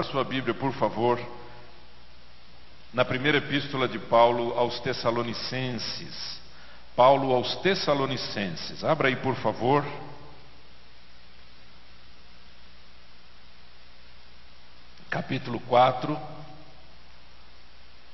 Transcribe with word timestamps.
Abra 0.00 0.12
sua 0.12 0.24
Bíblia, 0.24 0.54
por 0.54 0.72
favor, 0.72 1.20
na 2.90 3.04
primeira 3.04 3.36
epístola 3.36 3.86
de 3.86 3.98
Paulo 3.98 4.58
aos 4.58 4.80
Tessalonicenses. 4.80 6.40
Paulo 6.96 7.34
aos 7.34 7.56
Tessalonicenses. 7.56 8.82
Abra 8.82 9.08
aí, 9.08 9.16
por 9.16 9.36
favor. 9.36 9.84
Capítulo 15.10 15.60
4. 15.60 16.18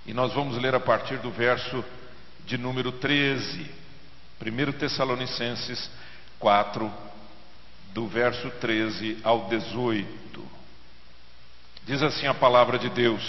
E 0.07 0.12
nós 0.12 0.32
vamos 0.32 0.61
ler 0.61 0.75
a 0.75 0.80
partir 0.80 1.18
do 1.18 1.30
verso 1.30 1.84
de 2.45 2.59
número 2.59 2.91
13. 2.91 3.71
1 4.45 4.73
Tessalonicenses 4.73 5.89
4, 6.41 6.93
do 7.95 8.09
verso 8.09 8.50
13 8.50 9.21
ao 9.23 9.48
18. 9.48 10.55
Diz 11.87 12.03
assim 12.03 12.27
a 12.27 12.34
palavra 12.34 12.80
de 12.80 12.91
Deus: 12.91 13.23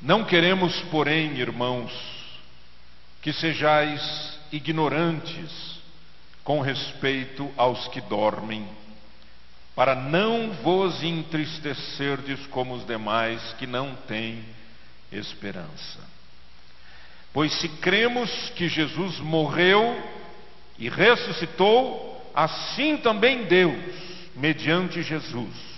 Não 0.00 0.24
queremos, 0.24 0.80
porém, 0.82 1.36
irmãos, 1.36 1.92
que 3.20 3.32
sejais 3.32 4.38
ignorantes 4.52 5.80
com 6.44 6.60
respeito 6.60 7.52
aos 7.56 7.88
que 7.88 8.00
dormem, 8.02 8.66
para 9.74 9.96
não 9.96 10.52
vos 10.62 11.02
entristecerdes 11.02 12.46
como 12.46 12.74
os 12.74 12.86
demais 12.86 13.52
que 13.54 13.66
não 13.66 13.96
têm 14.06 14.44
esperança. 15.10 15.98
Pois 17.32 17.52
se 17.54 17.68
cremos 17.68 18.30
que 18.50 18.68
Jesus 18.68 19.18
morreu 19.18 20.00
e 20.78 20.88
ressuscitou, 20.88 22.30
assim 22.32 22.96
também 22.98 23.44
Deus, 23.46 23.76
mediante 24.36 25.02
Jesus, 25.02 25.77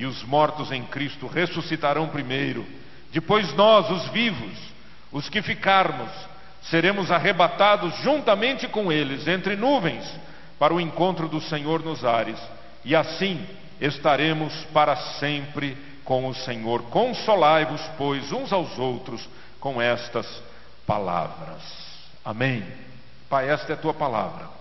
e 0.00 0.06
os 0.06 0.22
mortos 0.22 0.72
em 0.72 0.82
Cristo 0.82 1.26
ressuscitarão 1.26 2.08
primeiro. 2.08 2.66
Depois 3.12 3.52
nós, 3.52 3.90
os 3.90 4.08
vivos, 4.08 4.58
os 5.12 5.28
que 5.28 5.42
ficarmos, 5.42 6.10
seremos 6.62 7.10
arrebatados 7.10 7.94
juntamente 7.98 8.66
com 8.66 8.90
eles 8.90 9.28
entre 9.28 9.56
nuvens 9.56 10.10
para 10.58 10.72
o 10.72 10.80
encontro 10.80 11.28
do 11.28 11.38
Senhor 11.38 11.84
nos 11.84 12.02
ares. 12.02 12.40
E 12.82 12.96
assim 12.96 13.46
estaremos 13.78 14.54
para 14.72 14.96
sempre 14.96 15.76
com 16.02 16.26
o 16.26 16.34
Senhor. 16.34 16.84
Consolai-vos, 16.84 17.82
pois, 17.98 18.32
uns 18.32 18.54
aos 18.54 18.78
outros 18.78 19.28
com 19.60 19.82
estas 19.82 20.26
palavras. 20.86 21.60
Amém. 22.24 22.64
Pai, 23.28 23.50
esta 23.50 23.72
é 23.72 23.74
a 23.74 23.78
tua 23.78 23.92
palavra. 23.92 24.59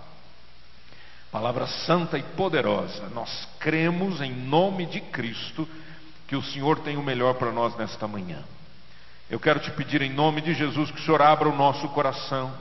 Palavra 1.31 1.67
santa 1.67 2.17
e 2.17 2.23
poderosa. 2.23 3.07
Nós 3.09 3.47
cremos 3.59 4.19
em 4.19 4.31
nome 4.31 4.87
de 4.87 4.99
Cristo 4.99 5.67
que 6.27 6.35
o 6.35 6.41
Senhor 6.41 6.79
tem 6.79 6.97
o 6.97 7.03
melhor 7.03 7.35
para 7.35 7.51
nós 7.51 7.75
nesta 7.77 8.07
manhã. 8.07 8.43
Eu 9.29 9.39
quero 9.39 9.59
te 9.59 9.69
pedir 9.71 10.01
em 10.01 10.11
nome 10.11 10.41
de 10.41 10.55
Jesus 10.55 10.89
que 10.89 10.99
o 10.99 11.03
Senhor 11.03 11.21
abra 11.21 11.47
o 11.47 11.55
nosso 11.55 11.87
coração. 11.89 12.51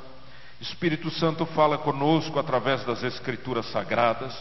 Espírito 0.61 1.11
Santo 1.11 1.47
fala 1.47 1.79
conosco 1.79 2.39
através 2.39 2.85
das 2.85 3.03
Escrituras 3.03 3.65
Sagradas. 3.73 4.37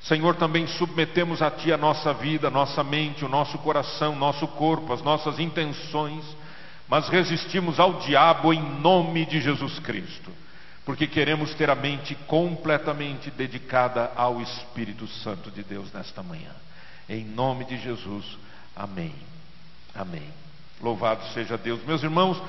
Senhor, 0.00 0.36
também 0.36 0.66
submetemos 0.66 1.42
a 1.42 1.50
Ti 1.50 1.70
a 1.70 1.76
nossa 1.76 2.14
vida, 2.14 2.48
a 2.48 2.50
nossa 2.50 2.82
mente, 2.82 3.26
o 3.26 3.28
nosso 3.28 3.58
coração, 3.58 4.16
nosso 4.16 4.48
corpo, 4.48 4.94
as 4.94 5.02
nossas 5.02 5.38
intenções, 5.38 6.24
mas 6.88 7.10
resistimos 7.10 7.78
ao 7.78 7.94
diabo 7.94 8.54
em 8.54 8.62
nome 8.80 9.26
de 9.26 9.38
Jesus 9.38 9.78
Cristo 9.80 10.30
porque 10.84 11.06
queremos 11.06 11.54
ter 11.54 11.68
a 11.70 11.74
mente 11.74 12.14
completamente 12.26 13.30
dedicada 13.30 14.12
ao 14.16 14.40
Espírito 14.40 15.06
Santo 15.06 15.50
de 15.50 15.62
Deus 15.62 15.92
nesta 15.92 16.22
manhã. 16.22 16.50
Em 17.08 17.24
nome 17.24 17.64
de 17.64 17.76
Jesus, 17.78 18.24
amém. 18.74 19.14
Amém. 19.94 20.28
Louvado 20.80 21.24
seja 21.34 21.58
Deus. 21.58 21.84
Meus 21.84 22.02
irmãos, 22.02 22.40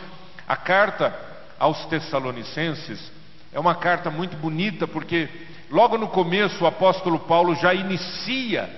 a 0.47 0.55
carta 0.55 1.13
aos 1.59 1.85
Tessalonicenses 1.85 3.11
é 3.51 3.59
uma 3.59 3.75
carta 3.75 4.09
muito 4.09 4.37
bonita, 4.37 4.87
porque 4.87 5.27
logo 5.69 5.97
no 5.97 6.07
começo 6.07 6.63
o 6.63 6.67
apóstolo 6.67 7.19
Paulo 7.19 7.53
já 7.55 7.73
inicia 7.73 8.69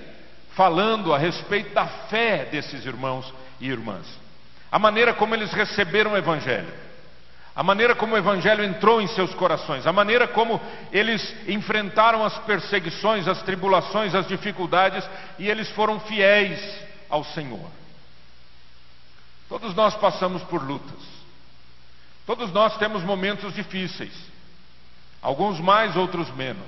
falando 0.54 1.12
a 1.12 1.18
respeito 1.18 1.72
da 1.72 1.86
fé 1.86 2.44
desses 2.46 2.84
irmãos 2.84 3.32
e 3.60 3.68
irmãs, 3.68 4.06
a 4.70 4.78
maneira 4.78 5.14
como 5.14 5.34
eles 5.34 5.52
receberam 5.52 6.12
o 6.12 6.16
Evangelho 6.16 6.83
a 7.56 7.62
maneira 7.62 7.94
como 7.94 8.14
o 8.14 8.18
Evangelho 8.18 8.64
entrou 8.64 9.00
em 9.00 9.06
seus 9.08 9.32
corações, 9.34 9.86
a 9.86 9.92
maneira 9.92 10.26
como 10.26 10.60
eles 10.90 11.34
enfrentaram 11.48 12.24
as 12.24 12.36
perseguições, 12.40 13.28
as 13.28 13.42
tribulações, 13.42 14.14
as 14.14 14.26
dificuldades 14.26 15.08
e 15.38 15.48
eles 15.48 15.70
foram 15.70 16.00
fiéis 16.00 16.60
ao 17.08 17.22
Senhor. 17.22 17.70
Todos 19.48 19.72
nós 19.74 19.94
passamos 19.94 20.42
por 20.44 20.62
lutas, 20.62 21.00
todos 22.26 22.50
nós 22.52 22.76
temos 22.76 23.04
momentos 23.04 23.54
difíceis, 23.54 24.12
alguns 25.22 25.60
mais, 25.60 25.94
outros 25.94 26.34
menos. 26.34 26.66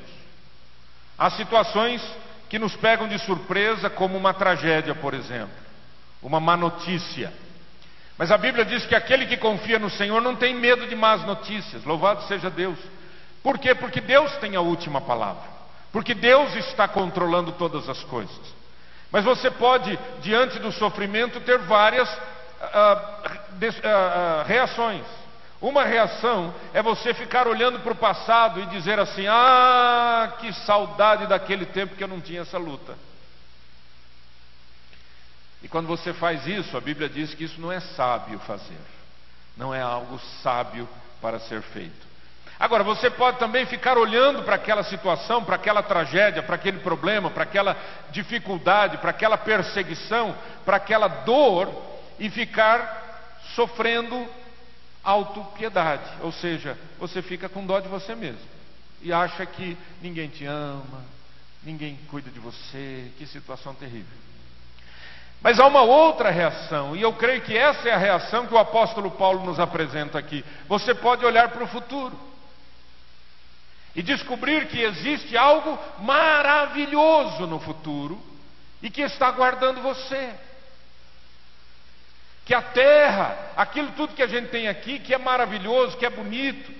Há 1.18 1.30
situações 1.30 2.00
que 2.48 2.60
nos 2.60 2.76
pegam 2.76 3.08
de 3.08 3.18
surpresa, 3.18 3.90
como 3.90 4.16
uma 4.16 4.32
tragédia, 4.32 4.94
por 4.94 5.14
exemplo, 5.14 5.56
uma 6.22 6.38
má 6.38 6.56
notícia 6.56 7.32
mas 8.18 8.30
a 8.30 8.38
Bíblia 8.38 8.64
diz 8.64 8.86
que 8.86 8.94
aquele 8.94 9.26
que 9.26 9.36
confia 9.36 9.78
no 9.78 9.90
Senhor 9.90 10.22
não 10.22 10.34
tem 10.36 10.54
medo 10.54 10.86
de 10.86 10.96
más 10.96 11.24
notícias. 11.24 11.84
Louvado 11.84 12.22
seja 12.22 12.48
Deus. 12.48 12.78
Por 13.42 13.58
quê? 13.58 13.74
Porque 13.74 14.00
Deus 14.00 14.34
tem 14.36 14.56
a 14.56 14.60
última 14.60 15.00
palavra. 15.00 15.42
Porque 15.92 16.14
Deus 16.14 16.54
está 16.56 16.88
controlando 16.88 17.52
todas 17.52 17.88
as 17.88 18.02
coisas. 18.04 18.56
Mas 19.12 19.24
você 19.24 19.50
pode, 19.50 19.98
diante 20.20 20.58
do 20.58 20.72
sofrimento, 20.72 21.40
ter 21.40 21.58
várias 21.58 22.08
de, 23.52 23.68
uh, 23.68 23.70
uh, 23.70 24.44
reações. 24.46 25.04
Uma 25.60 25.84
reação 25.84 26.54
é 26.74 26.82
você 26.82 27.14
ficar 27.14 27.46
olhando 27.46 27.80
para 27.80 27.92
o 27.92 27.96
passado 27.96 28.60
e 28.60 28.66
dizer 28.66 28.98
assim: 28.98 29.26
Ah, 29.26 30.34
que 30.38 30.52
saudade 30.52 31.26
daquele 31.26 31.66
tempo 31.66 31.96
que 31.96 32.04
eu 32.04 32.08
não 32.08 32.20
tinha 32.20 32.42
essa 32.42 32.58
luta. 32.58 32.94
E 35.66 35.68
quando 35.68 35.88
você 35.88 36.12
faz 36.12 36.46
isso, 36.46 36.76
a 36.76 36.80
Bíblia 36.80 37.08
diz 37.08 37.34
que 37.34 37.42
isso 37.42 37.60
não 37.60 37.72
é 37.72 37.80
sábio 37.80 38.38
fazer, 38.38 38.78
não 39.56 39.74
é 39.74 39.82
algo 39.82 40.16
sábio 40.40 40.88
para 41.20 41.40
ser 41.40 41.60
feito. 41.60 42.06
Agora, 42.56 42.84
você 42.84 43.10
pode 43.10 43.40
também 43.40 43.66
ficar 43.66 43.98
olhando 43.98 44.44
para 44.44 44.54
aquela 44.54 44.84
situação, 44.84 45.42
para 45.42 45.56
aquela 45.56 45.82
tragédia, 45.82 46.40
para 46.40 46.54
aquele 46.54 46.78
problema, 46.78 47.30
para 47.30 47.42
aquela 47.42 47.76
dificuldade, 48.12 48.98
para 48.98 49.10
aquela 49.10 49.36
perseguição, 49.36 50.38
para 50.64 50.76
aquela 50.76 51.08
dor 51.08 51.68
e 52.20 52.30
ficar 52.30 53.34
sofrendo 53.56 54.24
autopiedade, 55.02 56.08
ou 56.20 56.30
seja, 56.30 56.78
você 56.96 57.20
fica 57.22 57.48
com 57.48 57.66
dó 57.66 57.80
de 57.80 57.88
você 57.88 58.14
mesmo 58.14 58.38
e 59.02 59.12
acha 59.12 59.44
que 59.44 59.76
ninguém 60.00 60.28
te 60.28 60.44
ama, 60.44 61.04
ninguém 61.64 61.98
cuida 62.08 62.30
de 62.30 62.38
você, 62.38 63.10
que 63.18 63.26
situação 63.26 63.74
terrível. 63.74 64.25
Mas 65.46 65.60
há 65.60 65.66
uma 65.68 65.82
outra 65.82 66.28
reação, 66.28 66.96
e 66.96 67.02
eu 67.02 67.12
creio 67.12 67.40
que 67.40 67.56
essa 67.56 67.88
é 67.88 67.92
a 67.92 67.96
reação 67.96 68.48
que 68.48 68.54
o 68.54 68.58
apóstolo 68.58 69.12
Paulo 69.12 69.44
nos 69.44 69.60
apresenta 69.60 70.18
aqui. 70.18 70.44
Você 70.66 70.92
pode 70.92 71.24
olhar 71.24 71.50
para 71.50 71.62
o 71.62 71.68
futuro 71.68 72.18
e 73.94 74.02
descobrir 74.02 74.66
que 74.66 74.82
existe 74.82 75.36
algo 75.36 75.78
maravilhoso 76.00 77.46
no 77.46 77.60
futuro 77.60 78.20
e 78.82 78.90
que 78.90 79.02
está 79.02 79.28
aguardando 79.28 79.80
você. 79.82 80.34
Que 82.44 82.52
a 82.52 82.62
terra, 82.62 83.38
aquilo 83.56 83.92
tudo 83.92 84.16
que 84.16 84.24
a 84.24 84.26
gente 84.26 84.48
tem 84.48 84.66
aqui, 84.66 84.98
que 84.98 85.14
é 85.14 85.18
maravilhoso, 85.18 85.96
que 85.96 86.04
é 86.04 86.10
bonito, 86.10 86.72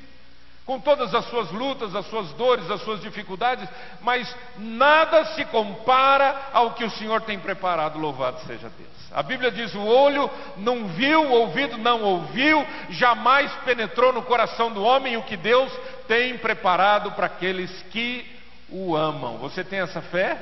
com 0.66 0.80
todas 0.80 1.14
as 1.14 1.24
suas 1.26 1.50
lutas, 1.52 1.94
as 1.94 2.06
suas 2.06 2.32
dores, 2.32 2.68
as 2.68 2.82
suas 2.82 3.00
dificuldades, 3.00 3.68
mas 4.02 4.34
nada 4.58 5.24
se 5.26 5.44
compara 5.44 6.48
ao 6.52 6.72
que 6.72 6.84
o 6.84 6.90
Senhor 6.90 7.22
tem 7.22 7.38
preparado, 7.38 7.98
louvado 7.98 8.40
seja 8.40 8.68
Deus. 8.76 8.90
A 9.12 9.22
Bíblia 9.22 9.52
diz: 9.52 9.72
o 9.76 9.84
olho 9.86 10.28
não 10.56 10.88
viu, 10.88 11.22
o 11.22 11.32
ouvido 11.32 11.78
não 11.78 12.02
ouviu, 12.02 12.66
jamais 12.90 13.52
penetrou 13.64 14.12
no 14.12 14.22
coração 14.22 14.72
do 14.72 14.82
homem 14.82 15.16
o 15.16 15.22
que 15.22 15.36
Deus 15.36 15.72
tem 16.08 16.36
preparado 16.36 17.12
para 17.12 17.26
aqueles 17.26 17.70
que 17.92 18.26
o 18.68 18.96
amam. 18.96 19.38
Você 19.38 19.62
tem 19.62 19.78
essa 19.78 20.02
fé? 20.02 20.36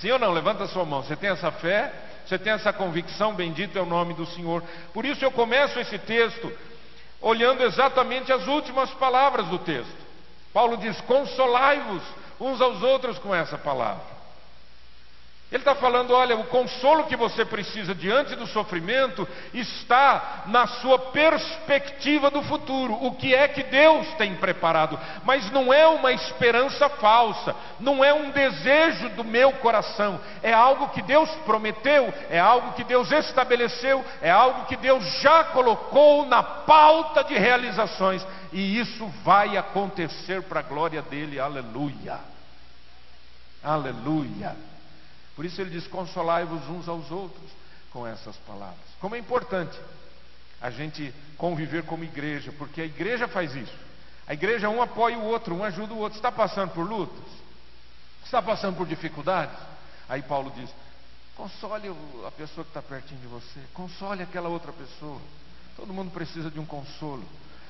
Sim 0.00 0.12
ou 0.12 0.18
não? 0.18 0.32
Levanta 0.32 0.64
a 0.64 0.68
sua 0.68 0.86
mão. 0.86 1.02
Você 1.02 1.14
tem 1.14 1.28
essa 1.28 1.50
fé? 1.50 1.92
Você 2.26 2.38
tem 2.38 2.54
essa 2.54 2.72
convicção? 2.72 3.34
Bendito 3.34 3.78
é 3.78 3.82
o 3.82 3.86
nome 3.86 4.14
do 4.14 4.26
Senhor. 4.26 4.62
Por 4.92 5.04
isso 5.04 5.22
eu 5.22 5.30
começo 5.30 5.78
esse 5.78 5.98
texto 5.98 6.50
olhando 7.20 7.62
exatamente 7.62 8.32
as 8.32 8.46
últimas 8.46 8.90
palavras 8.94 9.46
do 9.46 9.58
texto. 9.58 10.06
Paulo 10.52 10.76
diz: 10.76 11.00
Consolai-vos 11.02 12.02
uns 12.40 12.60
aos 12.60 12.82
outros 12.82 13.18
com 13.18 13.34
essa 13.34 13.58
palavra. 13.58 14.15
Ele 15.50 15.60
está 15.60 15.76
falando: 15.76 16.12
olha, 16.12 16.36
o 16.36 16.44
consolo 16.44 17.04
que 17.04 17.14
você 17.14 17.44
precisa 17.44 17.94
diante 17.94 18.34
do 18.34 18.48
sofrimento 18.48 19.26
está 19.54 20.42
na 20.46 20.66
sua 20.66 20.98
perspectiva 20.98 22.30
do 22.32 22.42
futuro, 22.42 22.94
o 22.94 23.14
que 23.14 23.32
é 23.32 23.46
que 23.46 23.62
Deus 23.62 24.08
tem 24.14 24.34
preparado, 24.34 24.98
mas 25.24 25.48
não 25.52 25.72
é 25.72 25.86
uma 25.86 26.12
esperança 26.12 26.88
falsa, 26.88 27.54
não 27.78 28.04
é 28.04 28.12
um 28.12 28.30
desejo 28.30 29.10
do 29.10 29.22
meu 29.22 29.52
coração, 29.52 30.20
é 30.42 30.52
algo 30.52 30.88
que 30.88 31.00
Deus 31.02 31.30
prometeu, 31.44 32.12
é 32.28 32.40
algo 32.40 32.72
que 32.72 32.82
Deus 32.82 33.12
estabeleceu, 33.12 34.04
é 34.20 34.30
algo 34.30 34.64
que 34.66 34.76
Deus 34.76 35.04
já 35.20 35.44
colocou 35.44 36.26
na 36.26 36.42
pauta 36.42 37.22
de 37.22 37.34
realizações, 37.34 38.26
e 38.52 38.80
isso 38.80 39.06
vai 39.22 39.56
acontecer 39.56 40.42
para 40.42 40.58
a 40.58 40.64
glória 40.64 41.02
dele, 41.02 41.38
aleluia, 41.38 42.18
aleluia. 43.62 44.75
Por 45.36 45.44
isso 45.44 45.60
ele 45.60 45.70
diz: 45.70 45.86
consolai-vos 45.86 46.66
uns 46.68 46.88
aos 46.88 47.10
outros 47.10 47.50
com 47.92 48.06
essas 48.06 48.36
palavras. 48.38 48.80
Como 49.00 49.14
é 49.14 49.18
importante 49.18 49.78
a 50.60 50.70
gente 50.70 51.14
conviver 51.36 51.84
como 51.84 52.02
igreja, 52.02 52.50
porque 52.58 52.80
a 52.80 52.86
igreja 52.86 53.28
faz 53.28 53.54
isso. 53.54 53.86
A 54.26 54.34
igreja 54.34 54.68
um 54.68 54.82
apoia 54.82 55.18
o 55.18 55.24
outro, 55.24 55.54
um 55.54 55.62
ajuda 55.62 55.94
o 55.94 55.98
outro. 55.98 56.16
Está 56.16 56.32
passando 56.32 56.72
por 56.72 56.88
lutas? 56.88 57.24
Está 58.24 58.42
passando 58.42 58.76
por 58.76 58.86
dificuldades? 58.86 59.56
Aí 60.08 60.22
Paulo 60.22 60.50
diz: 60.56 60.70
console 61.36 61.94
a 62.26 62.30
pessoa 62.32 62.64
que 62.64 62.70
está 62.70 62.82
pertinho 62.82 63.20
de 63.20 63.26
você, 63.26 63.60
console 63.74 64.22
aquela 64.22 64.48
outra 64.48 64.72
pessoa. 64.72 65.20
Todo 65.76 65.92
mundo 65.92 66.10
precisa 66.10 66.50
de 66.50 66.58
um 66.58 66.64
consolo. 66.64 67.24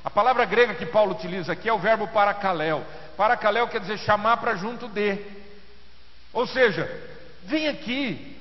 A 0.05 0.11
palavra 0.11 0.45
grega 0.45 0.75
que 0.75 0.87
Paulo 0.87 1.13
utiliza 1.13 1.53
aqui 1.53 1.69
é 1.69 1.73
o 1.73 1.81
verbo 1.81 2.07
paracaléu. 2.07 2.87
Paracaléu 3.17 3.67
quer 3.67 3.81
dizer 3.81 3.99
chamar 3.99 4.37
para 4.37 4.55
junto 4.55 4.87
de. 4.89 5.19
Ou 6.33 6.47
seja, 6.47 7.16
Vem 7.47 7.69
aqui. 7.69 8.37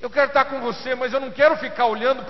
Eu 0.00 0.10
quero 0.10 0.28
estar 0.28 0.44
com 0.44 0.60
você, 0.60 0.94
mas 0.94 1.12
eu 1.12 1.20
não 1.20 1.30
quero 1.30 1.56
ficar 1.56 1.86
olhando 1.86 2.24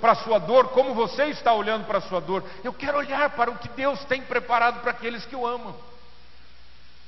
para 0.00 0.12
a 0.12 0.16
sua 0.16 0.38
dor 0.38 0.68
como 0.70 0.92
você 0.92 1.26
está 1.26 1.52
olhando 1.52 1.86
para 1.86 1.98
a 1.98 2.02
sua 2.02 2.20
dor. 2.20 2.44
Eu 2.64 2.72
quero 2.72 2.98
olhar 2.98 3.30
para 3.30 3.50
o 3.50 3.58
que 3.58 3.68
Deus 3.68 4.04
tem 4.06 4.22
preparado 4.22 4.80
para 4.80 4.90
aqueles 4.90 5.24
que 5.24 5.36
o 5.36 5.46
amam. 5.46 5.74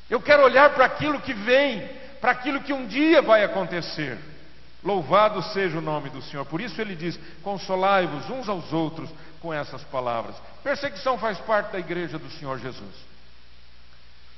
Eu 0.09 0.21
quero 0.21 0.45
olhar 0.45 0.71
para 0.71 0.85
aquilo 0.85 1.21
que 1.21 1.35
vem, 1.35 1.87
para 2.21 2.31
aquilo 2.31 2.63
que 2.63 2.73
um 2.73 2.87
dia 2.87 3.21
vai 3.21 3.45
acontecer. 3.45 4.17
Louvado 4.85 5.43
seja 5.43 5.79
o 5.79 5.83
nome 5.83 6.09
do 6.11 6.23
Senhor. 6.23 6.47
Por 6.47 6.61
isso 6.61 6.81
ele 6.81 6.95
diz: 6.95 7.19
Consolai-vos 7.43 8.31
uns 8.31 8.49
aos 8.49 8.73
outros 8.73 9.11
com 9.41 9.53
essas 9.53 9.83
palavras. 9.85 10.37
Perseguição 10.63 11.19
faz 11.19 11.39
parte 11.41 11.73
da 11.73 11.79
igreja 11.79 12.19
do 12.19 12.31
Senhor 12.31 12.59
Jesus. 12.59 13.09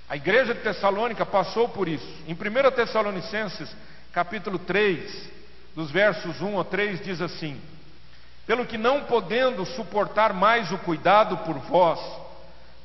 A 0.08 0.17
igreja 0.17 0.55
de 0.55 0.61
Tessalônica 0.61 1.25
passou 1.25 1.69
por 1.69 1.87
isso. 1.87 2.08
Em 2.26 2.32
1 2.32 2.70
Tessalonicenses, 2.75 3.70
capítulo 4.12 4.59
3, 4.59 5.31
dos 5.75 5.91
versos 5.91 6.41
1 6.41 6.61
a 6.61 6.65
3, 6.65 7.05
diz 7.05 7.21
assim: 7.21 7.61
Pelo 8.47 8.67
que 8.67 8.77
não 8.77 9.05
podendo 9.05 9.65
suportar 9.65 10.33
mais 10.33 10.71
o 10.73 10.79
cuidado 10.79 11.37
por 11.39 11.59
vós, 11.59 12.01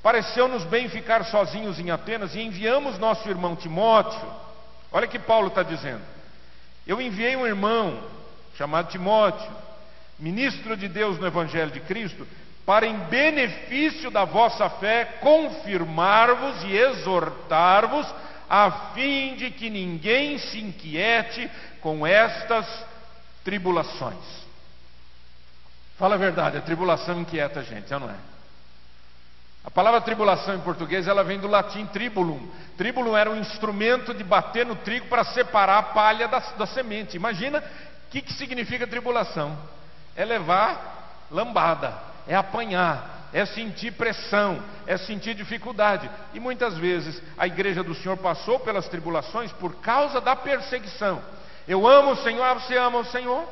pareceu-nos 0.03 0.63
bem 0.65 0.87
ficar 0.87 1.25
sozinhos 1.25 1.79
em 1.79 1.89
Atenas 1.89 2.35
e 2.35 2.41
enviamos 2.41 2.99
nosso 2.99 3.27
irmão 3.27 3.55
Timóteo. 3.55 4.45
Olha 4.91 5.07
que 5.07 5.19
Paulo 5.19 5.47
está 5.47 5.63
dizendo. 5.63 6.01
Eu 6.85 7.01
enviei 7.01 7.35
um 7.35 7.47
irmão 7.47 7.99
chamado 8.55 8.89
Timóteo, 8.89 9.51
ministro 10.19 10.77
de 10.77 10.87
Deus 10.87 11.19
no 11.19 11.25
Evangelho 11.25 11.71
de 11.71 11.79
Cristo, 11.79 12.25
para 12.65 12.85
em 12.85 12.97
benefício 12.97 14.09
da 14.09 14.23
vossa 14.25 14.69
fé 14.69 15.05
confirmar-vos 15.19 16.63
e 16.63 16.75
exortar-vos, 16.75 18.07
a 18.49 18.91
fim 18.93 19.35
de 19.35 19.51
que 19.51 19.69
ninguém 19.69 20.37
se 20.37 20.59
inquiete 20.59 21.49
com 21.81 22.05
estas 22.05 22.65
tribulações. 23.43 24.45
Fala 25.97 26.15
a 26.15 26.17
verdade, 26.17 26.57
a 26.57 26.61
tribulação 26.61 27.21
inquieta 27.21 27.61
a 27.61 27.63
gente, 27.63 27.89
não 27.91 28.09
é? 28.09 28.15
A 29.65 29.71
palavra 29.71 29.99
tribulação 30.01 30.55
em 30.55 30.59
português 30.59 31.07
ela 31.07 31.23
vem 31.23 31.39
do 31.39 31.47
latim 31.47 31.87
tribulum. 31.87 32.39
Tribulum 32.77 33.17
era 33.17 33.31
um 33.31 33.39
instrumento 33.39 34.13
de 34.13 34.23
bater 34.23 34.63
no 34.65 34.75
trigo 34.75 35.07
para 35.07 35.23
separar 35.23 35.77
a 35.79 35.83
palha 35.83 36.27
da, 36.27 36.39
da 36.39 36.67
semente. 36.67 37.15
Imagina 37.15 37.59
o 37.59 38.11
que, 38.11 38.21
que 38.21 38.33
significa 38.33 38.85
tribulação: 38.85 39.57
é 40.15 40.23
levar 40.23 41.25
lambada, 41.31 41.97
é 42.27 42.35
apanhar, 42.35 43.14
é 43.35 43.45
sentir 43.45 43.91
pressão, 43.91 44.63
é 44.87 44.95
sentir 44.95 45.35
dificuldade. 45.35 46.09
E 46.33 46.39
muitas 46.39 46.77
vezes 46.77 47.21
a 47.37 47.45
igreja 47.45 47.83
do 47.83 47.93
Senhor 47.93 48.15
passou 48.15 48.61
pelas 48.61 48.87
tribulações 48.87 49.51
por 49.51 49.75
causa 49.81 50.21
da 50.21 50.37
perseguição. 50.37 51.21
Eu 51.67 51.85
amo 51.85 52.11
o 52.11 52.23
Senhor, 52.23 52.41
ah, 52.41 52.53
você 52.53 52.77
ama 52.77 52.99
o 52.99 53.05
Senhor? 53.05 53.45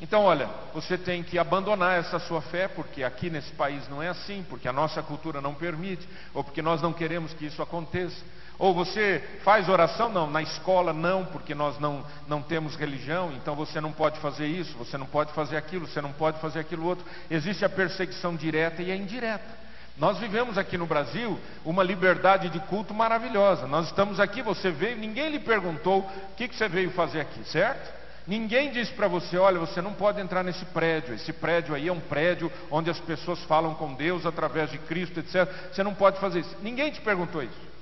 Então, 0.00 0.22
olha, 0.22 0.48
você 0.72 0.96
tem 0.96 1.20
que 1.20 1.36
abandonar 1.36 1.98
essa 1.98 2.20
sua 2.20 2.40
fé, 2.40 2.68
porque 2.68 3.02
aqui 3.02 3.28
nesse 3.28 3.50
país 3.54 3.88
não 3.88 4.00
é 4.00 4.08
assim, 4.08 4.46
porque 4.48 4.68
a 4.68 4.72
nossa 4.72 5.02
cultura 5.02 5.40
não 5.40 5.52
permite, 5.52 6.08
ou 6.32 6.44
porque 6.44 6.62
nós 6.62 6.80
não 6.80 6.92
queremos 6.92 7.34
que 7.34 7.46
isso 7.46 7.60
aconteça. 7.60 8.22
Ou 8.58 8.72
você 8.72 9.22
faz 9.42 9.68
oração? 9.68 10.08
Não, 10.08 10.30
na 10.30 10.40
escola 10.40 10.92
não, 10.92 11.24
porque 11.24 11.54
nós 11.54 11.78
não, 11.78 12.04
não 12.28 12.40
temos 12.40 12.76
religião, 12.76 13.32
então 13.32 13.56
você 13.56 13.80
não 13.80 13.90
pode 13.90 14.18
fazer 14.20 14.46
isso, 14.46 14.76
você 14.78 14.96
não 14.96 15.06
pode 15.06 15.32
fazer 15.32 15.56
aquilo, 15.56 15.86
você 15.86 16.00
não 16.00 16.12
pode 16.12 16.40
fazer 16.40 16.60
aquilo 16.60 16.86
outro. 16.86 17.04
Existe 17.30 17.64
a 17.64 17.68
perseguição 17.68 18.36
direta 18.36 18.82
e 18.82 18.92
a 18.92 18.96
indireta. 18.96 19.64
Nós 19.96 20.18
vivemos 20.18 20.58
aqui 20.58 20.76
no 20.76 20.86
Brasil 20.86 21.38
uma 21.64 21.82
liberdade 21.82 22.48
de 22.48 22.58
culto 22.60 22.92
maravilhosa. 22.92 23.66
Nós 23.66 23.86
estamos 23.86 24.18
aqui, 24.18 24.42
você 24.42 24.70
veio, 24.70 24.96
ninguém 24.96 25.30
lhe 25.30 25.38
perguntou 25.38 26.00
o 26.00 26.34
que, 26.36 26.48
que 26.48 26.56
você 26.56 26.68
veio 26.68 26.90
fazer 26.90 27.20
aqui, 27.20 27.44
certo? 27.48 28.04
Ninguém 28.26 28.72
disse 28.72 28.92
para 28.92 29.06
você, 29.06 29.36
olha, 29.36 29.58
você 29.58 29.82
não 29.82 29.92
pode 29.92 30.20
entrar 30.20 30.42
nesse 30.42 30.64
prédio. 30.66 31.14
Esse 31.14 31.32
prédio 31.32 31.74
aí 31.74 31.88
é 31.88 31.92
um 31.92 32.00
prédio 32.00 32.50
onde 32.70 32.88
as 32.88 32.98
pessoas 32.98 33.42
falam 33.44 33.74
com 33.74 33.92
Deus 33.94 34.24
através 34.24 34.70
de 34.70 34.78
Cristo, 34.78 35.20
etc. 35.20 35.46
Você 35.70 35.82
não 35.82 35.94
pode 35.94 36.18
fazer 36.18 36.40
isso. 36.40 36.56
Ninguém 36.62 36.90
te 36.90 37.00
perguntou 37.00 37.42
isso. 37.42 37.73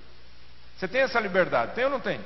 Você 0.82 0.88
tem 0.88 1.02
essa 1.02 1.20
liberdade, 1.20 1.76
tem 1.76 1.84
ou 1.84 1.90
não 1.92 2.00
tem? 2.00 2.20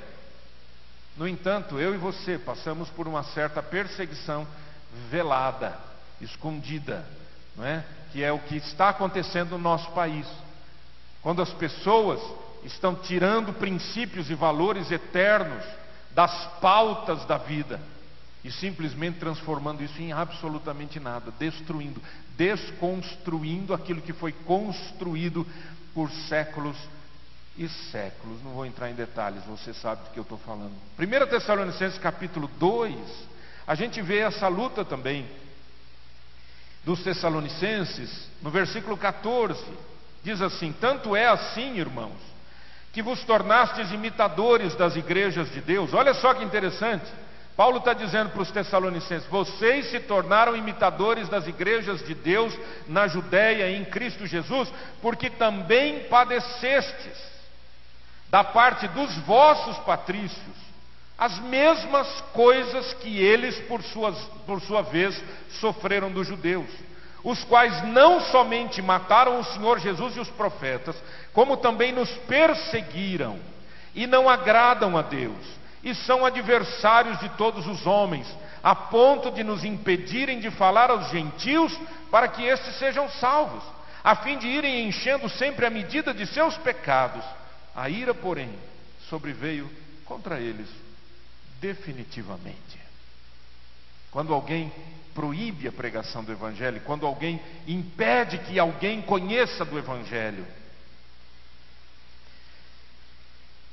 No 1.15 1.29
entanto, 1.29 1.79
eu 1.79 1.95
e 1.95 1.99
você 1.99 2.39
passamos 2.39 2.89
por 2.89 3.07
uma 3.07 3.23
certa 3.23 3.63
perseguição 3.63 4.49
velada, 5.11 5.79
escondida, 6.23 7.05
não 7.55 7.67
é? 7.67 7.85
que 8.11 8.25
é 8.25 8.33
o 8.33 8.39
que 8.39 8.57
está 8.57 8.89
acontecendo 8.89 9.51
no 9.51 9.59
nosso 9.59 9.91
país. 9.91 10.27
Quando 11.21 11.43
as 11.43 11.51
pessoas 11.51 12.19
estão 12.65 12.95
tirando 12.95 13.53
princípios 13.53 14.31
e 14.31 14.35
valores 14.35 14.91
eternos 14.91 15.63
das 16.13 16.33
pautas 16.59 17.27
da 17.27 17.37
vida 17.37 17.79
e 18.43 18.51
simplesmente 18.51 19.19
transformando 19.19 19.85
isso 19.85 20.01
em 20.01 20.15
absolutamente 20.15 20.99
nada, 20.99 21.31
destruindo, 21.39 22.01
desconstruindo 22.39 23.75
aquilo 23.75 24.01
que 24.01 24.15
foi 24.15 24.33
construído 24.33 25.47
por 25.93 26.11
séculos 26.11 26.79
e 27.57 27.69
séculos. 27.69 28.43
Não 28.43 28.53
vou 28.53 28.67
entrar 28.67 28.91
em 28.91 28.95
detalhes, 28.95 29.45
você 29.45 29.73
sabe 29.73 30.05
do 30.05 30.11
que 30.11 30.19
eu 30.19 30.23
estou 30.23 30.39
falando. 30.39 30.73
1 30.99 31.27
Tessalonicenses 31.29 31.99
capítulo 31.99 32.49
2, 32.59 32.97
a 33.67 33.75
gente 33.75 34.01
vê 34.03 34.19
essa 34.19 34.49
luta 34.49 34.85
também 34.85 35.27
dos 36.85 37.03
Tessalonicenses, 37.03 38.29
no 38.41 38.51
versículo 38.51 38.97
14, 38.97 39.61
diz 40.23 40.41
assim: 40.41 40.73
Tanto 40.81 41.17
é 41.17 41.27
assim, 41.27 41.79
irmãos, 41.79 42.21
que 42.93 43.03
vos 43.03 43.25
tornastes 43.25 43.91
imitadores 43.91 44.75
das 44.77 44.95
igrejas 44.95 45.51
de 45.51 45.61
Deus. 45.61 45.93
Olha 45.93 46.15
só 46.15 46.33
que 46.33 46.45
interessante. 46.45 47.07
Paulo 47.57 47.79
está 47.79 47.95
dizendo 47.95 48.31
para 48.31 48.43
os 48.43 48.51
Tessalonicenses: 48.51 49.29
vocês 49.29 49.91
se 49.91 49.99
tornaram 50.01 50.55
imitadores 50.55 51.29
das 51.29 51.49
igrejas 51.49 52.05
de 52.07 52.15
Deus 52.15 52.57
na 52.87 53.09
Judéia 53.09 53.71
em 53.71 53.85
Cristo 53.85 54.27
Jesus, 54.27 54.73
porque 55.01 55.31
também 55.31 56.05
padecestes 56.05 57.36
da 58.31 58.43
parte 58.43 58.89
dos 58.89 59.17
vossos 59.19 59.79
patrícios, 59.79 60.67
as 61.19 61.39
mesmas 61.41 62.21
coisas 62.33 62.93
que 62.95 63.19
eles, 63.19 63.59
por, 63.61 63.83
suas, 63.83 64.17
por 64.47 64.61
sua 64.61 64.83
vez, 64.83 65.21
sofreram 65.61 66.11
dos 66.11 66.27
judeus, 66.27 66.69
os 67.25 67.43
quais 67.45 67.83
não 67.89 68.21
somente 68.21 68.83
mataram 68.83 69.41
o 69.41 69.45
Senhor 69.45 69.79
Jesus 69.79 70.17
e 70.17 70.21
os 70.21 70.29
profetas, 70.29 70.95
como 71.33 71.57
também 71.57 71.93
nos 71.93 72.11
perseguiram 72.11 73.39
e 73.95 74.07
não 74.07 74.29
agradam 74.29 74.97
a 74.97 75.03
Deus, 75.03 75.45
e 75.83 75.95
são 75.95 76.27
adversários 76.27 77.19
de 77.21 77.31
todos 77.31 77.67
os 77.67 77.87
homens, 77.87 78.27
a 78.63 78.75
ponto 78.75 79.31
de 79.31 79.43
nos 79.43 79.65
impedirem 79.65 80.41
de 80.41 80.51
falar 80.51 80.91
aos 80.91 81.09
gentios 81.11 81.73
para 82.11 82.29
que 82.29 82.45
estes 82.45 82.77
sejam 82.77 83.09
salvos, 83.09 83.63
a 84.05 84.17
fim 84.17 84.37
de 84.37 84.47
irem 84.47 84.87
enchendo 84.87 85.29
sempre 85.31 85.65
a 85.65 85.71
medida 85.71 86.13
de 86.13 86.27
seus 86.27 86.57
pecados 86.59 87.25
a 87.77 87.91
ira, 87.91 88.15
porém, 88.15 88.51
sobreveio 89.11 89.71
contra 90.07 90.41
eles 90.41 90.67
definitivamente. 91.61 92.81
Quando 94.11 94.33
alguém 94.33 94.73
proíbe 95.15 95.69
a 95.69 95.73
pregação 95.73 96.25
do 96.25 96.33
Evangelho, 96.33 96.81
quando 96.81 97.05
alguém 97.07 97.41
impede 97.67 98.39
que 98.39 98.59
alguém 98.59 99.03
conheça 99.03 99.63
do 99.63 99.79
Evangelho. 99.79 100.47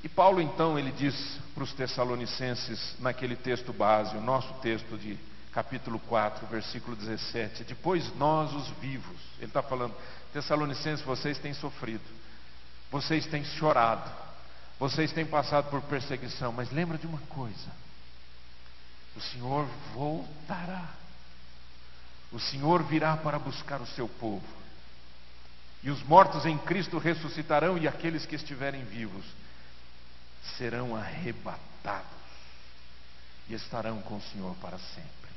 E 0.03 0.09
Paulo 0.09 0.41
então 0.41 0.77
ele 0.77 0.91
diz 0.91 1.39
para 1.53 1.63
os 1.63 1.73
Tessalonicenses 1.73 2.95
naquele 2.99 3.37
texto 3.37 3.71
base, 3.71 4.17
o 4.17 4.21
nosso 4.21 4.53
texto 4.55 4.97
de 4.97 5.17
capítulo 5.53 5.97
4, 5.99 6.45
versículo 6.47 6.95
17: 6.97 7.63
Depois 7.63 8.13
nós, 8.17 8.53
os 8.53 8.67
vivos, 8.79 9.17
ele 9.37 9.47
está 9.47 9.61
falando, 9.61 9.95
Tessalonicenses, 10.33 11.05
vocês 11.05 11.37
têm 11.37 11.53
sofrido, 11.53 12.03
vocês 12.93 13.25
têm 13.25 13.43
chorado, 13.43 14.07
vocês 14.79 15.11
têm 15.11 15.25
passado 15.25 15.67
por 15.71 15.81
perseguição, 15.81 16.51
mas 16.51 16.71
lembra 16.71 16.95
de 16.95 17.07
uma 17.07 17.17
coisa: 17.21 17.71
o 19.15 19.19
Senhor 19.19 19.65
voltará, 19.95 20.91
o 22.31 22.39
Senhor 22.39 22.83
virá 22.83 23.17
para 23.17 23.39
buscar 23.39 23.81
o 23.81 23.87
seu 23.87 24.07
povo, 24.07 24.45
e 25.81 25.89
os 25.89 26.03
mortos 26.03 26.45
em 26.45 26.55
Cristo 26.55 26.99
ressuscitarão, 26.99 27.79
e 27.79 27.87
aqueles 27.87 28.27
que 28.27 28.35
estiverem 28.35 28.85
vivos 28.85 29.25
serão 30.55 30.95
arrebatados 30.95 32.11
e 33.49 33.55
estarão 33.55 34.03
com 34.03 34.17
o 34.17 34.21
Senhor 34.21 34.55
para 34.57 34.77
sempre. 34.77 35.33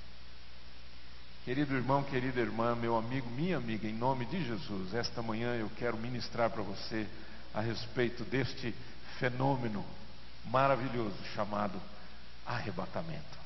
Querido 1.47 1.75
irmão, 1.75 2.03
querida 2.03 2.39
irmã, 2.39 2.75
meu 2.75 2.99
amigo, 2.99 3.31
minha 3.31 3.57
amiga, 3.57 3.89
em 3.89 3.95
nome 3.95 4.27
de 4.27 4.45
Jesus, 4.45 4.93
esta 4.93 5.23
manhã 5.23 5.55
eu 5.55 5.71
quero 5.79 5.97
ministrar 5.97 6.51
para 6.51 6.63
você 6.63 7.09
a 7.57 7.61
respeito 7.61 8.23
deste 8.25 8.73
fenômeno 9.19 9.85
maravilhoso 10.45 11.17
chamado 11.35 11.81
arrebatamento. 12.47 13.37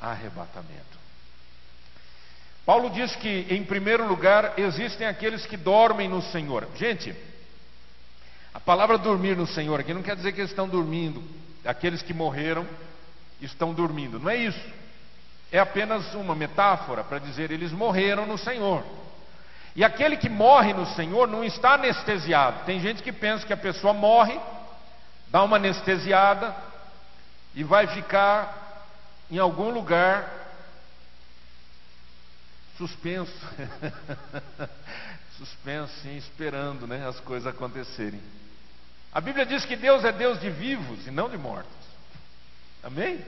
Arrebatamento. 0.00 0.98
Paulo 2.64 2.88
diz 2.90 3.14
que, 3.16 3.46
em 3.50 3.62
primeiro 3.64 4.06
lugar, 4.06 4.58
existem 4.58 5.06
aqueles 5.06 5.44
que 5.44 5.56
dormem 5.56 6.08
no 6.08 6.22
Senhor. 6.22 6.66
Gente, 6.76 7.14
a 8.54 8.60
palavra 8.60 8.96
dormir 8.96 9.36
no 9.36 9.46
Senhor 9.46 9.80
aqui 9.80 9.92
não 9.92 10.02
quer 10.02 10.16
dizer 10.16 10.32
que 10.32 10.40
eles 10.40 10.50
estão 10.50 10.68
dormindo, 10.68 11.22
aqueles 11.64 12.00
que 12.00 12.14
morreram 12.14 12.66
estão 13.42 13.74
dormindo, 13.74 14.18
não 14.18 14.30
é 14.30 14.36
isso 14.36 14.80
é 15.52 15.58
apenas 15.58 16.14
uma 16.14 16.34
metáfora 16.34 17.02
para 17.02 17.18
dizer 17.18 17.50
eles 17.50 17.72
morreram 17.72 18.26
no 18.26 18.38
Senhor. 18.38 18.84
E 19.80 19.84
aquele 19.84 20.18
que 20.18 20.28
morre 20.28 20.74
no 20.74 20.84
Senhor 20.94 21.26
não 21.26 21.42
está 21.42 21.72
anestesiado. 21.72 22.66
Tem 22.66 22.78
gente 22.80 23.02
que 23.02 23.10
pensa 23.10 23.46
que 23.46 23.52
a 23.54 23.56
pessoa 23.56 23.94
morre, 23.94 24.38
dá 25.28 25.42
uma 25.42 25.56
anestesiada 25.56 26.54
e 27.54 27.64
vai 27.64 27.86
ficar 27.86 28.84
em 29.30 29.38
algum 29.38 29.70
lugar 29.70 30.30
suspenso. 32.76 33.32
suspenso, 35.38 35.94
sim, 36.02 36.14
esperando 36.18 36.86
né, 36.86 37.08
as 37.08 37.18
coisas 37.20 37.46
acontecerem. 37.46 38.20
A 39.10 39.18
Bíblia 39.22 39.46
diz 39.46 39.64
que 39.64 39.76
Deus 39.76 40.04
é 40.04 40.12
Deus 40.12 40.38
de 40.42 40.50
vivos 40.50 41.06
e 41.06 41.10
não 41.10 41.30
de 41.30 41.38
mortos. 41.38 41.72
Amém? 42.82 43.24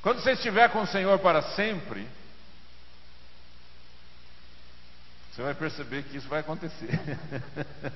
Quando 0.00 0.22
você 0.22 0.32
estiver 0.32 0.70
com 0.70 0.80
o 0.80 0.86
Senhor 0.86 1.18
para 1.18 1.42
sempre, 1.42 2.08
você 5.32 5.42
vai 5.42 5.54
perceber 5.54 6.02
que 6.04 6.16
isso 6.16 6.28
vai 6.28 6.40
acontecer. 6.40 7.00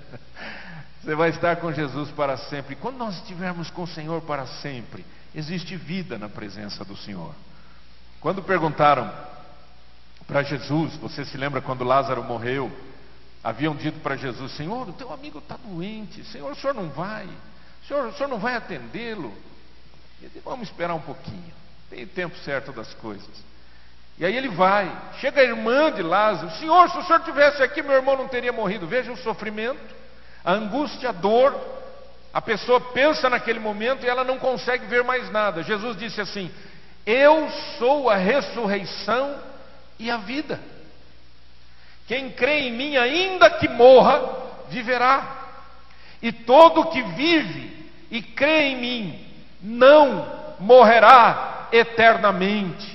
você 1.02 1.14
vai 1.14 1.30
estar 1.30 1.56
com 1.56 1.72
Jesus 1.72 2.10
para 2.12 2.36
sempre. 2.36 2.76
Quando 2.76 2.96
nós 2.96 3.16
estivermos 3.16 3.70
com 3.70 3.82
o 3.82 3.88
Senhor 3.88 4.22
para 4.22 4.46
sempre, 4.46 5.04
existe 5.34 5.76
vida 5.76 6.16
na 6.16 6.28
presença 6.28 6.84
do 6.84 6.96
Senhor. 6.96 7.34
Quando 8.20 8.42
perguntaram 8.42 9.12
para 10.26 10.42
Jesus, 10.42 10.96
você 10.96 11.24
se 11.24 11.36
lembra 11.36 11.60
quando 11.60 11.84
Lázaro 11.84 12.22
morreu? 12.22 12.70
Haviam 13.42 13.74
dito 13.76 14.00
para 14.00 14.16
Jesus: 14.16 14.52
Senhor, 14.52 14.88
o 14.88 14.92
teu 14.92 15.12
amigo 15.12 15.38
está 15.38 15.56
doente. 15.56 16.24
Senhor, 16.24 16.50
o 16.50 16.54
senhor 16.54 16.72
não 16.72 16.88
vai. 16.88 17.28
Senhor, 17.86 18.06
o 18.06 18.14
senhor 18.14 18.28
não 18.28 18.38
vai 18.38 18.54
atendê-lo. 18.54 19.34
Vamos 20.44 20.68
esperar 20.68 20.94
um 20.94 21.00
pouquinho. 21.00 21.52
Tem 21.90 22.06
tempo 22.06 22.38
certo 22.38 22.72
das 22.72 22.94
coisas. 22.94 23.28
E 24.18 24.25
aí 24.25 24.37
ele 24.37 24.49
vai, 24.49 24.90
chega 25.21 25.40
a 25.40 25.44
irmã 25.44 25.90
de 25.90 26.02
Lázaro, 26.02 26.50
Senhor, 26.52 26.88
se 26.88 26.99
o 26.99 27.02
senhor 27.02 27.21
tivesse 27.23 27.62
aqui, 27.62 27.83
meu 27.83 27.94
irmão 27.94 28.16
não 28.16 28.28
teria 28.28 28.52
morrido. 28.52 28.87
Veja 28.87 29.11
o 29.11 29.16
sofrimento, 29.16 29.94
a 30.44 30.52
angústia, 30.52 31.09
a 31.09 31.12
dor. 31.12 31.54
A 32.33 32.40
pessoa 32.40 32.80
pensa 32.80 33.28
naquele 33.28 33.59
momento 33.59 34.04
e 34.04 34.09
ela 34.09 34.25
não 34.25 34.38
consegue 34.38 34.87
ver 34.87 35.02
mais 35.02 35.30
nada. 35.30 35.62
Jesus 35.62 35.97
disse 35.97 36.21
assim: 36.21 36.50
Eu 37.04 37.49
sou 37.78 38.09
a 38.09 38.16
ressurreição 38.16 39.37
e 39.99 40.11
a 40.11 40.18
vida. 40.18 40.61
Quem 42.06 42.30
crê 42.30 42.68
em 42.68 42.73
mim, 42.73 42.97
ainda 42.97 43.50
que 43.50 43.68
morra, 43.68 44.21
viverá. 44.68 45.44
E 46.23 46.30
todo 46.33 46.90
que 46.90 47.02
vive 47.02 47.90
e 48.11 48.23
crê 48.23 48.68
em 48.68 48.76
mim, 48.76 49.26
não 49.61 50.26
morrerá 50.61 51.68
eternamente. 51.73 52.93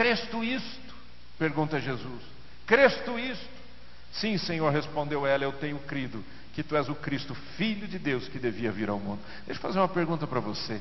Crês 0.00 0.26
isto? 0.32 0.94
Pergunta 1.38 1.78
Jesus. 1.78 2.22
Crês 2.66 2.94
isto? 2.94 3.60
Sim, 4.10 4.38
Senhor, 4.38 4.72
respondeu 4.72 5.26
ela, 5.26 5.44
eu 5.44 5.52
tenho 5.52 5.78
crido 5.80 6.24
que 6.54 6.62
tu 6.62 6.74
és 6.74 6.88
o 6.88 6.94
Cristo, 6.94 7.34
Filho 7.34 7.86
de 7.86 7.98
Deus, 7.98 8.26
que 8.26 8.38
devia 8.38 8.72
vir 8.72 8.88
ao 8.88 8.98
mundo. 8.98 9.20
Deixa 9.44 9.58
eu 9.58 9.62
fazer 9.62 9.78
uma 9.78 9.88
pergunta 9.90 10.26
para 10.26 10.40
você. 10.40 10.80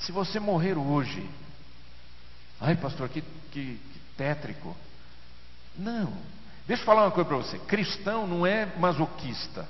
Se 0.00 0.10
você 0.10 0.40
morrer 0.40 0.76
hoje, 0.76 1.24
ai 2.60 2.74
pastor, 2.74 3.08
que, 3.08 3.20
que, 3.52 3.78
que 3.92 4.00
tétrico. 4.16 4.76
Não. 5.78 6.12
Deixa 6.66 6.82
eu 6.82 6.86
falar 6.86 7.04
uma 7.04 7.12
coisa 7.12 7.28
para 7.28 7.36
você. 7.36 7.56
Cristão 7.60 8.26
não 8.26 8.44
é 8.44 8.66
masoquista. 8.80 9.64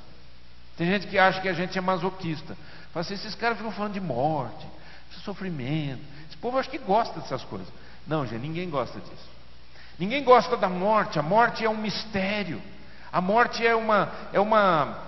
Tem 0.75 0.87
gente 0.87 1.07
que 1.07 1.19
acha 1.19 1.39
que 1.39 1.51
a 1.51 1.53
gente 1.53 1.77
é 1.77 1.83
masoquista. 1.83 2.57
Fala 2.95 3.05
assim, 3.05 3.13
esses 3.13 3.35
caras 3.35 3.59
ficam 3.59 3.73
falando 3.73 3.93
de 3.93 4.01
morte, 4.01 4.67
de 5.11 5.21
sofrimento, 5.21 6.03
esse 6.31 6.39
povo 6.39 6.57
acho 6.57 6.71
que 6.71 6.79
gosta 6.79 7.21
dessas 7.21 7.45
coisas. 7.45 7.69
Não, 8.07 8.27
gente, 8.27 8.43
ninguém 8.43 8.69
gosta 8.69 8.99
disso. 9.01 9.35
Ninguém 9.99 10.25
gosta 10.25 10.57
da 10.57 10.69
morte. 10.69 11.19
A 11.19 11.23
morte 11.23 11.65
é 11.65 11.71
um 11.71 11.77
mistério. 11.77 12.61
A 13.13 13.21
morte 13.21 13.67
é 13.67 13.75
uma 13.75 14.13
é 14.33 14.41
uma 14.41 14.99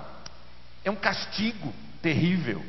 é 0.84 0.90
um 0.90 0.96
castigo 0.96 1.72
terrível. 2.00 2.64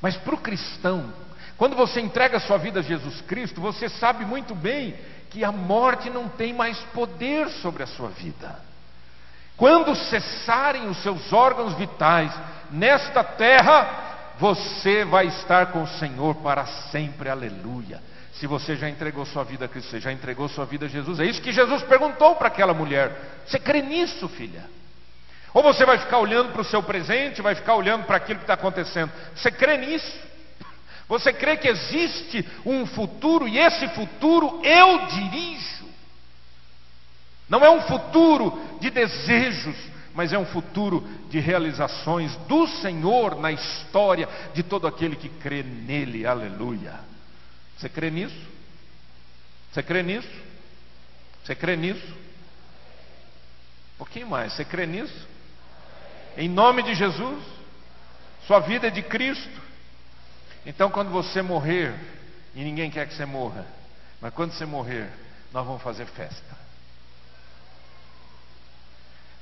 Mas 0.00 0.16
para 0.16 0.34
o 0.34 0.38
cristão, 0.38 1.12
quando 1.56 1.74
você 1.74 2.00
entrega 2.00 2.36
a 2.36 2.40
sua 2.40 2.58
vida 2.58 2.80
a 2.80 2.82
Jesus 2.82 3.22
Cristo, 3.22 3.60
você 3.60 3.88
sabe 3.88 4.24
muito 4.24 4.54
bem 4.54 4.94
que 5.30 5.42
a 5.42 5.50
morte 5.50 6.10
não 6.10 6.28
tem 6.28 6.52
mais 6.52 6.78
poder 6.92 7.48
sobre 7.48 7.82
a 7.82 7.86
sua 7.86 8.10
vida. 8.10 8.60
Quando 9.56 9.94
cessarem 9.94 10.88
os 10.88 10.98
seus 11.02 11.32
órgãos 11.32 11.74
vitais 11.74 12.32
nesta 12.70 13.24
terra, 13.24 14.34
você 14.38 15.04
vai 15.04 15.26
estar 15.28 15.66
com 15.66 15.82
o 15.82 15.88
Senhor 15.88 16.34
para 16.36 16.66
sempre, 16.66 17.30
aleluia. 17.30 18.02
Se 18.34 18.46
você 18.46 18.74
já 18.76 18.88
entregou 18.88 19.24
sua 19.24 19.44
vida 19.44 19.64
a 19.66 19.68
Cristo, 19.68 19.90
você 19.90 20.00
já 20.00 20.12
entregou 20.12 20.48
sua 20.48 20.64
vida 20.64 20.86
a 20.86 20.88
Jesus. 20.88 21.20
É 21.20 21.24
isso 21.24 21.40
que 21.40 21.52
Jesus 21.52 21.82
perguntou 21.84 22.34
para 22.34 22.48
aquela 22.48 22.74
mulher. 22.74 23.42
Você 23.46 23.58
crê 23.58 23.80
nisso, 23.80 24.28
filha? 24.28 24.64
Ou 25.52 25.62
você 25.62 25.86
vai 25.86 25.98
ficar 25.98 26.18
olhando 26.18 26.50
para 26.50 26.62
o 26.62 26.64
seu 26.64 26.82
presente, 26.82 27.40
vai 27.40 27.54
ficar 27.54 27.76
olhando 27.76 28.04
para 28.04 28.16
aquilo 28.16 28.40
que 28.40 28.44
está 28.44 28.54
acontecendo? 28.54 29.12
Você 29.36 29.52
crê 29.52 29.76
nisso? 29.76 30.18
Você 31.06 31.32
crê 31.32 31.56
que 31.56 31.68
existe 31.68 32.44
um 32.66 32.84
futuro 32.86 33.46
e 33.46 33.58
esse 33.58 33.86
futuro 33.88 34.60
eu 34.64 35.06
dirijo? 35.06 35.84
Não 37.48 37.64
é 37.64 37.70
um 37.70 37.82
futuro 37.82 38.58
de 38.80 38.90
desejos, 38.90 39.76
mas 40.12 40.32
é 40.32 40.38
um 40.38 40.46
futuro 40.46 41.06
de 41.28 41.38
realizações 41.38 42.34
do 42.48 42.66
Senhor 42.66 43.36
na 43.36 43.52
história 43.52 44.28
de 44.54 44.64
todo 44.64 44.88
aquele 44.88 45.14
que 45.14 45.28
crê 45.28 45.62
nele. 45.62 46.26
Aleluia. 46.26 47.13
Você 47.76 47.88
crê 47.88 48.10
nisso? 48.10 48.54
Você 49.72 49.82
crê 49.82 50.02
nisso? 50.02 50.28
Você 51.44 51.54
crê 51.54 51.76
nisso? 51.76 52.06
Um 53.94 53.98
pouquinho 53.98 54.28
mais. 54.28 54.52
Você 54.52 54.64
crê 54.64 54.86
nisso? 54.86 55.28
Em 56.36 56.48
nome 56.48 56.82
de 56.82 56.94
Jesus? 56.94 57.44
Sua 58.46 58.60
vida 58.60 58.88
é 58.88 58.90
de 58.90 59.02
Cristo. 59.02 59.62
Então, 60.66 60.90
quando 60.90 61.10
você 61.10 61.42
morrer, 61.42 61.94
e 62.54 62.62
ninguém 62.62 62.90
quer 62.90 63.06
que 63.06 63.14
você 63.14 63.26
morra, 63.26 63.66
mas 64.20 64.32
quando 64.32 64.52
você 64.52 64.64
morrer, 64.64 65.10
nós 65.52 65.66
vamos 65.66 65.82
fazer 65.82 66.06
festa. 66.06 66.64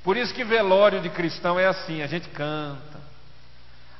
Por 0.03 0.17
isso 0.17 0.33
que 0.33 0.43
velório 0.43 1.01
de 1.01 1.09
cristão 1.09 1.57
é 1.57 1.65
assim, 1.65 2.01
a 2.01 2.07
gente 2.07 2.27
canta. 2.29 3.01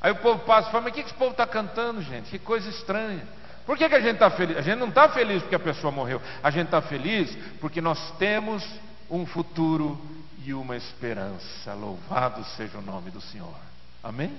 Aí 0.02 0.12
o 0.12 0.18
povo 0.18 0.44
passa 0.44 0.68
e 0.68 0.72
fala, 0.72 0.84
mas 0.84 0.92
o 0.92 0.96
que 0.96 1.02
esse 1.02 1.14
povo 1.14 1.32
está 1.32 1.48
cantando, 1.48 2.02
gente? 2.02 2.30
Que 2.30 2.40
coisa 2.40 2.70
estranha. 2.70 3.26
Por 3.66 3.78
que, 3.78 3.88
que 3.88 3.96
a 3.96 4.02
gente 4.02 4.16
está 4.16 4.30
feliz? 4.30 4.58
A 4.58 4.62
gente 4.62 4.80
não 4.80 4.90
está 4.90 5.10
feliz 5.10 5.42
porque 5.42 5.56
a 5.56 5.60
pessoa 5.60 5.92
morreu. 5.92 6.22
A 6.44 6.52
gente 6.52 6.66
está 6.66 6.82
feliz 6.82 7.36
porque 7.62 7.80
nós 7.80 8.12
temos 8.18 8.64
um 9.10 9.26
futuro 9.26 10.00
e 10.46 10.54
uma 10.54 10.76
esperança. 10.76 11.74
Louvado 11.74 12.44
seja 12.56 12.78
o 12.78 12.82
nome 12.82 13.10
do 13.10 13.22
Senhor. 13.22 13.56
Amém? 14.04 14.34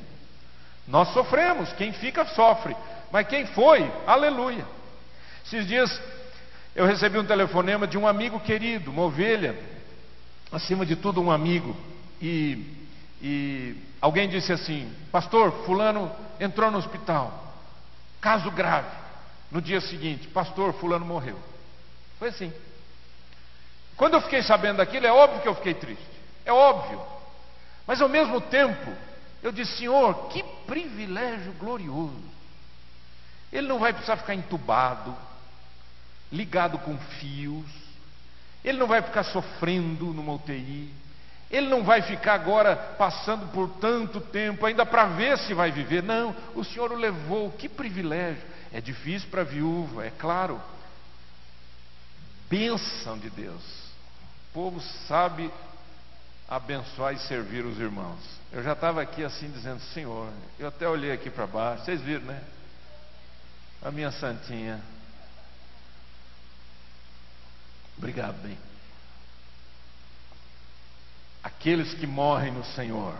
Nós 0.86 1.08
sofremos, 1.14 1.72
quem 1.72 1.92
fica 1.92 2.26
sofre, 2.26 2.76
mas 3.10 3.26
quem 3.26 3.46
foi, 3.46 3.90
aleluia. 4.06 4.66
Esses 5.46 5.66
dias 5.66 6.00
eu 6.74 6.84
recebi 6.84 7.18
um 7.18 7.24
telefonema 7.24 7.86
de 7.86 7.96
um 7.96 8.06
amigo 8.06 8.38
querido, 8.40 8.90
uma 8.90 9.02
ovelha, 9.02 9.56
acima 10.52 10.84
de 10.84 10.96
tudo 10.96 11.22
um 11.22 11.30
amigo, 11.30 11.74
e, 12.20 12.86
e 13.22 13.76
alguém 14.00 14.28
disse 14.28 14.52
assim: 14.52 14.92
Pastor, 15.10 15.64
Fulano 15.64 16.10
entrou 16.38 16.70
no 16.70 16.78
hospital, 16.78 17.54
caso 18.20 18.50
grave. 18.50 19.03
No 19.50 19.60
dia 19.60 19.80
seguinte, 19.80 20.28
Pastor, 20.28 20.72
Fulano 20.74 21.04
morreu. 21.04 21.38
Foi 22.18 22.28
assim. 22.28 22.52
Quando 23.96 24.14
eu 24.14 24.20
fiquei 24.20 24.42
sabendo 24.42 24.78
daquilo, 24.78 25.06
é 25.06 25.12
óbvio 25.12 25.40
que 25.40 25.48
eu 25.48 25.54
fiquei 25.54 25.74
triste, 25.74 26.04
é 26.44 26.52
óbvio, 26.52 27.00
mas 27.86 28.00
ao 28.00 28.08
mesmo 28.08 28.40
tempo, 28.40 28.92
eu 29.42 29.52
disse: 29.52 29.78
Senhor, 29.78 30.28
que 30.28 30.42
privilégio 30.66 31.52
glorioso. 31.52 32.34
Ele 33.52 33.68
não 33.68 33.78
vai 33.78 33.92
precisar 33.92 34.16
ficar 34.16 34.34
entubado, 34.34 35.14
ligado 36.32 36.76
com 36.78 36.98
fios, 36.98 37.70
ele 38.64 38.78
não 38.78 38.88
vai 38.88 39.00
ficar 39.00 39.22
sofrendo 39.22 40.06
numa 40.06 40.32
UTI, 40.32 40.92
ele 41.50 41.68
não 41.68 41.84
vai 41.84 42.02
ficar 42.02 42.34
agora 42.34 42.74
passando 42.74 43.52
por 43.52 43.68
tanto 43.78 44.20
tempo 44.20 44.66
ainda 44.66 44.84
para 44.84 45.06
ver 45.06 45.38
se 45.38 45.54
vai 45.54 45.70
viver. 45.70 46.02
Não, 46.02 46.34
o 46.56 46.64
Senhor 46.64 46.90
o 46.90 46.96
levou, 46.96 47.52
que 47.52 47.68
privilégio. 47.68 48.42
É 48.74 48.80
difícil 48.80 49.30
para 49.30 49.42
a 49.42 49.44
viúva, 49.44 50.04
é 50.04 50.10
claro. 50.10 50.60
Bênção 52.50 53.16
de 53.16 53.30
Deus. 53.30 53.62
O 54.50 54.52
povo 54.52 54.80
sabe 55.06 55.48
abençoar 56.48 57.14
e 57.14 57.20
servir 57.20 57.64
os 57.64 57.78
irmãos. 57.78 58.18
Eu 58.50 58.64
já 58.64 58.72
estava 58.72 59.00
aqui 59.00 59.22
assim 59.22 59.48
dizendo, 59.48 59.80
Senhor, 59.92 60.28
eu 60.58 60.66
até 60.66 60.88
olhei 60.88 61.12
aqui 61.12 61.30
para 61.30 61.46
baixo, 61.46 61.84
vocês 61.84 62.00
viram, 62.00 62.24
né? 62.24 62.42
A 63.80 63.92
minha 63.92 64.10
santinha. 64.10 64.82
Obrigado, 67.96 68.42
bem. 68.42 68.58
Aqueles 71.44 71.94
que 71.94 72.08
morrem 72.08 72.50
no 72.50 72.64
Senhor, 72.64 73.14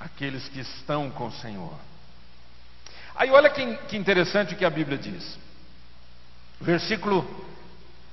aqueles 0.00 0.48
que 0.48 0.58
estão 0.58 1.12
com 1.12 1.28
o 1.28 1.32
Senhor. 1.32 1.89
Aí 3.14 3.30
olha 3.30 3.50
que, 3.50 3.76
que 3.88 3.96
interessante 3.96 4.54
o 4.54 4.56
que 4.56 4.64
a 4.64 4.70
Bíblia 4.70 4.98
diz. 4.98 5.38
Versículo 6.60 7.20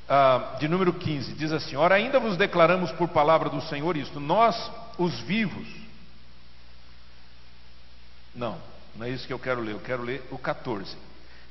uh, 0.07 0.57
de 0.59 0.67
número 0.67 0.93
15 0.93 1.33
diz 1.33 1.51
assim: 1.51 1.75
Ora, 1.75 1.95
ainda 1.95 2.19
vos 2.19 2.37
declaramos 2.37 2.91
por 2.93 3.09
palavra 3.09 3.49
do 3.49 3.61
Senhor 3.61 3.95
isto, 3.97 4.19
nós, 4.19 4.71
os 4.97 5.19
vivos. 5.21 5.67
Não, 8.33 8.57
não 8.95 9.05
é 9.05 9.09
isso 9.09 9.27
que 9.27 9.33
eu 9.33 9.39
quero 9.39 9.61
ler, 9.61 9.71
eu 9.71 9.79
quero 9.79 10.03
ler 10.03 10.25
o 10.31 10.37
14. 10.37 10.95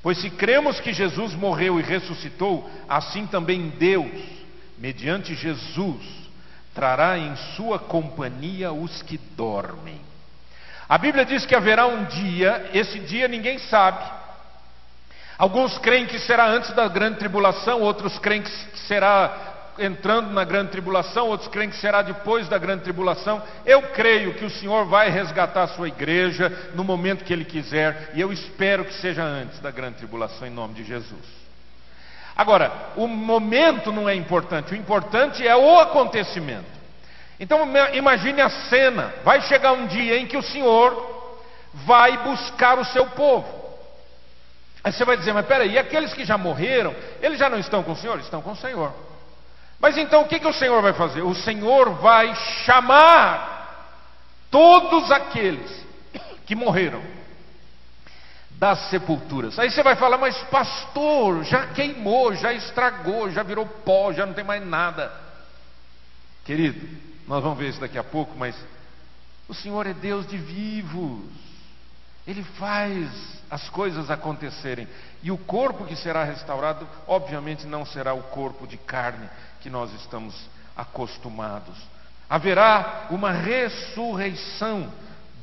Pois 0.03 0.19
se 0.21 0.31
cremos 0.31 0.79
que 0.79 0.93
Jesus 0.93 1.35
morreu 1.35 1.81
e 1.81 1.83
ressuscitou, 1.83 2.71
assim 2.89 3.27
também 3.27 3.71
Deus, 3.71 4.23
mediante 4.79 5.35
Jesus, 5.35 6.01
trará 6.73 7.19
em 7.19 7.35
sua 7.57 7.79
companhia 7.79 8.73
os 8.73 9.03
que 9.03 9.19
dormem. 9.19 10.06
A 10.89 10.99
Bíblia 10.99 11.25
diz 11.25 11.45
que 11.45 11.55
haverá 11.55 11.87
um 11.87 12.05
dia, 12.05 12.71
esse 12.73 12.99
dia 13.01 13.27
ninguém 13.27 13.59
sabe. 13.59 14.05
Alguns 15.37 15.77
creem 15.79 16.07
que 16.07 16.19
será 16.19 16.47
antes 16.47 16.71
da 16.73 16.89
grande 16.89 17.19
tribulação, 17.19 17.81
outros 17.81 18.19
creem 18.19 18.43
que 18.43 18.51
será 18.87 19.55
entrando 19.79 20.33
na 20.33 20.45
grande 20.45 20.71
tribulação, 20.71 21.27
outros 21.29 21.49
creem 21.49 21.69
que 21.69 21.77
será 21.77 22.03
depois 22.03 22.49
da 22.49 22.57
grande 22.57 22.85
tribulação. 22.85 23.43
Eu 23.65 23.83
creio 23.83 24.35
que 24.35 24.45
o 24.45 24.51
Senhor 24.51 24.87
vai 24.87 25.11
resgatar 25.11 25.65
a 25.65 25.69
sua 25.69 25.89
igreja 25.89 26.71
no 26.75 26.85
momento 26.85 27.25
que 27.25 27.33
Ele 27.33 27.45
quiser, 27.45 28.13
e 28.15 28.21
eu 28.21 28.33
espero 28.33 28.85
que 28.85 28.95
seja 28.95 29.23
antes 29.23 29.59
da 29.61 29.71
grande 29.71 29.97
tribulação, 29.97 30.47
em 30.47 30.51
nome 30.51 30.75
de 30.75 30.85
Jesus. 30.85 31.37
Agora, 32.35 32.73
o 32.97 33.07
momento 33.07 33.93
não 33.93 34.09
é 34.09 34.15
importante, 34.15 34.73
o 34.73 34.77
importante 34.77 35.47
é 35.47 35.57
o 35.57 35.79
acontecimento. 35.81 36.76
Então 37.39 37.61
imagine 37.93 38.41
a 38.41 38.49
cena: 38.49 39.15
vai 39.25 39.41
chegar 39.43 39.73
um 39.73 39.87
dia 39.87 40.19
em 40.19 40.27
que 40.27 40.37
o 40.37 40.43
Senhor 40.43 41.15
vai 41.73 42.17
buscar 42.19 42.79
o 42.79 42.85
seu 42.85 43.07
povo. 43.07 43.67
Aí 44.83 44.93
você 44.93 45.05
vai 45.05 45.17
dizer, 45.17 45.33
mas 45.33 45.47
peraí, 45.47 45.77
aqueles 45.77 46.15
que 46.15 46.25
já 46.25 46.39
morreram, 46.39 46.95
eles 47.21 47.39
já 47.39 47.51
não 47.51 47.59
estão 47.59 47.83
com 47.83 47.93
o 47.93 47.97
Senhor? 47.97 48.21
Estão 48.21 48.41
com 48.41 48.53
o 48.53 48.57
Senhor. 48.57 48.93
Mas 49.81 49.99
então 49.99 50.23
o 50.23 50.29
que, 50.29 50.39
que 50.39 50.47
o 50.47 50.53
Senhor 50.53 50.81
vai 50.81 50.93
fazer? 50.93 51.23
O 51.23 51.35
Senhor 51.35 51.91
vai 51.95 52.35
chamar 52.65 53.57
todos 54.51 55.11
aqueles 55.11 55.85
que 56.47 56.55
morreram 56.55 57.03
das 58.53 58.89
sepulturas. 58.89 59.59
Aí 59.59 59.71
você 59.71 59.83
vai 59.83 59.97
falar, 59.97 60.17
mas 60.17 60.37
pastor, 60.45 61.45
já 61.45 61.67
queimou, 61.69 62.35
já 62.35 62.53
estragou, 62.53 63.31
já 63.31 63.43
virou 63.43 63.67
pó, 63.67 64.13
já 64.13 64.25
não 64.25 64.33
tem 64.33 64.45
mais 64.45 64.65
nada. 64.65 65.13
Querido, 66.45 66.81
nós 67.27 67.43
vamos 67.43 67.59
ver 67.59 67.71
isso 67.71 67.81
daqui 67.81 67.99
a 67.99 68.05
pouco, 68.05 68.35
mas 68.37 68.55
o 69.49 69.55
Senhor 69.55 69.87
é 69.87 69.93
Deus 69.93 70.27
de 70.27 70.37
vivos. 70.37 71.25
Ele 72.27 72.43
faz 72.59 73.09
as 73.51 73.69
coisas 73.69 74.11
acontecerem. 74.11 74.89
E 75.23 75.31
o 75.31 75.39
corpo 75.39 75.85
que 75.85 75.97
será 75.97 76.25
restaurado, 76.25 76.87
obviamente, 77.07 77.67
não 77.67 77.87
será 77.87 78.15
o 78.15 78.23
corpo 78.25 78.67
de 78.67 78.77
carne 78.77 79.29
que 79.61 79.71
nós 79.71 79.93
estamos 79.95 80.35
acostumados. 80.77 81.77
Haverá 82.29 83.07
uma 83.11 83.31
ressurreição 83.31 84.93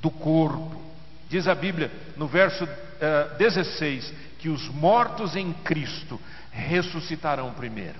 do 0.01 0.11
corpo. 0.11 0.81
Diz 1.29 1.47
a 1.47 1.55
Bíblia 1.55 1.91
no 2.17 2.27
verso 2.27 2.67
16 3.37 4.09
eh, 4.09 4.15
que 4.39 4.49
os 4.49 4.67
mortos 4.67 5.35
em 5.35 5.53
Cristo 5.53 6.19
ressuscitarão 6.51 7.53
primeiro. 7.53 7.99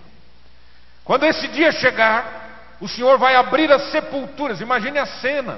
Quando 1.05 1.25
esse 1.25 1.47
dia 1.47 1.71
chegar, 1.71 2.52
o 2.83 2.87
Senhor 2.89 3.17
vai 3.17 3.33
abrir 3.37 3.71
as 3.71 3.91
sepulturas. 3.91 4.59
Imagine 4.59 4.99
a 4.99 5.05
cena. 5.05 5.57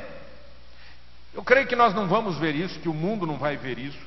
Eu 1.34 1.44
creio 1.44 1.66
que 1.66 1.76
nós 1.76 1.92
não 1.92 2.08
vamos 2.08 2.38
ver 2.38 2.54
isso, 2.54 2.80
que 2.80 2.88
o 2.88 2.94
mundo 2.94 3.26
não 3.26 3.36
vai 3.36 3.58
ver 3.58 3.80
isso. 3.80 3.98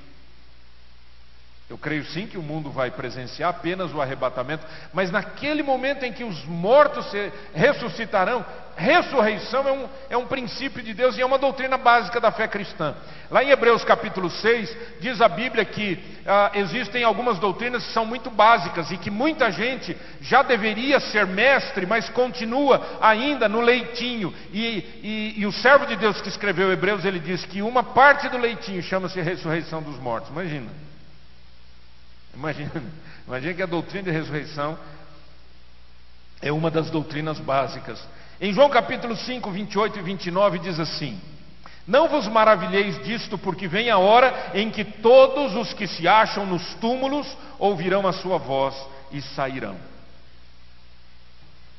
Eu 1.71 1.77
creio 1.77 2.03
sim 2.07 2.27
que 2.27 2.39
o 2.39 2.43
mundo 2.43 2.71
vai 2.71 2.91
presenciar 2.91 3.51
apenas 3.51 3.93
o 3.93 4.01
arrebatamento, 4.01 4.65
mas 4.91 5.11
naquele 5.11 5.63
momento 5.63 6.03
em 6.03 6.13
que 6.13 6.25
os 6.25 6.43
mortos 6.47 7.11
se 7.11 7.31
ressuscitarão, 7.53 8.43
ressurreição 8.75 9.69
é 9.69 9.73
um, 9.73 9.89
é 10.09 10.17
um 10.17 10.27
princípio 10.27 10.83
de 10.83 10.95
Deus 10.95 11.19
e 11.19 11.21
é 11.21 11.27
uma 11.27 11.37
doutrina 11.37 11.77
básica 11.77 12.19
da 12.19 12.33
fé 12.33 12.49
cristã. 12.49 12.95
Lá 13.31 13.45
em 13.45 13.51
Hebreus 13.51 13.85
capítulo 13.85 14.31
6, 14.31 14.77
diz 15.01 15.21
a 15.21 15.29
Bíblia 15.29 15.63
que 15.63 16.03
ah, 16.27 16.53
existem 16.55 17.05
algumas 17.05 17.39
doutrinas 17.39 17.87
que 17.87 17.93
são 17.93 18.07
muito 18.07 18.31
básicas 18.31 18.91
e 18.91 18.97
que 18.97 19.11
muita 19.11 19.51
gente 19.51 19.95
já 20.23 20.43
deveria 20.43 20.99
ser 21.01 21.27
mestre, 21.27 21.85
mas 21.85 22.09
continua 22.09 22.99
ainda 22.99 23.47
no 23.47 23.61
leitinho. 23.61 24.33
E, 24.55 25.03
e, 25.03 25.35
e 25.37 25.45
o 25.45 25.53
servo 25.53 25.85
de 25.85 25.97
Deus 25.97 26.19
que 26.23 26.31
escreveu 26.31 26.73
Hebreus, 26.73 27.05
ele 27.05 27.19
diz 27.19 27.45
que 27.45 27.61
uma 27.61 27.83
parte 27.83 28.27
do 28.31 28.39
leitinho 28.39 28.83
chama-se 28.83 29.21
ressurreição 29.21 29.83
dos 29.83 29.99
mortos. 29.99 30.31
Imagina. 30.31 30.88
Imagina, 32.39 32.71
imagina 33.27 33.55
que 33.55 33.63
a 33.63 33.67
doutrina 33.67 34.05
de 34.05 34.11
ressurreição 34.13 34.79
é 36.41 36.53
uma 36.53 36.71
das 36.71 36.89
doutrinas 36.89 37.41
básicas. 37.41 38.01
Em 38.41 38.53
João 38.53 38.71
capítulo 38.71 39.17
5, 39.17 39.51
28 39.51 39.99
e 39.99 40.03
29 40.03 40.61
diz 40.61 40.79
assim: 40.79 41.21
Não 41.85 42.09
vos 42.09 42.29
maravilheis 42.29 43.03
disto, 43.03 43.37
porque 43.37 43.67
vem 43.67 43.91
a 43.91 43.99
hora 43.99 44.53
em 44.55 44.71
que 44.71 44.85
todos 44.85 45.57
os 45.57 45.73
que 45.73 45.89
se 45.89 46.07
acham 46.07 46.47
nos 46.47 46.75
túmulos 46.75 47.27
ouvirão 47.59 48.07
a 48.07 48.13
sua 48.13 48.39
voz 48.39 48.77
e 49.11 49.21
sairão. 49.21 49.77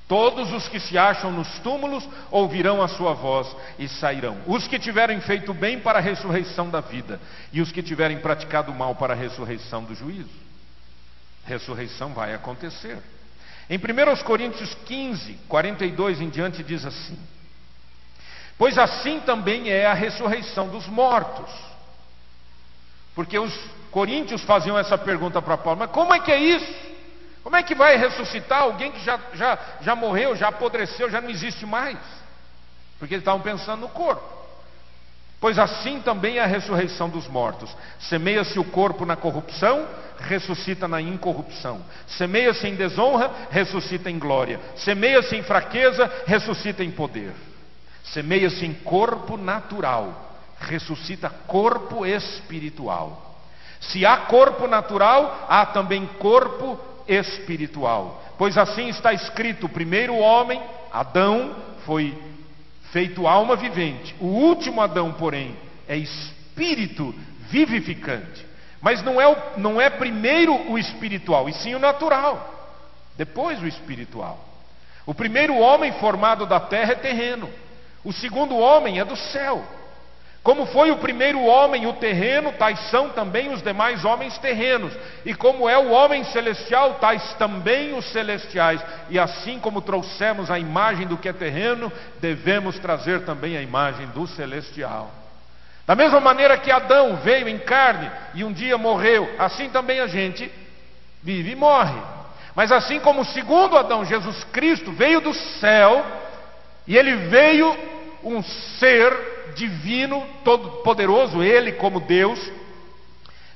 Todos 0.09 0.51
os 0.51 0.67
que 0.67 0.79
se 0.79 0.97
acham 0.97 1.31
nos 1.31 1.47
túmulos 1.59 2.05
ouvirão 2.31 2.81
a 2.81 2.89
sua 2.89 3.13
voz 3.13 3.47
e 3.77 3.87
sairão. 3.87 4.39
Os 4.45 4.67
que 4.67 4.77
tiverem 4.77 5.21
feito 5.21 5.53
bem 5.53 5.79
para 5.79 5.99
a 5.99 6.01
ressurreição 6.01 6.69
da 6.69 6.81
vida, 6.81 7.21
e 7.53 7.61
os 7.61 7.71
que 7.71 7.81
tiverem 7.81 8.19
praticado 8.19 8.73
mal 8.73 8.95
para 8.95 9.13
a 9.13 9.15
ressurreição 9.15 9.85
do 9.85 9.95
juízo 9.95 10.48
ressurreição 11.49 12.13
vai 12.13 12.33
acontecer. 12.33 12.97
Em 13.69 13.77
1 13.77 14.23
Coríntios 14.23 14.73
15, 14.85 15.33
42 15.47 16.21
em 16.21 16.29
diante, 16.29 16.63
diz 16.63 16.85
assim: 16.85 17.19
Pois 18.57 18.77
assim 18.77 19.19
também 19.21 19.69
é 19.69 19.85
a 19.85 19.93
ressurreição 19.93 20.69
dos 20.69 20.87
mortos. 20.87 21.51
Porque 23.15 23.37
os 23.37 23.53
coríntios 23.91 24.43
faziam 24.43 24.77
essa 24.77 24.97
pergunta 24.97 25.41
para 25.41 25.57
Paulo: 25.57 25.79
Mas 25.79 25.91
como 25.91 26.13
é 26.13 26.19
que 26.19 26.31
é 26.31 26.39
isso? 26.39 26.89
Como 27.43 27.55
é 27.55 27.63
que 27.63 27.73
vai 27.73 27.97
ressuscitar 27.97 28.61
alguém 28.61 28.91
que 28.91 28.99
já, 28.99 29.19
já, 29.33 29.59
já 29.81 29.95
morreu, 29.95 30.35
já 30.35 30.49
apodreceu, 30.49 31.09
já 31.09 31.19
não 31.21 31.29
existe 31.29 31.65
mais? 31.65 31.97
Porque 32.99 33.15
eles 33.15 33.21
estavam 33.21 33.41
pensando 33.41 33.81
no 33.81 33.89
corpo. 33.89 34.38
Pois 35.39 35.57
assim 35.57 36.01
também 36.01 36.37
é 36.37 36.43
a 36.43 36.45
ressurreição 36.45 37.07
dos 37.09 37.27
mortos. 37.27 37.73
Semeia-se 37.99 38.59
o 38.59 38.63
corpo 38.63 39.05
na 39.05 39.15
corrupção, 39.15 39.87
ressuscita 40.19 40.87
na 40.87 41.01
incorrupção. 41.01 41.81
Semeia-se 42.07 42.67
em 42.67 42.75
desonra, 42.75 43.31
ressuscita 43.49 44.09
em 44.09 44.19
glória. 44.19 44.59
Semeia-se 44.75 45.37
em 45.37 45.43
fraqueza, 45.43 46.11
ressuscita 46.25 46.83
em 46.83 46.91
poder. 46.91 47.31
Semeia-se 48.03 48.65
em 48.65 48.73
corpo 48.73 49.37
natural, 49.37 50.35
ressuscita 50.59 51.29
corpo 51.29 52.05
espiritual. 52.05 53.39
Se 53.79 54.05
há 54.05 54.17
corpo 54.17 54.67
natural, 54.67 55.45
há 55.47 55.65
também 55.67 56.05
corpo 56.05 56.77
espiritual. 57.07 58.21
Pois 58.37 58.57
assim 58.57 58.89
está 58.89 59.13
escrito: 59.13 59.67
o 59.67 59.69
primeiro 59.69 60.17
homem, 60.17 60.61
Adão, 60.91 61.55
foi 61.85 62.17
feito 62.91 63.27
alma 63.27 63.55
vivente. 63.55 64.15
O 64.19 64.25
último 64.25 64.81
Adão, 64.81 65.13
porém, 65.13 65.55
é 65.87 65.97
espírito 65.97 67.13
vivificante. 67.49 68.45
Mas 68.81 69.03
não 69.03 69.19
é, 69.19 69.27
o, 69.27 69.35
não 69.57 69.79
é 69.79 69.89
primeiro 69.89 70.71
o 70.71 70.77
espiritual, 70.77 71.49
e 71.49 71.53
sim 71.53 71.75
o 71.75 71.79
natural. 71.79 72.55
Depois 73.17 73.61
o 73.61 73.67
espiritual. 73.67 74.39
O 75.05 75.13
primeiro 75.13 75.57
homem 75.57 75.91
formado 75.93 76.45
da 76.45 76.59
terra 76.59 76.93
é 76.93 76.95
terreno. 76.95 77.49
O 78.03 78.13
segundo 78.13 78.57
homem 78.57 78.99
é 78.99 79.05
do 79.05 79.15
céu. 79.15 79.63
Como 80.41 80.65
foi 80.67 80.89
o 80.89 80.97
primeiro 80.97 81.43
homem 81.43 81.85
o 81.85 81.93
terreno, 81.93 82.53
tais 82.53 82.79
são 82.89 83.09
também 83.09 83.51
os 83.51 83.61
demais 83.61 84.05
homens 84.05 84.37
terrenos. 84.37 84.93
E 85.25 85.33
como 85.33 85.67
é 85.67 85.77
o 85.77 85.91
homem 85.91 86.23
celestial, 86.23 86.95
tais 86.95 87.33
também 87.33 87.93
os 87.93 88.05
celestiais. 88.11 88.81
E 89.09 89.19
assim 89.19 89.59
como 89.59 89.81
trouxemos 89.81 90.49
a 90.49 90.57
imagem 90.57 91.05
do 91.07 91.17
que 91.17 91.27
é 91.27 91.33
terreno, 91.33 91.91
devemos 92.21 92.79
trazer 92.79 93.25
também 93.25 93.57
a 93.57 93.61
imagem 93.61 94.07
do 94.07 94.25
celestial. 94.27 95.11
Da 95.85 95.95
mesma 95.95 96.21
maneira 96.21 96.57
que 96.57 96.71
Adão 96.71 97.17
veio 97.17 97.49
em 97.49 97.57
carne 97.57 98.09
e 98.33 98.43
um 98.43 98.53
dia 98.53 98.77
morreu, 98.77 99.27
assim 99.37 99.69
também 99.69 99.99
a 99.99 100.07
gente 100.07 100.49
vive 101.21 101.51
e 101.51 101.55
morre. 101.55 101.99
Mas 102.55 102.71
assim 102.71 102.99
como 102.99 103.21
o 103.21 103.25
segundo 103.25 103.77
Adão, 103.77 104.05
Jesus 104.05 104.43
Cristo, 104.45 104.91
veio 104.91 105.19
do 105.19 105.33
céu, 105.33 106.05
e 106.87 106.95
ele 106.97 107.15
veio 107.27 107.75
um 108.23 108.41
ser 108.43 109.38
divino, 109.55 110.25
todo-poderoso, 110.43 111.43
ele 111.43 111.73
como 111.73 111.99
Deus, 111.99 112.39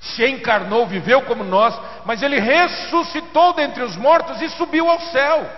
se 0.01 0.25
encarnou, 0.27 0.85
viveu 0.85 1.21
como 1.23 1.43
nós, 1.43 1.79
mas 2.05 2.21
ele 2.21 2.39
ressuscitou 2.39 3.53
dentre 3.53 3.81
os 3.83 3.95
mortos 3.95 4.41
e 4.41 4.49
subiu 4.49 4.89
ao 4.89 4.99
céu. 4.99 5.49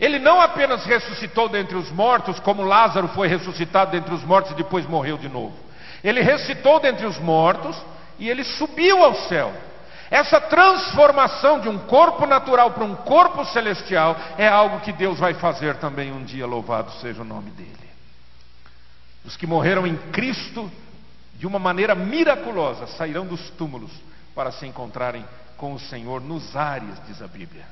Ele 0.00 0.18
não 0.18 0.40
apenas 0.40 0.84
ressuscitou 0.84 1.48
dentre 1.48 1.76
os 1.76 1.90
mortos, 1.92 2.40
como 2.40 2.64
Lázaro 2.64 3.06
foi 3.08 3.28
ressuscitado 3.28 3.92
dentre 3.92 4.12
os 4.12 4.24
mortos 4.24 4.50
e 4.50 4.56
depois 4.56 4.84
morreu 4.84 5.16
de 5.16 5.28
novo. 5.28 5.54
Ele 6.02 6.20
ressuscitou 6.20 6.80
dentre 6.80 7.06
os 7.06 7.18
mortos 7.18 7.80
e 8.18 8.28
ele 8.28 8.42
subiu 8.42 9.02
ao 9.04 9.14
céu. 9.14 9.52
Essa 10.10 10.40
transformação 10.40 11.60
de 11.60 11.68
um 11.68 11.78
corpo 11.78 12.26
natural 12.26 12.72
para 12.72 12.84
um 12.84 12.96
corpo 12.96 13.44
celestial 13.46 14.16
é 14.36 14.46
algo 14.46 14.80
que 14.80 14.92
Deus 14.92 15.18
vai 15.18 15.34
fazer 15.34 15.76
também 15.76 16.12
um 16.12 16.24
dia, 16.24 16.46
louvado 16.46 16.90
seja 17.00 17.22
o 17.22 17.24
nome 17.24 17.50
dele. 17.52 17.78
Os 19.24 19.36
que 19.36 19.46
morreram 19.46 19.86
em 19.86 19.96
Cristo, 20.10 20.70
de 21.36 21.46
uma 21.46 21.58
maneira 21.58 21.94
miraculosa, 21.94 22.86
sairão 22.86 23.26
dos 23.26 23.50
túmulos 23.50 23.92
para 24.34 24.50
se 24.52 24.66
encontrarem 24.66 25.24
com 25.56 25.74
o 25.74 25.80
Senhor 25.80 26.20
nos 26.20 26.56
ares, 26.56 27.00
diz 27.06 27.22
a 27.22 27.28
Bíblia. 27.28 27.64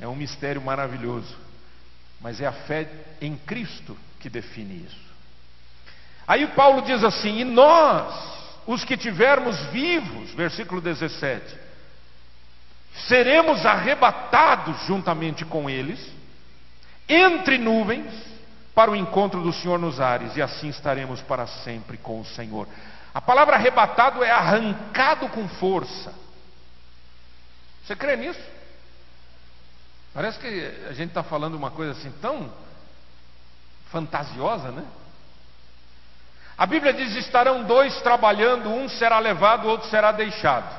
É 0.00 0.06
um 0.06 0.14
mistério 0.14 0.62
maravilhoso, 0.62 1.36
mas 2.20 2.40
é 2.40 2.46
a 2.46 2.52
fé 2.52 2.88
em 3.20 3.36
Cristo 3.36 3.96
que 4.20 4.30
define 4.30 4.84
isso. 4.86 5.08
Aí 6.26 6.46
Paulo 6.48 6.82
diz 6.82 7.02
assim: 7.02 7.38
E 7.38 7.44
nós, 7.44 8.14
os 8.66 8.84
que 8.84 8.96
tivermos 8.96 9.58
vivos, 9.66 10.30
versículo 10.34 10.80
17, 10.80 11.56
seremos 13.06 13.64
arrebatados 13.64 14.86
juntamente 14.86 15.44
com 15.44 15.68
eles, 15.68 15.98
entre 17.08 17.58
nuvens, 17.58 18.12
para 18.78 18.92
o 18.92 18.96
encontro 18.96 19.42
do 19.42 19.52
Senhor 19.52 19.76
nos 19.76 19.98
ares, 19.98 20.36
e 20.36 20.40
assim 20.40 20.68
estaremos 20.68 21.20
para 21.22 21.48
sempre 21.48 21.98
com 21.98 22.20
o 22.20 22.24
Senhor. 22.24 22.68
A 23.12 23.20
palavra 23.20 23.56
arrebatado 23.56 24.22
é 24.22 24.30
arrancado 24.30 25.28
com 25.30 25.48
força. 25.48 26.14
Você 27.84 27.96
crê 27.96 28.14
nisso? 28.14 28.40
Parece 30.14 30.38
que 30.38 30.86
a 30.88 30.92
gente 30.92 31.08
está 31.08 31.24
falando 31.24 31.56
uma 31.56 31.72
coisa 31.72 31.90
assim 31.90 32.12
tão 32.22 32.52
fantasiosa, 33.90 34.70
né? 34.70 34.84
A 36.56 36.64
Bíblia 36.64 36.92
diz: 36.92 37.16
estarão 37.16 37.64
dois 37.64 38.00
trabalhando, 38.02 38.68
um 38.68 38.88
será 38.88 39.18
levado, 39.18 39.66
o 39.66 39.70
outro 39.70 39.88
será 39.90 40.12
deixado. 40.12 40.72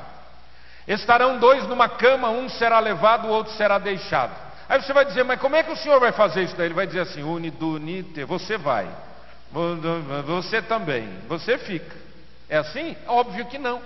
Estarão 0.88 1.38
dois 1.38 1.66
numa 1.66 1.90
cama, 1.90 2.30
um 2.30 2.48
será 2.48 2.78
levado, 2.78 3.28
o 3.28 3.30
outro 3.30 3.52
será 3.52 3.78
deixado. 3.78 4.49
Aí 4.70 4.80
você 4.80 4.92
vai 4.92 5.04
dizer, 5.04 5.24
mas 5.24 5.40
como 5.40 5.56
é 5.56 5.64
que 5.64 5.72
o 5.72 5.76
senhor 5.76 5.98
vai 5.98 6.12
fazer 6.12 6.44
isso 6.44 6.54
daí? 6.54 6.68
Ele 6.68 6.74
vai 6.74 6.86
dizer 6.86 7.00
assim: 7.00 7.24
unidunite, 7.24 8.22
você 8.22 8.56
vai, 8.56 8.88
você 10.24 10.62
também, 10.62 11.08
você 11.26 11.58
fica. 11.58 11.96
É 12.48 12.58
assim? 12.58 12.96
Óbvio 13.08 13.46
que 13.46 13.58
não. 13.58 13.82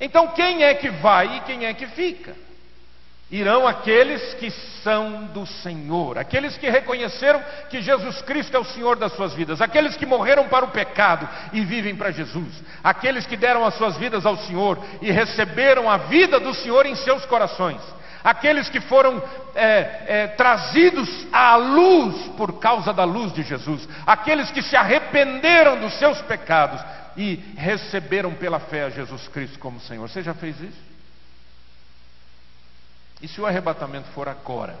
Então 0.00 0.28
quem 0.28 0.64
é 0.64 0.72
que 0.72 0.88
vai 0.88 1.36
e 1.36 1.40
quem 1.40 1.66
é 1.66 1.74
que 1.74 1.86
fica? 1.88 2.34
Irão 3.30 3.66
aqueles 3.66 4.32
que 4.34 4.50
são 4.82 5.26
do 5.26 5.44
Senhor, 5.44 6.16
aqueles 6.16 6.56
que 6.56 6.70
reconheceram 6.70 7.44
que 7.68 7.82
Jesus 7.82 8.22
Cristo 8.22 8.56
é 8.56 8.58
o 8.58 8.64
Senhor 8.64 8.96
das 8.96 9.12
suas 9.12 9.34
vidas, 9.34 9.60
aqueles 9.60 9.94
que 9.94 10.06
morreram 10.06 10.48
para 10.48 10.64
o 10.64 10.70
pecado 10.70 11.28
e 11.52 11.60
vivem 11.60 11.94
para 11.94 12.10
Jesus, 12.10 12.62
aqueles 12.82 13.26
que 13.26 13.36
deram 13.36 13.62
as 13.62 13.74
suas 13.74 13.98
vidas 13.98 14.24
ao 14.24 14.38
Senhor 14.38 14.82
e 15.02 15.10
receberam 15.10 15.90
a 15.90 15.98
vida 15.98 16.40
do 16.40 16.54
Senhor 16.54 16.86
em 16.86 16.94
seus 16.94 17.26
corações 17.26 17.97
aqueles 18.22 18.68
que 18.68 18.80
foram 18.80 19.22
é, 19.54 20.04
é, 20.06 20.26
trazidos 20.28 21.08
à 21.32 21.56
luz 21.56 22.28
por 22.36 22.58
causa 22.58 22.92
da 22.92 23.04
luz 23.04 23.32
de 23.32 23.42
Jesus, 23.42 23.88
aqueles 24.06 24.50
que 24.50 24.62
se 24.62 24.76
arrependeram 24.76 25.80
dos 25.80 25.94
seus 25.98 26.20
pecados 26.22 26.80
e 27.16 27.36
receberam 27.56 28.34
pela 28.34 28.60
fé 28.60 28.84
a 28.84 28.90
Jesus 28.90 29.26
Cristo 29.28 29.58
como 29.58 29.80
Senhor. 29.80 30.08
Você 30.08 30.22
já 30.22 30.34
fez 30.34 30.60
isso? 30.60 30.88
E 33.20 33.26
se 33.26 33.40
o 33.40 33.46
arrebatamento 33.46 34.08
for 34.10 34.28
agora? 34.28 34.78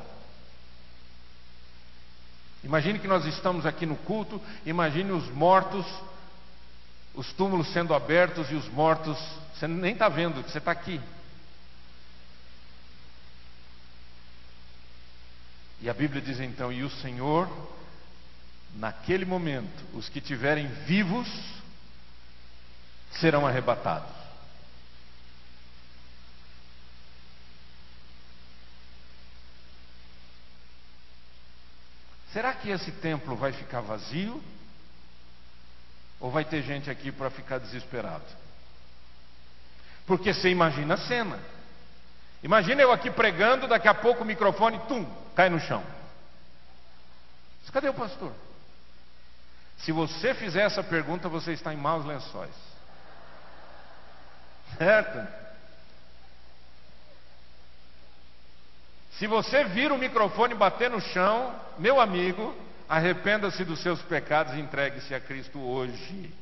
Imagine 2.62 2.98
que 2.98 3.08
nós 3.08 3.24
estamos 3.24 3.66
aqui 3.66 3.86
no 3.86 3.96
culto, 3.96 4.40
imagine 4.66 5.12
os 5.12 5.28
mortos, 5.30 5.86
os 7.14 7.32
túmulos 7.32 7.72
sendo 7.72 7.94
abertos 7.94 8.50
e 8.50 8.54
os 8.54 8.68
mortos, 8.68 9.18
você 9.54 9.66
nem 9.66 9.92
está 9.92 10.08
vendo, 10.08 10.42
você 10.42 10.58
está 10.58 10.70
aqui. 10.70 11.00
E 15.80 15.88
a 15.88 15.94
Bíblia 15.94 16.20
diz 16.20 16.40
então: 16.40 16.72
E 16.72 16.82
o 16.82 16.90
Senhor, 16.90 17.48
naquele 18.74 19.24
momento, 19.24 19.84
os 19.94 20.08
que 20.08 20.20
tiverem 20.20 20.66
vivos 20.86 21.28
serão 23.12 23.46
arrebatados. 23.46 24.18
Será 32.32 32.52
que 32.52 32.70
esse 32.70 32.92
templo 32.92 33.34
vai 33.36 33.52
ficar 33.52 33.80
vazio? 33.80 34.42
Ou 36.20 36.30
vai 36.30 36.44
ter 36.44 36.62
gente 36.62 36.90
aqui 36.90 37.10
para 37.10 37.30
ficar 37.30 37.58
desesperado? 37.58 38.24
Porque 40.06 40.34
você 40.34 40.48
imagina 40.48 40.94
a 40.94 40.98
cena. 40.98 41.38
Imagina 42.42 42.82
eu 42.82 42.92
aqui 42.92 43.10
pregando, 43.10 43.66
daqui 43.66 43.88
a 43.88 43.94
pouco 43.94 44.22
o 44.22 44.26
microfone, 44.26 44.78
tum, 44.88 45.04
cai 45.38 45.48
no 45.48 45.60
chão. 45.60 45.84
Cadê 47.72 47.88
o 47.88 47.94
pastor? 47.94 48.32
Se 49.78 49.92
você 49.92 50.34
fizer 50.34 50.62
essa 50.62 50.82
pergunta, 50.82 51.28
você 51.28 51.52
está 51.52 51.72
em 51.72 51.76
maus 51.76 52.04
lençóis. 52.04 52.54
Certo? 54.76 55.28
Se 59.12 59.28
você 59.28 59.62
vir 59.62 59.92
o 59.92 59.98
microfone 59.98 60.56
bater 60.56 60.90
no 60.90 61.00
chão, 61.00 61.54
meu 61.78 62.00
amigo, 62.00 62.52
arrependa-se 62.88 63.64
dos 63.64 63.80
seus 63.80 64.02
pecados 64.02 64.54
e 64.54 64.58
entregue-se 64.58 65.14
a 65.14 65.20
Cristo 65.20 65.60
hoje, 65.60 66.34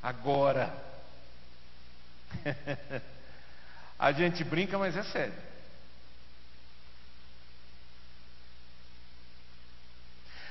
agora. 0.00 0.72
A 3.98 4.12
gente 4.12 4.44
brinca, 4.44 4.78
mas 4.78 4.96
é 4.96 5.02
sério. 5.02 5.34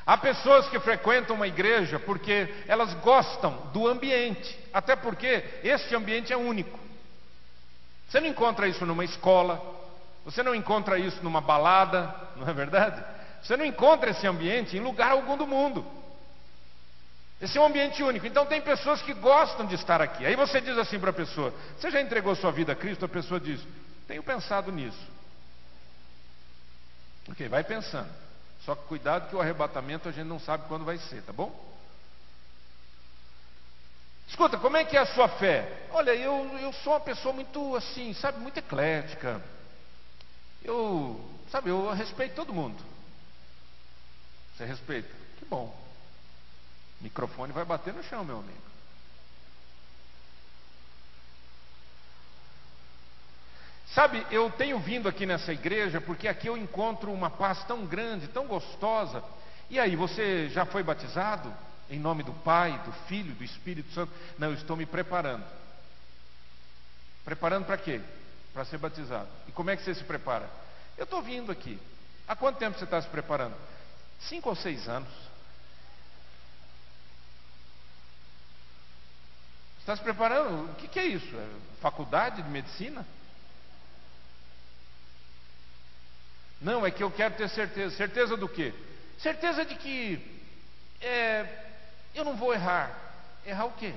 Há 0.05 0.17
pessoas 0.17 0.69
que 0.69 0.79
frequentam 0.79 1.35
uma 1.35 1.47
igreja 1.47 1.99
porque 1.99 2.53
elas 2.67 2.93
gostam 2.95 3.57
do 3.73 3.87
ambiente, 3.87 4.57
até 4.71 4.95
porque 4.95 5.43
este 5.63 5.95
ambiente 5.95 6.31
é 6.31 6.37
único. 6.37 6.79
Você 8.07 8.19
não 8.19 8.27
encontra 8.27 8.67
isso 8.67 8.85
numa 8.85 9.03
escola, 9.03 9.59
você 10.23 10.43
não 10.43 10.53
encontra 10.53 10.99
isso 10.99 11.23
numa 11.23 11.41
balada, 11.41 12.13
não 12.37 12.47
é 12.47 12.53
verdade? 12.53 13.03
Você 13.41 13.57
não 13.57 13.65
encontra 13.65 14.11
esse 14.11 14.27
ambiente 14.27 14.77
em 14.77 14.79
lugar 14.79 15.11
algum 15.11 15.35
do 15.35 15.47
mundo. 15.47 15.83
Esse 17.41 17.57
é 17.57 17.61
um 17.61 17.65
ambiente 17.65 18.01
único. 18.01 18.25
Então 18.25 18.45
tem 18.45 18.61
pessoas 18.61 19.01
que 19.01 19.13
gostam 19.13 19.65
de 19.65 19.75
estar 19.75 20.01
aqui. 20.01 20.25
Aí 20.25 20.35
você 20.35 20.61
diz 20.61 20.77
assim 20.77 20.99
para 20.99 21.09
a 21.09 21.13
pessoa: 21.13 21.53
Você 21.77 21.91
já 21.91 22.01
entregou 22.01 22.35
sua 22.35 22.51
vida 22.51 22.71
a 22.71 22.75
Cristo? 22.75 23.05
A 23.05 23.09
pessoa 23.09 23.39
diz: 23.39 23.59
Tenho 24.07 24.23
pensado 24.23 24.71
nisso. 24.71 24.97
Ok, 27.29 27.47
vai 27.49 27.63
pensando. 27.63 28.24
Só 28.65 28.75
que 28.75 28.87
cuidado 28.87 29.29
que 29.29 29.35
o 29.35 29.41
arrebatamento 29.41 30.09
a 30.09 30.11
gente 30.11 30.25
não 30.25 30.39
sabe 30.39 30.67
quando 30.67 30.83
vai 30.83 30.97
ser, 30.97 31.21
tá 31.21 31.31
bom? 31.31 31.53
Escuta, 34.27 34.57
como 34.57 34.75
é 34.75 34.83
que 34.83 34.97
é 34.97 34.99
a 34.99 35.05
sua 35.05 35.29
fé? 35.29 35.87
Olha, 35.91 36.15
eu, 36.15 36.33
eu 36.59 36.73
sou 36.73 36.93
uma 36.93 36.99
pessoa 36.99 37.31
muito 37.31 37.75
assim, 37.75 38.13
sabe, 38.15 38.39
muito 38.39 38.57
eclética. 38.57 39.39
Eu, 40.63 41.23
sabe, 41.51 41.69
eu 41.69 41.91
respeito 41.91 42.33
todo 42.33 42.53
mundo. 42.53 42.83
Você 44.57 44.65
respeita? 44.65 45.09
Que 45.37 45.45
bom. 45.45 45.65
O 46.99 47.03
microfone 47.03 47.53
vai 47.53 47.65
bater 47.65 47.93
no 47.93 48.03
chão, 48.03 48.25
meu 48.25 48.39
amigo. 48.39 48.74
Sabe, 53.95 54.27
eu 54.29 54.51
tenho 54.51 54.77
vindo 54.77 55.07
aqui 55.07 55.25
nessa 55.25 55.53
igreja 55.53 56.01
porque 56.01 56.27
aqui 56.27 56.47
eu 56.47 56.57
encontro 56.57 57.13
uma 57.13 57.29
paz 57.29 57.63
tão 57.63 57.85
grande, 57.85 58.27
tão 58.27 58.45
gostosa. 58.45 59.23
E 59.69 59.79
aí, 59.79 59.95
você 59.95 60.49
já 60.49 60.65
foi 60.65 60.83
batizado? 60.83 61.51
Em 61.89 61.97
nome 61.97 62.21
do 62.21 62.33
Pai, 62.33 62.77
do 62.79 62.91
Filho, 63.07 63.33
do 63.33 63.43
Espírito 63.43 63.93
Santo? 63.93 64.11
Não, 64.37 64.49
eu 64.49 64.55
estou 64.55 64.75
me 64.75 64.85
preparando. 64.85 65.45
Preparando 67.23 67.65
para 67.65 67.77
quê? 67.77 68.01
Para 68.53 68.65
ser 68.65 68.79
batizado. 68.79 69.29
E 69.47 69.53
como 69.53 69.69
é 69.69 69.77
que 69.77 69.83
você 69.83 69.95
se 69.95 70.03
prepara? 70.03 70.49
Eu 70.97 71.05
estou 71.05 71.21
vindo 71.21 71.49
aqui. 71.49 71.79
Há 72.27 72.35
quanto 72.35 72.57
tempo 72.57 72.77
você 72.77 72.83
está 72.83 73.01
se 73.01 73.07
preparando? 73.07 73.55
Cinco 74.19 74.49
ou 74.49 74.55
seis 74.57 74.89
anos. 74.89 75.09
Está 79.79 79.95
se 79.95 80.03
preparando? 80.03 80.69
O 80.69 80.75
que, 80.75 80.99
é 80.99 81.05
isso? 81.05 81.33
É 81.33 81.47
faculdade 81.79 82.41
de 82.41 82.49
medicina? 82.49 83.05
Não, 86.61 86.85
é 86.85 86.91
que 86.91 87.03
eu 87.03 87.11
quero 87.11 87.35
ter 87.35 87.49
certeza. 87.49 87.95
Certeza 87.95 88.37
do 88.37 88.47
quê? 88.47 88.73
Certeza 89.19 89.65
de 89.65 89.75
que 89.75 90.35
é, 91.01 91.45
eu 92.13 92.23
não 92.25 92.35
vou 92.35 92.53
errar. 92.53 92.91
Errar 93.45 93.65
o 93.65 93.73
quê? 93.73 93.93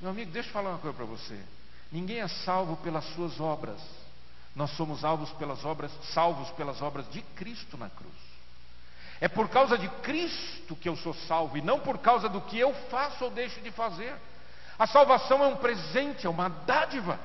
Meu 0.00 0.10
amigo, 0.10 0.30
deixa 0.30 0.48
eu 0.48 0.52
falar 0.52 0.70
uma 0.70 0.78
coisa 0.78 0.96
para 0.96 1.06
você. 1.06 1.38
Ninguém 1.90 2.20
é 2.20 2.28
salvo 2.28 2.76
pelas 2.78 3.04
suas 3.14 3.40
obras. 3.40 3.80
Nós 4.54 4.70
somos 4.72 5.00
salvos 5.00 5.30
pelas 5.32 5.64
obras, 5.64 5.90
salvos 6.12 6.50
pelas 6.50 6.80
obras 6.82 7.10
de 7.10 7.22
Cristo 7.22 7.76
na 7.76 7.88
cruz. 7.88 8.14
É 9.20 9.26
por 9.26 9.48
causa 9.48 9.76
de 9.76 9.88
Cristo 10.02 10.76
que 10.76 10.88
eu 10.88 10.96
sou 10.96 11.12
salvo 11.12 11.56
e 11.56 11.62
não 11.62 11.80
por 11.80 11.98
causa 11.98 12.28
do 12.28 12.40
que 12.40 12.58
eu 12.58 12.72
faço 12.90 13.24
ou 13.24 13.30
deixo 13.30 13.60
de 13.60 13.70
fazer. 13.70 14.14
A 14.78 14.86
salvação 14.86 15.42
é 15.42 15.48
um 15.48 15.56
presente, 15.56 16.26
é 16.26 16.30
uma 16.30 16.48
dádiva. 16.48 17.18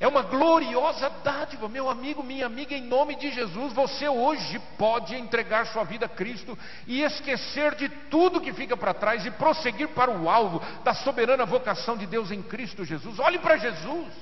É 0.00 0.08
uma 0.08 0.22
gloriosa 0.22 1.08
dádiva, 1.22 1.68
meu 1.68 1.88
amigo, 1.88 2.22
minha 2.22 2.46
amiga, 2.46 2.74
em 2.74 2.82
nome 2.82 3.14
de 3.14 3.30
Jesus, 3.30 3.72
você 3.72 4.08
hoje 4.08 4.58
pode 4.76 5.14
entregar 5.14 5.66
sua 5.66 5.84
vida 5.84 6.06
a 6.06 6.08
Cristo 6.08 6.58
e 6.86 7.02
esquecer 7.02 7.76
de 7.76 7.88
tudo 8.10 8.40
que 8.40 8.52
fica 8.52 8.76
para 8.76 8.92
trás 8.92 9.24
e 9.24 9.30
prosseguir 9.30 9.88
para 9.88 10.10
o 10.10 10.28
alvo 10.28 10.60
da 10.82 10.94
soberana 10.94 11.46
vocação 11.46 11.96
de 11.96 12.06
Deus 12.06 12.32
em 12.32 12.42
Cristo 12.42 12.84
Jesus. 12.84 13.20
Olhe 13.20 13.38
para 13.38 13.56
Jesus. 13.56 14.12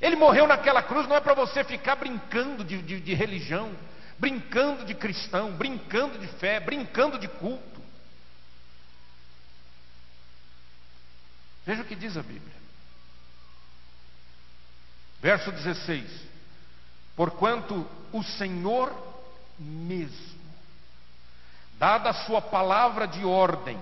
Ele 0.00 0.16
morreu 0.16 0.48
naquela 0.48 0.82
cruz, 0.82 1.06
não 1.06 1.14
é 1.14 1.20
para 1.20 1.34
você 1.34 1.62
ficar 1.62 1.96
brincando 1.96 2.64
de, 2.64 2.80
de, 2.80 3.00
de 3.00 3.14
religião, 3.14 3.70
brincando 4.18 4.84
de 4.84 4.94
cristão, 4.94 5.52
brincando 5.52 6.18
de 6.18 6.26
fé, 6.38 6.58
brincando 6.58 7.18
de 7.18 7.28
culto. 7.28 7.82
Veja 11.66 11.82
o 11.82 11.84
que 11.84 11.94
diz 11.94 12.16
a 12.16 12.22
Bíblia. 12.22 12.61
Verso 15.22 15.52
16: 15.52 16.04
Porquanto 17.14 17.86
o 18.12 18.24
Senhor 18.24 18.92
mesmo, 19.56 20.40
dada 21.78 22.10
a 22.10 22.14
sua 22.24 22.42
palavra 22.42 23.06
de 23.06 23.24
ordem, 23.24 23.78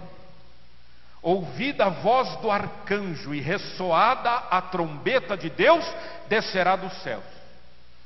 ouvida 1.22 1.87
a 1.87 1.88
voz 1.88 2.37
do 2.42 2.50
arcanjo 2.50 3.35
e 3.35 3.40
ressoada 3.40 4.31
a 4.50 4.61
trombeta 4.61 5.35
de 5.35 5.48
Deus, 5.48 5.83
descerá 6.29 6.76
dos 6.76 6.92
céus. 7.03 7.24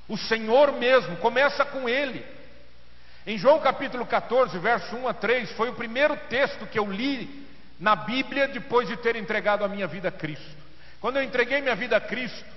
O 0.08 0.16
Senhor 0.16 0.72
mesmo, 0.72 1.16
começa 1.16 1.64
com 1.64 1.88
ele. 1.88 2.24
Em 3.26 3.36
João 3.36 3.58
capítulo 3.58 4.06
14, 4.06 4.56
verso 4.58 4.94
1 4.94 5.08
a 5.08 5.14
3, 5.14 5.52
foi 5.52 5.70
o 5.70 5.74
primeiro 5.74 6.16
texto 6.28 6.66
que 6.66 6.78
eu 6.78 6.86
li 6.86 7.48
na 7.80 7.96
Bíblia 7.96 8.46
depois 8.46 8.86
de 8.86 8.96
ter 8.98 9.16
entregado 9.16 9.64
a 9.64 9.68
minha 9.68 9.88
vida 9.88 10.08
a 10.08 10.12
Cristo. 10.12 10.62
Quando 11.00 11.16
eu 11.16 11.22
entreguei 11.22 11.60
minha 11.60 11.74
vida 11.74 11.96
a 11.96 12.00
Cristo, 12.00 12.53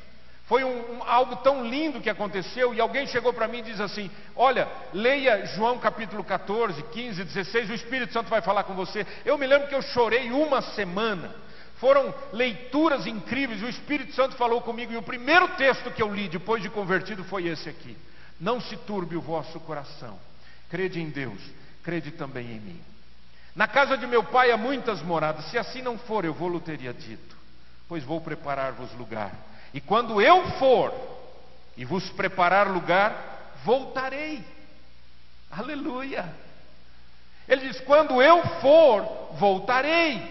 foi 0.47 0.63
um, 0.63 0.95
um, 0.95 1.03
algo 1.03 1.35
tão 1.37 1.65
lindo 1.65 1.99
que 1.99 2.09
aconteceu 2.09 2.73
e 2.73 2.79
alguém 2.79 3.05
chegou 3.05 3.33
para 3.33 3.49
mim 3.49 3.59
e 3.59 3.63
diz 3.63 3.81
assim: 3.81 4.09
Olha, 4.33 4.65
leia 4.93 5.45
João 5.45 5.77
capítulo 5.77 6.23
14, 6.23 6.81
15, 6.83 7.23
16, 7.25 7.69
o 7.69 7.73
Espírito 7.73 8.13
Santo 8.13 8.29
vai 8.29 8.41
falar 8.41 8.63
com 8.63 8.73
você. 8.73 9.05
Eu 9.25 9.37
me 9.37 9.45
lembro 9.45 9.67
que 9.67 9.75
eu 9.75 9.81
chorei 9.81 10.31
uma 10.31 10.61
semana. 10.61 11.35
Foram 11.81 12.15
leituras 12.31 13.05
incríveis, 13.05 13.61
o 13.61 13.67
Espírito 13.67 14.13
Santo 14.13 14.35
falou 14.35 14.61
comigo 14.61 14.91
e 14.91 14.97
o 14.97 15.03
primeiro 15.03 15.49
texto 15.49 15.91
que 15.91 16.01
eu 16.01 16.11
li 16.11 16.29
depois 16.29 16.63
de 16.63 16.69
convertido 16.69 17.25
foi 17.25 17.45
esse 17.47 17.67
aqui: 17.67 17.97
Não 18.39 18.61
se 18.61 18.77
turbe 18.77 19.17
o 19.17 19.21
vosso 19.21 19.59
coração, 19.59 20.17
crede 20.69 21.01
em 21.01 21.09
Deus, 21.09 21.41
crede 21.83 22.11
também 22.11 22.53
em 22.53 22.59
mim. 22.59 22.81
Na 23.53 23.67
casa 23.67 23.97
de 23.97 24.07
meu 24.07 24.23
pai 24.23 24.49
há 24.51 24.57
muitas 24.57 25.01
moradas, 25.01 25.51
se 25.51 25.57
assim 25.57 25.81
não 25.81 25.97
for, 25.97 26.23
eu 26.23 26.33
vou-lhe 26.33 26.59
teria 26.61 26.93
dito, 26.93 27.35
pois 27.89 28.01
vou 28.01 28.21
preparar-vos 28.21 28.93
lugar. 28.93 29.33
E 29.73 29.81
quando 29.81 30.21
eu 30.21 30.43
for 30.51 30.93
e 31.75 31.85
vos 31.85 32.09
preparar 32.09 32.67
lugar, 32.67 33.53
voltarei. 33.63 34.43
Aleluia. 35.51 36.25
Ele 37.47 37.67
diz: 37.67 37.79
Quando 37.81 38.21
eu 38.21 38.43
for, 38.61 39.29
voltarei 39.33 40.21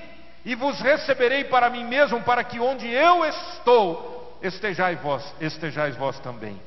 e 0.45 0.55
vos 0.55 0.81
receberei 0.81 1.45
para 1.45 1.71
mim 1.71 1.85
mesmo, 1.85 2.23
para 2.23 2.45
que 2.45 2.61
onde 2.61 2.89
eu 2.89 3.25
estou, 3.25 4.39
estejais 4.43 5.01
vós, 5.01 5.35
estejais 5.41 5.97
vós 5.97 6.19
também. 6.21 6.61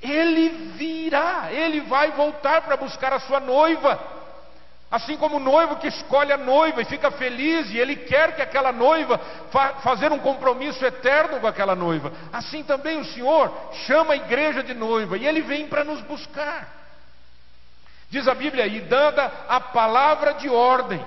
Ele 0.00 0.48
virá, 0.76 1.48
ele 1.50 1.80
vai 1.82 2.12
voltar 2.12 2.62
para 2.62 2.76
buscar 2.76 3.12
a 3.12 3.20
sua 3.20 3.40
noiva. 3.40 4.15
Assim 4.90 5.16
como 5.16 5.36
o 5.36 5.40
noivo 5.40 5.76
que 5.76 5.88
escolhe 5.88 6.32
a 6.32 6.36
noiva 6.36 6.80
e 6.80 6.84
fica 6.84 7.10
feliz 7.10 7.70
e 7.70 7.78
ele 7.78 7.96
quer 7.96 8.36
que 8.36 8.42
aquela 8.42 8.70
noiva 8.70 9.18
fa 9.50 9.74
fazer 9.80 10.12
um 10.12 10.18
compromisso 10.18 10.84
eterno 10.84 11.40
com 11.40 11.46
aquela 11.46 11.74
noiva, 11.74 12.12
assim 12.32 12.62
também 12.62 13.00
o 13.00 13.04
Senhor 13.04 13.52
chama 13.86 14.14
a 14.14 14.16
igreja 14.16 14.62
de 14.62 14.74
noiva 14.74 15.18
e 15.18 15.26
ele 15.26 15.42
vem 15.42 15.66
para 15.66 15.82
nos 15.82 16.00
buscar. 16.02 16.68
Diz 18.08 18.28
a 18.28 18.34
Bíblia 18.34 18.62
aí, 18.62 18.80
dada 18.82 19.26
a 19.48 19.58
palavra 19.58 20.34
de 20.34 20.48
ordem. 20.48 21.04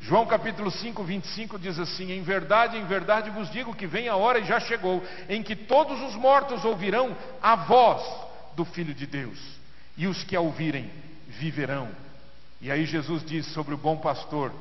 João 0.00 0.24
capítulo 0.24 0.70
5, 0.70 1.04
25 1.04 1.58
diz 1.58 1.78
assim: 1.78 2.10
Em 2.10 2.22
verdade, 2.22 2.78
em 2.78 2.86
verdade 2.86 3.28
vos 3.28 3.50
digo 3.50 3.74
que 3.74 3.86
vem 3.86 4.08
a 4.08 4.16
hora 4.16 4.38
e 4.38 4.44
já 4.44 4.58
chegou, 4.60 5.04
em 5.28 5.42
que 5.42 5.54
todos 5.54 6.00
os 6.00 6.14
mortos 6.14 6.64
ouvirão 6.64 7.14
a 7.42 7.54
voz 7.54 8.02
do 8.54 8.64
Filho 8.64 8.94
de 8.94 9.06
Deus, 9.06 9.38
e 9.94 10.06
os 10.06 10.24
que 10.24 10.34
a 10.34 10.40
ouvirem 10.40 10.90
viverão. 11.38 11.88
E 12.60 12.70
aí 12.70 12.84
Jesus 12.84 13.24
diz 13.24 13.46
sobre 13.52 13.74
o 13.74 13.78
bom 13.78 13.96
pastor: 13.96 14.52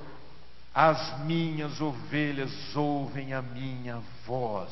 As 0.74 1.20
minhas 1.22 1.80
ovelhas 1.82 2.76
ouvem 2.76 3.34
a 3.34 3.42
minha 3.42 4.02
voz, 4.26 4.70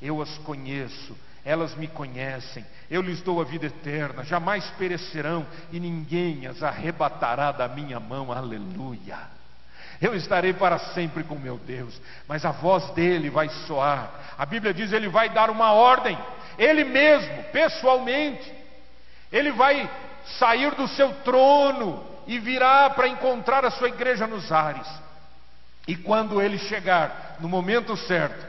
eu 0.00 0.20
as 0.20 0.36
conheço, 0.38 1.16
elas 1.44 1.74
me 1.74 1.86
conhecem, 1.86 2.64
eu 2.90 3.02
lhes 3.02 3.20
dou 3.20 3.40
a 3.40 3.44
vida 3.44 3.66
eterna, 3.66 4.24
jamais 4.24 4.64
perecerão 4.78 5.46
e 5.70 5.78
ninguém 5.78 6.46
as 6.46 6.62
arrebatará 6.62 7.52
da 7.52 7.68
minha 7.68 8.00
mão, 8.00 8.32
aleluia. 8.32 9.18
Eu 10.00 10.16
estarei 10.16 10.52
para 10.52 10.78
sempre 10.78 11.22
com 11.22 11.36
meu 11.36 11.58
Deus, 11.58 12.00
mas 12.26 12.44
a 12.44 12.50
voz 12.50 12.90
dele 12.90 13.30
vai 13.30 13.48
soar. 13.66 14.34
A 14.36 14.44
Bíblia 14.44 14.74
diz: 14.74 14.92
ele 14.92 15.08
vai 15.08 15.28
dar 15.28 15.50
uma 15.50 15.72
ordem, 15.72 16.18
ele 16.58 16.82
mesmo, 16.82 17.44
pessoalmente, 17.52 18.52
ele 19.30 19.52
vai 19.52 19.88
sair 20.38 20.74
do 20.74 20.88
seu 20.88 21.12
trono 21.22 22.04
e 22.26 22.38
virá 22.38 22.90
para 22.90 23.08
encontrar 23.08 23.64
a 23.64 23.70
sua 23.70 23.88
igreja 23.88 24.26
nos 24.26 24.50
ares. 24.52 24.86
E 25.86 25.96
quando 25.96 26.40
ele 26.40 26.58
chegar 26.58 27.36
no 27.40 27.48
momento 27.48 27.96
certo, 27.96 28.46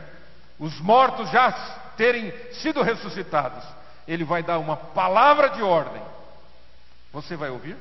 os 0.59 0.79
mortos 0.79 1.29
já 1.31 1.51
terem 1.97 2.31
sido 2.53 2.81
ressuscitados, 2.81 3.63
ele 4.07 4.23
vai 4.23 4.43
dar 4.43 4.59
uma 4.59 4.77
palavra 4.77 5.49
de 5.49 5.61
ordem. 5.61 6.01
Você 7.11 7.35
vai 7.35 7.49
ouvir? 7.49 7.77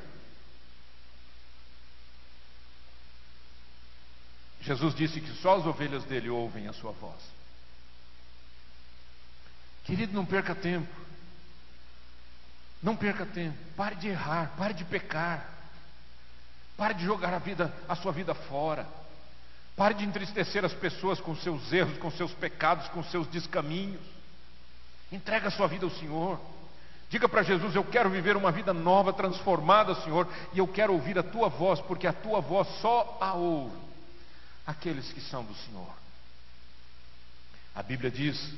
Jesus 4.63 4.95
disse 4.95 5.21
que 5.21 5.31
só 5.39 5.57
as 5.57 5.67
ovelhas 5.67 6.05
dele 6.05 6.31
ouvem 6.31 6.69
a 6.69 6.73
sua 6.73 6.93
voz. 6.93 7.21
Querido, 9.85 10.13
não 10.13 10.25
perca 10.25 10.55
tempo. 10.55 11.02
Não 12.83 12.97
perca 12.97 13.25
tempo, 13.25 13.57
pare 13.77 13.95
de 13.97 14.09
errar, 14.09 14.53
pare 14.57 14.75
de 14.75 14.85
pecar. 14.85 15.49
Pare 16.77 16.95
de 16.95 17.05
jogar 17.05 17.33
a 17.33 17.39
vida, 17.39 17.73
a 17.89 17.95
sua 17.95 18.11
vida 18.13 18.35
fora. 18.35 18.87
Pare 19.77 19.95
de 19.95 20.05
entristecer 20.05 20.65
as 20.65 20.75
pessoas 20.75 21.21
com 21.21 21.35
seus 21.37 21.73
erros, 21.73 21.97
com 21.99 22.11
seus 22.11 22.33
pecados, 22.33 22.89
com 22.89 23.03
seus 23.05 23.27
descaminhos. 23.29 24.01
Entrega 25.11 25.49
a 25.49 25.51
sua 25.51 25.69
vida 25.69 25.87
ao 25.87 25.91
Senhor. 25.93 26.41
Diga 27.09 27.29
para 27.29 27.43
Jesus: 27.43 27.75
Eu 27.75 27.85
quero 27.85 28.11
viver 28.11 28.37
uma 28.37 28.51
vida 28.51 28.73
nova, 28.73 29.13
transformada, 29.13 29.95
Senhor, 29.97 30.27
e 30.53 30.59
eu 30.59 30.67
quero 30.67 30.93
ouvir 30.93 31.19
a 31.19 31.23
tua 31.23 31.49
voz, 31.49 31.81
porque 31.83 32.07
a 32.07 32.13
tua 32.13 32.41
voz 32.41 32.67
só 32.81 33.19
a 33.21 33.35
ouve 33.35 33.83
aqueles 34.67 35.13
que 35.13 35.21
são 35.21 35.45
do 35.45 35.55
Senhor. 35.55 35.93
A 37.75 37.83
Bíblia 37.83 38.11
diz: 38.11 38.53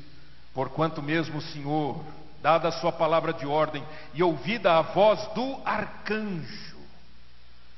Porquanto 0.52 1.02
mesmo 1.02 1.38
o 1.38 1.42
Senhor, 1.42 2.04
dada 2.44 2.68
a 2.68 2.72
sua 2.72 2.92
palavra 2.92 3.32
de 3.32 3.46
ordem 3.46 3.82
e 4.12 4.22
ouvida 4.22 4.76
a 4.76 4.82
voz 4.82 5.26
do 5.28 5.58
arcanjo, 5.64 6.76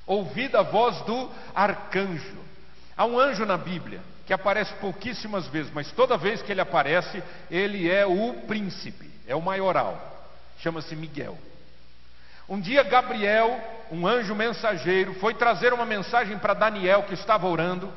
ouvida 0.04 0.58
a 0.58 0.62
voz 0.64 1.00
do 1.02 1.30
arcanjo. 1.54 2.44
Há 2.96 3.04
um 3.04 3.16
anjo 3.16 3.46
na 3.46 3.56
Bíblia 3.56 4.00
que 4.26 4.32
aparece 4.32 4.74
pouquíssimas 4.80 5.46
vezes, 5.46 5.72
mas 5.72 5.92
toda 5.92 6.16
vez 6.16 6.42
que 6.42 6.50
ele 6.50 6.60
aparece, 6.60 7.22
ele 7.48 7.88
é 7.88 8.04
o 8.04 8.34
príncipe, 8.48 9.08
é 9.28 9.36
o 9.36 9.40
maioral 9.40 10.14
chama-se 10.58 10.96
Miguel. 10.96 11.38
Um 12.48 12.60
dia 12.60 12.82
Gabriel, 12.82 13.60
um 13.90 14.04
anjo 14.06 14.34
mensageiro, 14.34 15.14
foi 15.14 15.34
trazer 15.34 15.72
uma 15.72 15.84
mensagem 15.84 16.38
para 16.38 16.54
Daniel 16.54 17.04
que 17.04 17.14
estava 17.14 17.46
orando, 17.46 17.92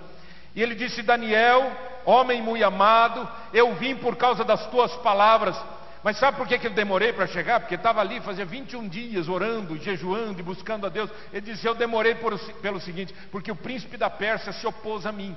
e 0.55 0.61
ele 0.61 0.75
disse: 0.75 1.01
Daniel, 1.01 1.71
homem 2.05 2.41
muito 2.41 2.63
amado, 2.63 3.27
eu 3.53 3.73
vim 3.75 3.95
por 3.95 4.15
causa 4.15 4.43
das 4.43 4.67
tuas 4.67 4.93
palavras. 4.97 5.55
Mas 6.03 6.17
sabe 6.17 6.37
por 6.37 6.47
que, 6.47 6.57
que 6.57 6.67
eu 6.67 6.71
demorei 6.71 7.11
para 7.11 7.27
chegar? 7.27 7.59
Porque 7.59 7.75
estava 7.75 7.99
ali, 7.99 8.21
fazia 8.21 8.45
21 8.45 8.87
dias 8.87 9.27
orando, 9.27 9.77
jejuando 9.77 10.39
e 10.39 10.43
buscando 10.43 10.85
a 10.85 10.89
Deus. 10.89 11.09
Ele 11.33 11.41
disse: 11.41 11.67
Eu 11.67 11.75
demorei 11.75 12.15
por, 12.15 12.37
pelo 12.61 12.79
seguinte, 12.79 13.13
porque 13.31 13.51
o 13.51 13.55
príncipe 13.55 13.97
da 13.97 14.09
Pérsia 14.09 14.53
se 14.53 14.65
opôs 14.65 15.05
a 15.05 15.11
mim. 15.11 15.35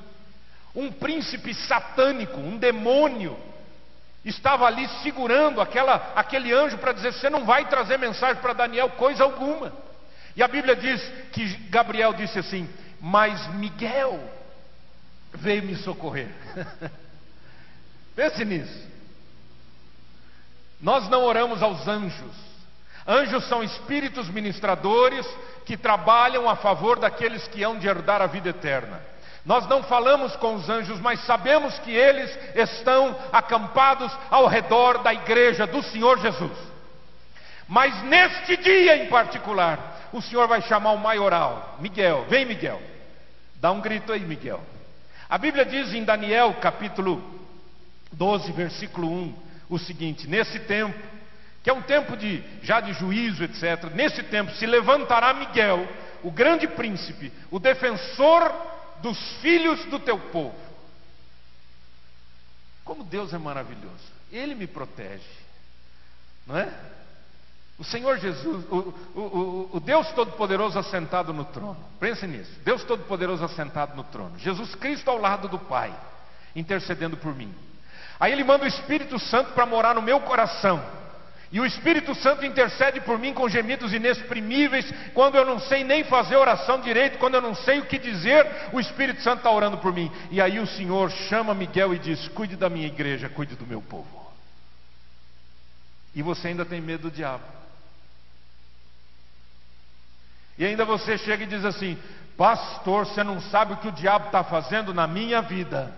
Um 0.74 0.90
príncipe 0.92 1.52
satânico, 1.52 2.38
um 2.38 2.56
demônio, 2.56 3.36
estava 4.24 4.66
ali 4.66 4.88
segurando 5.02 5.60
aquela, 5.60 6.12
aquele 6.14 6.52
anjo 6.52 6.78
para 6.78 6.92
dizer: 6.92 7.12
Você 7.12 7.28
não 7.28 7.44
vai 7.44 7.68
trazer 7.68 7.98
mensagem 7.98 8.40
para 8.40 8.52
Daniel, 8.52 8.90
coisa 8.90 9.24
alguma. 9.24 9.72
E 10.36 10.42
a 10.42 10.48
Bíblia 10.48 10.76
diz 10.76 11.02
que 11.32 11.44
Gabriel 11.70 12.12
disse 12.12 12.38
assim: 12.38 12.70
Mas 13.00 13.52
Miguel 13.54 14.20
veio 15.34 15.64
me 15.64 15.74
socorrer. 15.74 16.28
Pense 18.14 18.44
nisso. 18.44 18.91
Nós 20.82 21.08
não 21.08 21.22
oramos 21.24 21.62
aos 21.62 21.86
anjos. 21.86 22.34
Anjos 23.06 23.48
são 23.48 23.62
espíritos 23.62 24.28
ministradores 24.28 25.26
que 25.64 25.76
trabalham 25.76 26.48
a 26.48 26.56
favor 26.56 26.98
daqueles 26.98 27.46
que 27.48 27.62
hão 27.62 27.78
de 27.78 27.86
herdar 27.86 28.20
a 28.20 28.26
vida 28.26 28.48
eterna. 28.48 29.00
Nós 29.46 29.66
não 29.68 29.82
falamos 29.84 30.34
com 30.36 30.54
os 30.54 30.68
anjos, 30.68 31.00
mas 31.00 31.24
sabemos 31.24 31.78
que 31.80 31.90
eles 31.90 32.36
estão 32.54 33.16
acampados 33.32 34.12
ao 34.30 34.46
redor 34.46 34.98
da 34.98 35.14
igreja 35.14 35.66
do 35.66 35.82
Senhor 35.84 36.18
Jesus. 36.18 36.56
Mas 37.68 38.02
neste 38.02 38.56
dia 38.56 38.96
em 38.96 39.08
particular, 39.08 40.10
o 40.12 40.20
Senhor 40.20 40.46
vai 40.46 40.62
chamar 40.62 40.92
o 40.92 40.98
maioral, 40.98 41.76
Miguel. 41.80 42.26
Vem, 42.28 42.44
Miguel. 42.44 42.80
Dá 43.56 43.70
um 43.72 43.80
grito 43.80 44.12
aí, 44.12 44.20
Miguel. 44.20 44.60
A 45.28 45.38
Bíblia 45.38 45.64
diz 45.64 45.92
em 45.94 46.04
Daniel, 46.04 46.54
capítulo 46.60 47.22
12, 48.12 48.52
versículo 48.52 49.10
1, 49.10 49.41
o 49.74 49.78
seguinte: 49.78 50.28
Nesse 50.28 50.58
tempo, 50.60 50.98
que 51.62 51.70
é 51.70 51.72
um 51.72 51.82
tempo 51.82 52.16
de 52.16 52.42
já 52.62 52.80
de 52.80 52.92
juízo, 52.92 53.42
etc. 53.44 53.84
Nesse 53.94 54.22
tempo 54.24 54.52
se 54.52 54.66
levantará 54.66 55.32
Miguel, 55.34 55.88
o 56.22 56.30
grande 56.30 56.66
príncipe, 56.68 57.32
o 57.50 57.58
defensor 57.58 58.52
dos 59.00 59.18
filhos 59.40 59.84
do 59.86 59.98
teu 59.98 60.18
povo. 60.18 60.56
Como 62.84 63.04
Deus 63.04 63.32
é 63.32 63.38
maravilhoso, 63.38 64.12
Ele 64.30 64.54
me 64.54 64.66
protege, 64.66 65.22
não 66.46 66.58
é? 66.58 66.72
O 67.78 67.84
Senhor 67.84 68.18
Jesus, 68.18 68.64
o, 68.70 68.94
o, 69.14 69.70
o, 69.72 69.80
Deus 69.80 70.10
Todo-Poderoso 70.12 70.78
assentado 70.78 71.32
no 71.32 71.44
trono, 71.44 71.82
pense 71.98 72.26
nisso, 72.26 72.52
Deus 72.64 72.84
Todo-Poderoso 72.84 73.44
assentado 73.44 73.96
no 73.96 74.04
trono, 74.04 74.38
Jesus 74.38 74.74
Cristo 74.74 75.08
ao 75.08 75.18
lado 75.18 75.48
do 75.48 75.58
Pai, 75.58 75.92
intercedendo 76.54 77.16
por 77.16 77.34
mim. 77.34 77.52
Aí 78.18 78.32
Ele 78.32 78.44
manda 78.44 78.64
o 78.64 78.68
Espírito 78.68 79.18
Santo 79.18 79.52
para 79.52 79.66
morar 79.66 79.94
no 79.94 80.02
meu 80.02 80.20
coração. 80.20 80.82
E 81.52 81.60
o 81.60 81.66
Espírito 81.66 82.14
Santo 82.14 82.46
intercede 82.46 83.02
por 83.02 83.18
mim 83.18 83.34
com 83.34 83.46
gemidos 83.46 83.92
inexprimíveis, 83.92 84.90
quando 85.12 85.36
eu 85.36 85.44
não 85.44 85.58
sei 85.60 85.84
nem 85.84 86.02
fazer 86.02 86.36
oração 86.36 86.80
direito, 86.80 87.18
quando 87.18 87.34
eu 87.34 87.42
não 87.42 87.54
sei 87.54 87.78
o 87.78 87.84
que 87.84 87.98
dizer, 87.98 88.70
o 88.72 88.80
Espírito 88.80 89.20
Santo 89.20 89.38
está 89.38 89.50
orando 89.50 89.76
por 89.76 89.92
mim. 89.92 90.10
E 90.30 90.40
aí 90.40 90.58
o 90.58 90.66
Senhor 90.66 91.10
chama 91.10 91.52
Miguel 91.52 91.92
e 91.92 91.98
diz: 91.98 92.26
Cuide 92.28 92.56
da 92.56 92.70
minha 92.70 92.86
igreja, 92.86 93.28
cuide 93.28 93.54
do 93.54 93.66
meu 93.66 93.82
povo. 93.82 94.32
E 96.14 96.22
você 96.22 96.48
ainda 96.48 96.64
tem 96.64 96.80
medo 96.80 97.10
do 97.10 97.14
diabo. 97.14 97.44
E 100.56 100.64
ainda 100.64 100.86
você 100.86 101.18
chega 101.18 101.44
e 101.44 101.46
diz 101.46 101.66
assim: 101.66 101.98
Pastor, 102.34 103.06
você 103.06 103.22
não 103.22 103.40
sabe 103.42 103.74
o 103.74 103.76
que 103.76 103.88
o 103.88 103.92
diabo 103.92 104.26
está 104.26 104.42
fazendo 104.42 104.94
na 104.94 105.06
minha 105.06 105.42
vida. 105.42 105.92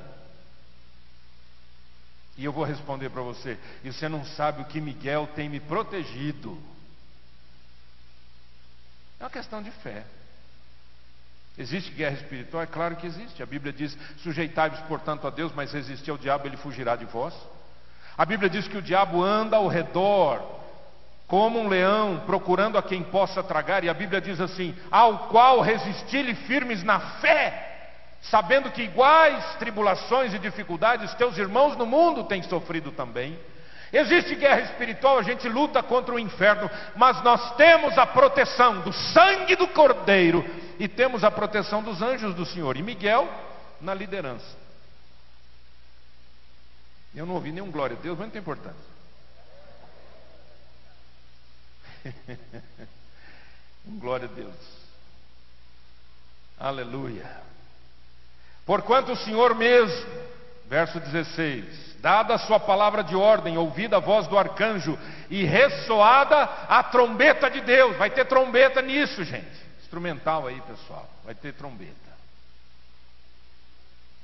E 2.36 2.44
eu 2.44 2.52
vou 2.52 2.64
responder 2.64 3.10
para 3.10 3.22
você: 3.22 3.58
e 3.82 3.92
você 3.92 4.08
não 4.08 4.24
sabe 4.24 4.62
o 4.62 4.64
que 4.64 4.80
Miguel 4.80 5.28
tem 5.34 5.48
me 5.48 5.60
protegido. 5.60 6.58
É 9.20 9.24
uma 9.24 9.30
questão 9.30 9.62
de 9.62 9.70
fé. 9.70 10.04
Existe 11.56 11.92
guerra 11.92 12.16
espiritual? 12.16 12.62
É 12.62 12.66
claro 12.66 12.96
que 12.96 13.06
existe. 13.06 13.42
A 13.42 13.46
Bíblia 13.46 13.72
diz: 13.72 13.96
sujeitai-vos, 14.18 14.80
portanto, 14.80 15.26
a 15.26 15.30
Deus, 15.30 15.52
mas 15.54 15.72
resistir 15.72 16.10
ao 16.10 16.18
diabo, 16.18 16.46
ele 16.46 16.56
fugirá 16.56 16.96
de 16.96 17.04
vós. 17.04 17.34
A 18.18 18.24
Bíblia 18.24 18.50
diz 18.50 18.66
que 18.66 18.76
o 18.76 18.82
diabo 18.82 19.22
anda 19.22 19.56
ao 19.56 19.68
redor, 19.68 20.42
como 21.28 21.60
um 21.60 21.68
leão, 21.68 22.22
procurando 22.26 22.76
a 22.76 22.82
quem 22.82 23.02
possa 23.02 23.42
tragar, 23.42 23.84
e 23.84 23.88
a 23.88 23.94
Bíblia 23.94 24.20
diz 24.20 24.40
assim: 24.40 24.76
ao 24.90 25.28
qual 25.28 25.60
resistir-lhe 25.60 26.34
firmes 26.34 26.82
na 26.82 26.98
fé 27.20 27.73
sabendo 28.30 28.70
que 28.70 28.82
iguais 28.82 29.56
tribulações 29.56 30.32
e 30.32 30.38
dificuldades 30.38 31.12
teus 31.14 31.36
irmãos 31.36 31.76
no 31.76 31.86
mundo 31.86 32.24
têm 32.24 32.42
sofrido 32.42 32.90
também. 32.92 33.38
Existe 33.92 34.34
guerra 34.34 34.62
espiritual, 34.62 35.18
a 35.18 35.22
gente 35.22 35.48
luta 35.48 35.82
contra 35.82 36.14
o 36.14 36.18
inferno, 36.18 36.68
mas 36.96 37.22
nós 37.22 37.54
temos 37.56 37.96
a 37.96 38.06
proteção 38.06 38.80
do 38.80 38.92
sangue 38.92 39.54
do 39.54 39.68
Cordeiro 39.68 40.44
e 40.78 40.88
temos 40.88 41.22
a 41.22 41.30
proteção 41.30 41.82
dos 41.82 42.02
anjos 42.02 42.34
do 42.34 42.44
Senhor. 42.44 42.76
E 42.76 42.82
Miguel 42.82 43.28
na 43.80 43.94
liderança. 43.94 44.56
Eu 47.14 47.24
não 47.24 47.34
ouvi 47.34 47.52
nenhum 47.52 47.70
glória 47.70 47.96
a 47.96 48.00
Deus, 48.00 48.18
mas 48.18 48.26
não 48.26 48.32
tem 48.32 48.40
importância. 48.40 48.94
glória 53.86 54.28
a 54.28 54.34
Deus. 54.34 54.56
Aleluia. 56.58 57.53
Porquanto 58.66 59.12
o 59.12 59.16
Senhor 59.16 59.54
mesmo, 59.54 60.06
verso 60.66 60.98
16, 60.98 61.96
dada 62.00 62.34
a 62.34 62.38
sua 62.38 62.58
palavra 62.58 63.02
de 63.02 63.14
ordem, 63.14 63.58
ouvida 63.58 63.96
a 63.96 64.00
voz 64.00 64.26
do 64.26 64.38
arcanjo 64.38 64.98
e 65.30 65.44
ressoada 65.44 66.42
a 66.68 66.82
trombeta 66.82 67.50
de 67.50 67.60
Deus, 67.60 67.96
vai 67.96 68.10
ter 68.10 68.26
trombeta 68.26 68.80
nisso, 68.80 69.22
gente. 69.24 69.64
Instrumental 69.82 70.46
aí, 70.46 70.60
pessoal, 70.62 71.08
vai 71.24 71.34
ter 71.34 71.52
trombeta. 71.52 72.04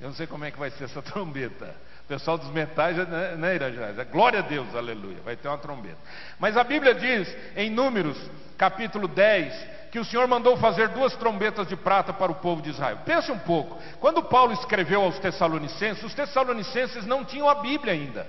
Eu 0.01 0.09
não 0.09 0.15
sei 0.15 0.27
como 0.27 0.45
é 0.45 0.51
que 0.51 0.59
vai 0.59 0.71
ser 0.71 0.85
essa 0.85 1.03
trombeta. 1.03 1.75
O 2.05 2.09
pessoal 2.09 2.39
dos 2.39 2.51
metais, 2.51 2.97
né, 2.97 3.37
né 3.37 3.55
Irajás? 3.55 3.99
É 3.99 4.05
glória 4.05 4.41
a 4.41 4.43
Deus, 4.43 4.75
aleluia. 4.75 5.19
Vai 5.25 5.37
ter 5.37 5.47
uma 5.47 5.59
trombeta. 5.59 5.99
Mas 6.39 6.57
a 6.57 6.65
Bíblia 6.65 6.95
diz, 6.95 7.35
em 7.55 7.71
Números, 7.71 8.19
capítulo 8.57 9.07
10, 9.07 9.55
que 9.91 9.99
o 9.99 10.05
Senhor 10.05 10.27
mandou 10.29 10.57
fazer 10.57 10.89
duas 10.89 11.15
trombetas 11.17 11.67
de 11.67 11.77
prata 11.77 12.13
para 12.13 12.31
o 12.31 12.37
povo 12.37 12.63
de 12.63 12.71
Israel. 12.71 12.99
Pense 13.05 13.31
um 13.33 13.39
pouco, 13.39 13.77
quando 13.99 14.23
Paulo 14.23 14.53
escreveu 14.53 15.03
aos 15.03 15.19
Tessalonicenses, 15.19 16.05
os 16.05 16.15
Tessalonicenses 16.15 17.05
não 17.07 17.25
tinham 17.25 17.49
a 17.49 17.57
Bíblia 17.57 17.93
ainda. 17.93 18.27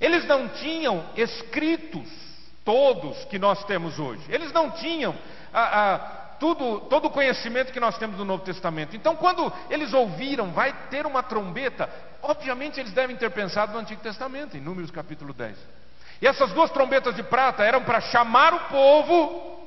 Eles 0.00 0.24
não 0.26 0.48
tinham 0.48 1.04
escritos 1.14 2.08
todos 2.64 3.24
que 3.26 3.38
nós 3.38 3.62
temos 3.64 3.98
hoje. 3.98 4.22
Eles 4.28 4.52
não 4.52 4.70
tinham 4.70 5.14
a, 5.52 5.94
a, 5.94 5.98
tudo, 6.40 6.80
todo 6.88 7.06
o 7.06 7.10
conhecimento 7.10 7.72
que 7.72 7.78
nós 7.78 7.96
temos 7.98 8.16
do 8.16 8.24
Novo 8.24 8.42
Testamento. 8.42 8.96
Então, 8.96 9.14
quando 9.14 9.52
eles 9.68 9.92
ouviram, 9.92 10.50
vai 10.52 10.72
ter 10.88 11.06
uma 11.06 11.22
trombeta, 11.22 11.88
obviamente 12.22 12.80
eles 12.80 12.92
devem 12.92 13.14
ter 13.16 13.30
pensado 13.30 13.72
no 13.72 13.78
Antigo 13.78 14.02
Testamento, 14.02 14.56
em 14.56 14.60
Números 14.60 14.90
capítulo 14.90 15.32
10. 15.32 15.56
E 16.22 16.26
essas 16.26 16.52
duas 16.52 16.70
trombetas 16.70 17.14
de 17.14 17.22
prata 17.22 17.62
eram 17.62 17.82
para 17.82 18.00
chamar 18.00 18.54
o 18.54 18.60
povo 18.60 19.59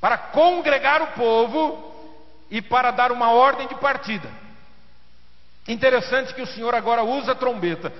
para 0.00 0.16
congregar 0.16 1.02
o 1.02 1.06
povo 1.08 1.92
e 2.50 2.62
para 2.62 2.90
dar 2.90 3.12
uma 3.12 3.30
ordem 3.30 3.66
de 3.66 3.74
partida. 3.76 4.28
Interessante 5.66 6.32
que 6.32 6.42
o 6.42 6.46
Senhor 6.46 6.74
agora 6.74 7.02
usa 7.02 7.32
a 7.32 7.34
trombeta. 7.34 7.92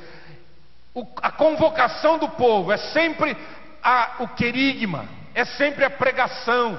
O, 0.94 1.06
a 1.20 1.30
convocação 1.30 2.18
do 2.18 2.28
povo 2.30 2.72
é 2.72 2.78
sempre 2.78 3.36
a, 3.82 4.16
o 4.20 4.28
querigma, 4.28 5.06
é 5.34 5.44
sempre 5.44 5.84
a 5.84 5.90
pregação. 5.90 6.74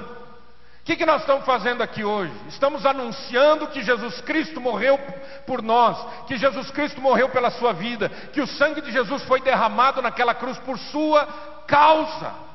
O 0.80 0.84
que, 0.84 0.96
que 0.96 1.06
nós 1.06 1.20
estamos 1.20 1.44
fazendo 1.44 1.82
aqui 1.82 2.02
hoje? 2.02 2.32
Estamos 2.48 2.84
anunciando 2.84 3.68
que 3.68 3.82
Jesus 3.82 4.20
Cristo 4.22 4.60
morreu 4.60 4.98
por 5.46 5.62
nós, 5.62 6.26
que 6.26 6.36
Jesus 6.36 6.70
Cristo 6.70 7.00
morreu 7.00 7.28
pela 7.28 7.50
sua 7.50 7.72
vida, 7.72 8.08
que 8.32 8.40
o 8.40 8.46
sangue 8.46 8.80
de 8.80 8.90
Jesus 8.90 9.22
foi 9.24 9.40
derramado 9.40 10.02
naquela 10.02 10.34
cruz 10.34 10.58
por 10.58 10.78
sua 10.78 11.26
causa. 11.68 12.49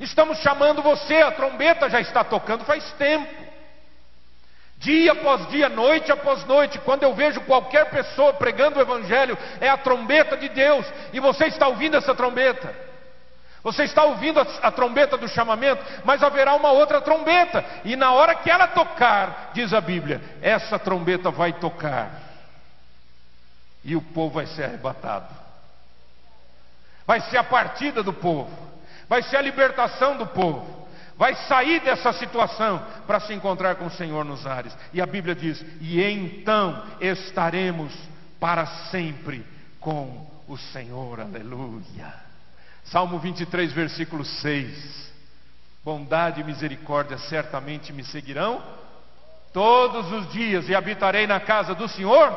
Estamos 0.00 0.38
chamando 0.38 0.82
você, 0.82 1.16
a 1.16 1.30
trombeta 1.30 1.90
já 1.90 2.00
está 2.00 2.24
tocando 2.24 2.64
faz 2.64 2.90
tempo. 2.92 3.50
Dia 4.78 5.12
após 5.12 5.46
dia, 5.50 5.68
noite 5.68 6.10
após 6.10 6.42
noite, 6.46 6.78
quando 6.78 7.02
eu 7.02 7.14
vejo 7.14 7.42
qualquer 7.42 7.90
pessoa 7.90 8.32
pregando 8.32 8.78
o 8.78 8.82
Evangelho, 8.82 9.36
é 9.60 9.68
a 9.68 9.76
trombeta 9.76 10.38
de 10.38 10.48
Deus, 10.48 10.86
e 11.12 11.20
você 11.20 11.48
está 11.48 11.68
ouvindo 11.68 11.98
essa 11.98 12.14
trombeta. 12.14 12.74
Você 13.62 13.84
está 13.84 14.04
ouvindo 14.04 14.40
a, 14.40 14.46
a, 14.62 14.70
trombeta 14.70 15.18
do 15.18 15.28
chamamento, 15.28 15.84
mas 16.02 16.22
haverá 16.22 16.54
uma 16.54 16.70
outra 16.70 17.02
trombeta, 17.02 17.62
e 17.84 17.94
na 17.94 18.10
hora 18.12 18.36
que 18.36 18.50
ela 18.50 18.68
tocar, 18.68 19.50
diz 19.52 19.74
a 19.74 19.82
Bíblia, 19.82 20.22
essa 20.40 20.78
trombeta 20.78 21.30
vai 21.30 21.52
tocar, 21.52 22.10
e 23.84 23.94
o 23.94 24.00
povo 24.00 24.36
vai 24.36 24.46
ser 24.46 24.64
arrebatado, 24.64 25.28
vai 27.06 27.20
ser 27.20 27.36
a 27.36 27.44
partida 27.44 28.02
do 28.02 28.14
povo, 28.14 28.69
vai 29.10 29.22
ser 29.24 29.36
a 29.36 29.42
libertação 29.42 30.16
do 30.16 30.26
povo 30.26 30.80
vai 31.20 31.34
sair 31.34 31.80
dessa 31.80 32.14
situação 32.14 32.82
para 33.06 33.20
se 33.20 33.34
encontrar 33.34 33.74
com 33.74 33.84
o 33.84 33.90
Senhor 33.90 34.24
nos 34.24 34.46
ares. 34.46 34.74
E 34.90 35.02
a 35.02 35.06
Bíblia 35.06 35.34
diz: 35.34 35.62
e 35.78 36.02
então 36.02 36.82
estaremos 36.98 37.92
para 38.40 38.64
sempre 38.90 39.44
com 39.78 40.26
o 40.48 40.56
Senhor. 40.56 41.20
Aleluia. 41.20 42.14
Salmo 42.84 43.18
23, 43.18 43.70
versículo 43.70 44.24
6. 44.24 45.12
Bondade 45.84 46.40
e 46.40 46.44
misericórdia 46.44 47.18
certamente 47.18 47.92
me 47.92 48.02
seguirão 48.02 48.62
todos 49.52 50.10
os 50.12 50.32
dias 50.32 50.70
e 50.70 50.74
habitarei 50.74 51.26
na 51.26 51.38
casa 51.38 51.74
do 51.74 51.86
Senhor 51.86 52.32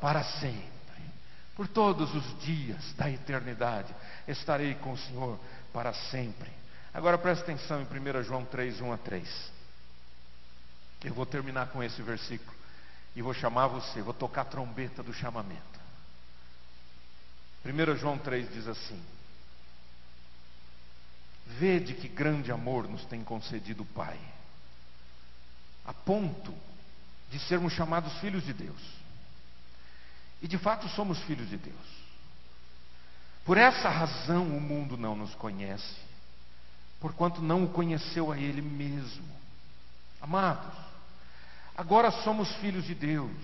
para 0.00 0.22
sempre. 0.22 0.62
Por 1.56 1.66
todos 1.66 2.14
os 2.14 2.40
dias 2.40 2.92
da 2.94 3.10
eternidade 3.10 3.92
estarei 4.28 4.74
com 4.76 4.92
o 4.92 4.98
Senhor 4.98 5.38
para 5.72 5.92
sempre. 5.92 6.50
Agora 6.92 7.16
presta 7.16 7.44
atenção 7.44 7.80
em 7.80 7.84
1 7.84 8.22
João 8.24 8.44
3, 8.44 8.80
1 8.80 8.92
a 8.92 8.98
3. 8.98 9.52
Eu 11.04 11.14
vou 11.14 11.26
terminar 11.26 11.68
com 11.68 11.82
esse 11.82 12.00
versículo. 12.02 12.52
E 13.14 13.22
vou 13.22 13.34
chamar 13.34 13.66
você, 13.66 14.00
vou 14.00 14.14
tocar 14.14 14.42
a 14.42 14.46
trombeta 14.46 15.02
do 15.02 15.12
chamamento. 15.12 15.80
1 17.64 17.96
João 17.96 18.18
3 18.18 18.52
diz 18.52 18.66
assim: 18.66 19.02
Vede 21.58 21.94
que 21.94 22.08
grande 22.08 22.50
amor 22.50 22.88
nos 22.88 23.04
tem 23.04 23.22
concedido 23.22 23.82
o 23.82 23.86
Pai, 23.86 24.18
a 25.84 25.92
ponto 25.92 26.54
de 27.30 27.38
sermos 27.40 27.72
chamados 27.72 28.12
filhos 28.18 28.44
de 28.44 28.52
Deus. 28.52 28.80
E 30.40 30.48
de 30.48 30.58
fato 30.58 30.88
somos 30.88 31.18
filhos 31.20 31.48
de 31.48 31.56
Deus. 31.56 32.01
Por 33.44 33.58
essa 33.58 33.88
razão 33.88 34.44
o 34.44 34.60
mundo 34.60 34.96
não 34.96 35.16
nos 35.16 35.34
conhece, 35.34 35.96
porquanto 37.00 37.42
não 37.42 37.64
o 37.64 37.68
conheceu 37.68 38.30
a 38.30 38.38
Ele 38.38 38.62
mesmo. 38.62 39.28
Amados, 40.20 40.72
agora 41.76 42.10
somos 42.22 42.54
filhos 42.56 42.84
de 42.84 42.94
Deus, 42.94 43.36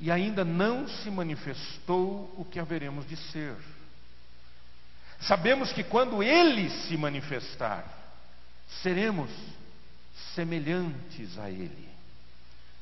e 0.00 0.10
ainda 0.10 0.44
não 0.44 0.88
se 0.88 1.10
manifestou 1.10 2.32
o 2.38 2.46
que 2.50 2.58
haveremos 2.58 3.06
de 3.06 3.16
ser. 3.16 3.56
Sabemos 5.20 5.70
que 5.72 5.84
quando 5.84 6.22
Ele 6.22 6.70
se 6.70 6.96
manifestar, 6.96 7.84
seremos 8.82 9.30
semelhantes 10.34 11.36
a 11.38 11.50
Ele, 11.50 11.88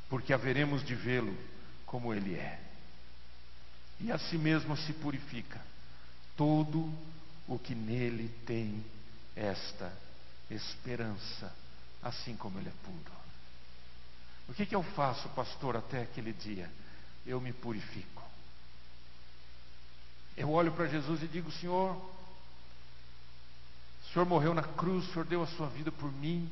porque 0.09 0.33
haveremos 0.33 0.85
de 0.85 0.95
vê-lo 0.95 1.37
como 1.85 2.15
Ele 2.15 2.37
é. 2.37 2.61
E 3.99 4.13
a 4.13 4.19
si 4.19 4.39
mesmo 4.39 4.77
se 4.77 4.93
purifica 4.93 5.61
todo 6.37 6.93
o 7.49 7.59
que 7.59 7.75
nele 7.75 8.29
tem 8.47 8.85
esta 9.35 9.93
esperança, 10.51 11.55
assim 12.03 12.37
como 12.37 12.59
Ele 12.59 12.69
é 12.69 12.73
puro. 12.85 13.17
O 14.49 14.55
que, 14.55 14.65
que 14.65 14.75
eu 14.75 14.83
faço, 14.83 15.29
pastor, 15.31 15.77
até 15.77 16.03
aquele 16.03 16.33
dia? 16.33 16.71
Eu 17.27 17.41
me 17.41 17.53
purifico. 17.53 18.23
Eu 20.37 20.51
olho 20.51 20.71
para 20.73 20.87
Jesus 20.87 21.23
e 21.23 21.27
digo: 21.27 21.51
Senhor, 21.51 21.97
o 21.97 24.13
Senhor 24.13 24.27
morreu 24.27 24.55
na 24.55 24.63
cruz, 24.63 25.09
o 25.09 25.13
Senhor 25.13 25.25
deu 25.25 25.43
a 25.43 25.47
sua 25.47 25.69
vida 25.69 25.91
por 25.91 26.13
mim. 26.13 26.49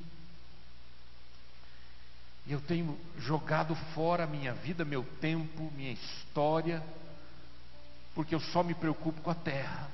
E 2.46 2.52
eu 2.52 2.60
tenho 2.60 2.98
jogado 3.18 3.74
fora 3.94 4.24
a 4.24 4.26
minha 4.26 4.52
vida, 4.52 4.84
meu 4.84 5.04
tempo, 5.20 5.70
minha 5.76 5.92
história, 5.92 6.82
porque 8.14 8.34
eu 8.34 8.40
só 8.40 8.62
me 8.62 8.74
preocupo 8.74 9.20
com 9.20 9.30
a 9.30 9.34
terra. 9.34 9.90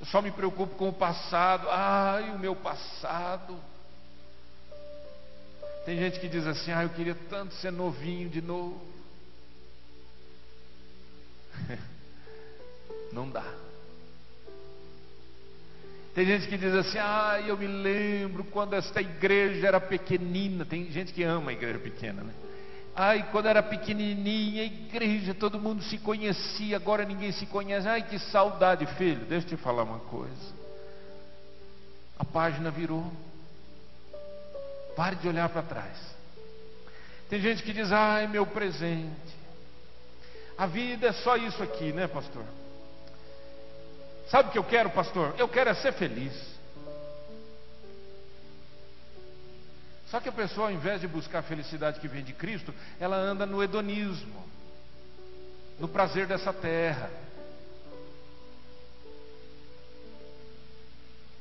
Eu 0.00 0.06
só 0.06 0.22
me 0.22 0.30
preocupo 0.30 0.76
com 0.76 0.88
o 0.88 0.92
passado. 0.92 1.68
Ai, 1.68 2.30
o 2.30 2.38
meu 2.38 2.54
passado. 2.54 3.58
Tem 5.84 5.98
gente 5.98 6.20
que 6.20 6.28
diz 6.28 6.46
assim: 6.46 6.70
Ah, 6.70 6.84
eu 6.84 6.90
queria 6.90 7.16
tanto 7.28 7.54
ser 7.54 7.72
novinho 7.72 8.28
de 8.28 8.40
novo. 8.40 8.80
Não 13.12 13.28
dá. 13.28 13.44
Tem 16.14 16.24
gente 16.24 16.46
que 16.46 16.56
diz 16.56 16.72
assim: 16.74 16.98
Ah, 16.98 17.42
eu 17.44 17.56
me 17.56 17.66
lembro 17.66 18.44
quando 18.44 18.74
esta 18.74 19.00
igreja 19.00 19.66
era 19.66 19.80
pequenina. 19.80 20.64
Tem 20.64 20.88
gente 20.92 21.12
que 21.12 21.24
ama 21.24 21.50
a 21.50 21.54
igreja 21.54 21.80
pequena, 21.80 22.22
né? 22.22 22.47
Ai, 23.00 23.28
quando 23.30 23.46
era 23.46 23.62
pequenininha, 23.62 24.64
igreja, 24.64 25.32
todo 25.32 25.60
mundo 25.60 25.84
se 25.84 25.98
conhecia, 25.98 26.74
agora 26.74 27.04
ninguém 27.04 27.30
se 27.30 27.46
conhece. 27.46 27.86
Ai, 27.86 28.02
que 28.02 28.18
saudade, 28.18 28.84
filho. 28.96 29.24
Deixa 29.24 29.46
eu 29.46 29.50
te 29.50 29.62
falar 29.62 29.84
uma 29.84 30.00
coisa. 30.00 30.52
A 32.18 32.24
página 32.24 32.72
virou. 32.72 33.08
Pare 34.96 35.14
de 35.14 35.28
olhar 35.28 35.48
para 35.48 35.62
trás. 35.62 35.96
Tem 37.30 37.40
gente 37.40 37.62
que 37.62 37.72
diz: 37.72 37.92
ai, 37.92 38.26
meu 38.26 38.44
presente. 38.44 39.38
A 40.58 40.66
vida 40.66 41.06
é 41.06 41.12
só 41.12 41.36
isso 41.36 41.62
aqui, 41.62 41.92
né, 41.92 42.08
pastor? 42.08 42.44
Sabe 44.28 44.48
o 44.48 44.52
que 44.52 44.58
eu 44.58 44.64
quero, 44.64 44.90
pastor? 44.90 45.36
Eu 45.38 45.48
quero 45.48 45.70
é 45.70 45.74
ser 45.74 45.92
feliz. 45.92 46.57
Só 50.10 50.20
que 50.20 50.28
a 50.28 50.32
pessoa, 50.32 50.68
ao 50.68 50.72
invés 50.72 51.00
de 51.00 51.06
buscar 51.06 51.40
a 51.40 51.42
felicidade 51.42 52.00
que 52.00 52.08
vem 52.08 52.24
de 52.24 52.32
Cristo, 52.32 52.74
ela 52.98 53.16
anda 53.16 53.44
no 53.44 53.62
hedonismo, 53.62 54.42
no 55.78 55.86
prazer 55.86 56.26
dessa 56.26 56.52
terra. 56.52 57.10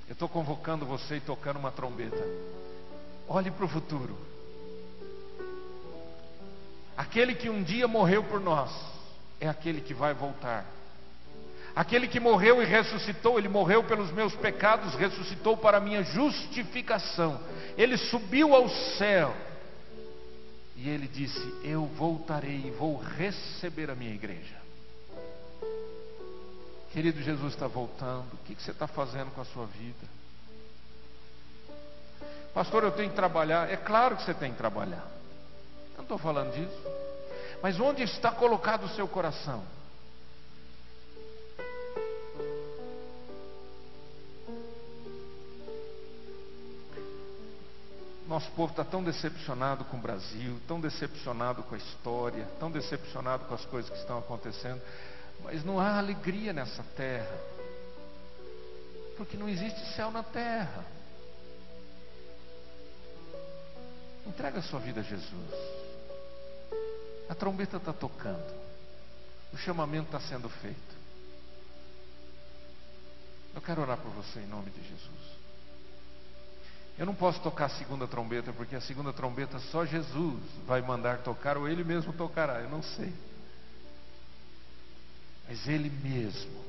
Eu 0.08 0.14
estou 0.14 0.28
convocando 0.28 0.86
você 0.86 1.18
e 1.18 1.22
tocando 1.22 1.58
uma 1.58 1.72
trombeta. 1.72 2.24
Olhe 3.28 3.52
para 3.52 3.66
o 3.66 3.70
futuro. 3.70 4.18
Aquele 6.96 7.36
que 7.36 7.50
um 7.50 7.64
dia 7.64 7.88
morreu 7.88 8.24
por 8.24 8.40
nós 8.40 8.72
é 9.40 9.48
aquele 9.48 9.82
que 9.82 9.94
vai 9.94 10.14
voltar. 10.14 10.66
Aquele 11.78 12.08
que 12.08 12.20
morreu 12.20 12.60
e 12.60 12.66
ressuscitou, 12.66 13.38
ele 13.38 13.48
morreu 13.48 13.84
pelos 13.84 14.10
meus 14.10 14.36
pecados, 14.36 14.96
ressuscitou 14.96 15.56
para 15.56 15.78
a 15.78 15.80
minha 15.80 16.02
justificação. 16.02 17.40
Ele 17.78 17.96
subiu 17.96 18.56
ao 18.56 18.68
céu. 18.68 19.32
E 20.76 20.90
ele 20.90 21.08
disse: 21.08 21.40
Eu 21.64 21.86
voltarei 21.86 22.64
e 22.66 22.72
vou 22.72 22.98
receber 22.98 23.92
a 23.92 23.96
minha 23.96 24.12
igreja. 24.12 24.56
Querido, 26.92 27.22
Jesus 27.22 27.54
está 27.54 27.68
voltando. 27.68 28.34
O 28.34 28.38
que 28.38 28.56
você 28.56 28.72
está 28.72 28.88
fazendo 28.88 29.30
com 29.36 29.42
a 29.42 29.46
sua 29.46 29.68
vida? 29.68 30.08
Pastor, 32.56 32.86
eu 32.86 32.92
tenho 32.92 33.12
que 33.12 33.16
trabalhar. 33.16 33.72
É 33.72 33.78
claro 33.78 34.16
que 34.16 34.24
você 34.24 34.34
tem 34.34 34.52
que 34.52 34.58
trabalhar. 34.58 35.08
Eu 35.92 35.98
não 35.98 36.04
estou 36.06 36.18
falando 36.18 36.52
disso. 36.54 36.82
Mas 37.62 37.80
onde 37.80 38.02
está 38.02 38.32
colocado 38.32 38.86
o 38.86 38.90
seu 38.96 39.08
coração? 39.08 39.77
Nosso 48.28 48.52
povo 48.52 48.72
está 48.72 48.84
tão 48.84 49.02
decepcionado 49.02 49.86
com 49.86 49.96
o 49.96 50.02
Brasil, 50.02 50.60
tão 50.68 50.82
decepcionado 50.82 51.64
com 51.64 51.76
a 51.76 51.78
história, 51.78 52.46
tão 52.60 52.70
decepcionado 52.70 53.46
com 53.46 53.56
as 53.56 53.64
coisas 53.66 53.90
que 53.90 53.98
estão 53.98 54.20
acontecendo, 54.20 54.82
mas 55.44 55.64
não 55.64 55.80
há 55.80 55.98
alegria 55.98 56.52
nessa 56.52 56.84
terra, 56.98 57.40
porque 59.16 59.38
não 59.38 59.48
existe 59.48 59.80
céu 59.96 60.12
na 60.12 60.24
terra. 60.24 60.86
Entrega 64.26 64.60
a 64.60 64.64
sua 64.64 64.82
vida 64.82 65.00
a 65.00 65.04
Jesus. 65.04 65.54
A 67.30 67.36
trombeta 67.36 67.78
está 67.78 67.94
tocando, 67.94 68.54
o 69.54 69.58
chamamento 69.58 70.08
está 70.08 70.20
sendo 70.20 70.50
feito. 70.50 70.98
Eu 73.56 73.62
quero 73.62 73.82
orar 73.82 73.98
por 73.98 74.12
você 74.12 74.42
em 74.42 74.48
nome 74.48 74.70
de 74.70 74.82
Jesus. 74.82 75.37
Eu 76.98 77.06
não 77.06 77.14
posso 77.14 77.40
tocar 77.42 77.66
a 77.66 77.70
segunda 77.70 78.08
trombeta, 78.08 78.52
porque 78.52 78.76
a 78.76 78.82
segunda 78.82 79.14
trombeta 79.14 79.60
só 79.60 79.86
Jesus 79.86 80.42
vai 80.66 80.82
mandar 80.82 81.20
tocar, 81.20 81.56
ou 81.56 81.70
Ele 81.70 81.84
mesmo 81.84 82.12
tocará, 82.12 82.60
eu 82.62 82.70
não 82.70 82.82
sei. 82.82 83.14
Mas 85.48 85.68
Ele 85.68 85.90
mesmo 85.90 86.66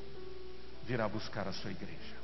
virá 0.87 1.09
buscar 1.09 1.49
a 1.49 1.53
sua 1.53 1.71
igreja. 1.71 2.19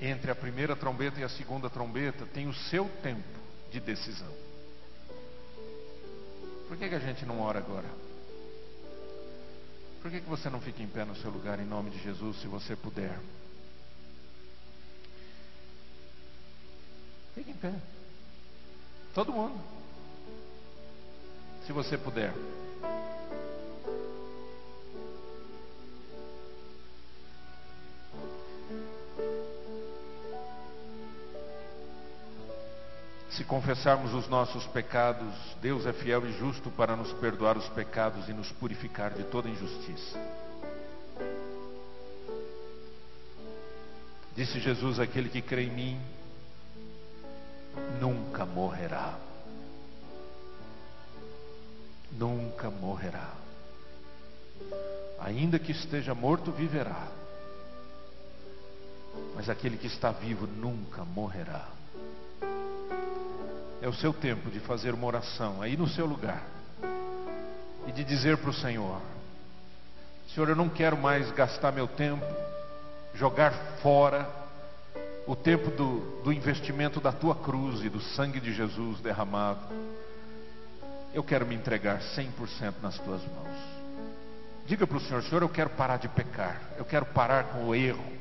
Entre 0.00 0.30
a 0.30 0.34
primeira 0.34 0.74
trombeta 0.74 1.20
e 1.20 1.24
a 1.24 1.28
segunda 1.28 1.68
trombeta 1.68 2.24
tem 2.26 2.48
o 2.48 2.54
seu 2.54 2.88
tempo 3.02 3.38
de 3.70 3.80
decisão. 3.80 4.32
Por 6.68 6.78
que, 6.78 6.88
que 6.88 6.94
a 6.94 7.00
gente 7.00 7.26
não 7.26 7.40
ora 7.40 7.58
agora? 7.58 7.88
Por 10.00 10.10
que, 10.10 10.20
que 10.20 10.28
você 10.28 10.48
não 10.48 10.60
fica 10.60 10.82
em 10.82 10.88
pé 10.88 11.04
no 11.04 11.14
seu 11.16 11.30
lugar 11.30 11.60
em 11.60 11.66
nome 11.66 11.90
de 11.90 12.02
Jesus, 12.02 12.40
se 12.40 12.46
você 12.46 12.74
puder? 12.74 13.18
Fique 17.40 17.52
em 17.52 17.54
pé. 17.54 17.72
Todo 19.14 19.32
mundo. 19.32 19.58
Se 21.66 21.72
você 21.72 21.96
puder. 21.96 22.34
Se 33.30 33.42
confessarmos 33.44 34.12
os 34.12 34.28
nossos 34.28 34.66
pecados, 34.66 35.32
Deus 35.62 35.86
é 35.86 35.94
fiel 35.94 36.26
e 36.26 36.32
justo 36.34 36.70
para 36.70 36.94
nos 36.94 37.10
perdoar 37.14 37.56
os 37.56 37.66
pecados 37.70 38.28
e 38.28 38.34
nos 38.34 38.52
purificar 38.52 39.14
de 39.14 39.24
toda 39.24 39.48
injustiça. 39.48 40.18
Disse 44.36 44.60
Jesus: 44.60 45.00
Aquele 45.00 45.30
que 45.30 45.40
crê 45.40 45.62
em 45.62 45.70
mim, 45.70 46.19
nunca 48.00 48.44
morrerá. 48.44 49.18
Nunca 52.12 52.70
morrerá. 52.70 53.34
Ainda 55.20 55.58
que 55.58 55.72
esteja 55.72 56.14
morto, 56.14 56.50
viverá. 56.50 57.08
Mas 59.34 59.48
aquele 59.48 59.76
que 59.76 59.86
está 59.86 60.10
vivo 60.10 60.46
nunca 60.46 61.04
morrerá. 61.04 61.68
É 63.82 63.88
o 63.88 63.94
seu 63.94 64.12
tempo 64.12 64.50
de 64.50 64.60
fazer 64.60 64.92
uma 64.92 65.06
oração 65.06 65.62
aí 65.62 65.76
no 65.76 65.88
seu 65.88 66.04
lugar 66.04 66.42
e 67.86 67.92
de 67.92 68.04
dizer 68.04 68.36
para 68.38 68.50
o 68.50 68.54
Senhor: 68.54 69.00
Senhor, 70.34 70.48
eu 70.48 70.56
não 70.56 70.68
quero 70.68 70.96
mais 70.96 71.30
gastar 71.32 71.72
meu 71.72 71.88
tempo, 71.88 72.26
jogar 73.14 73.52
fora 73.82 74.39
o 75.26 75.36
tempo 75.36 75.70
do, 75.70 76.22
do 76.22 76.32
investimento 76.32 77.00
da 77.00 77.12
tua 77.12 77.34
cruz 77.34 77.84
e 77.84 77.88
do 77.88 78.00
sangue 78.00 78.40
de 78.40 78.52
Jesus 78.52 79.00
derramado. 79.00 79.60
Eu 81.12 81.22
quero 81.22 81.46
me 81.46 81.54
entregar 81.54 82.00
100% 82.00 82.74
nas 82.82 82.98
tuas 82.98 83.20
mãos. 83.22 83.70
Diga 84.66 84.86
para 84.86 84.96
o 84.96 85.00
Senhor: 85.00 85.22
Senhor, 85.24 85.42
eu 85.42 85.48
quero 85.48 85.70
parar 85.70 85.96
de 85.96 86.08
pecar, 86.08 86.60
eu 86.78 86.84
quero 86.84 87.06
parar 87.06 87.44
com 87.44 87.66
o 87.66 87.74
erro. 87.74 88.20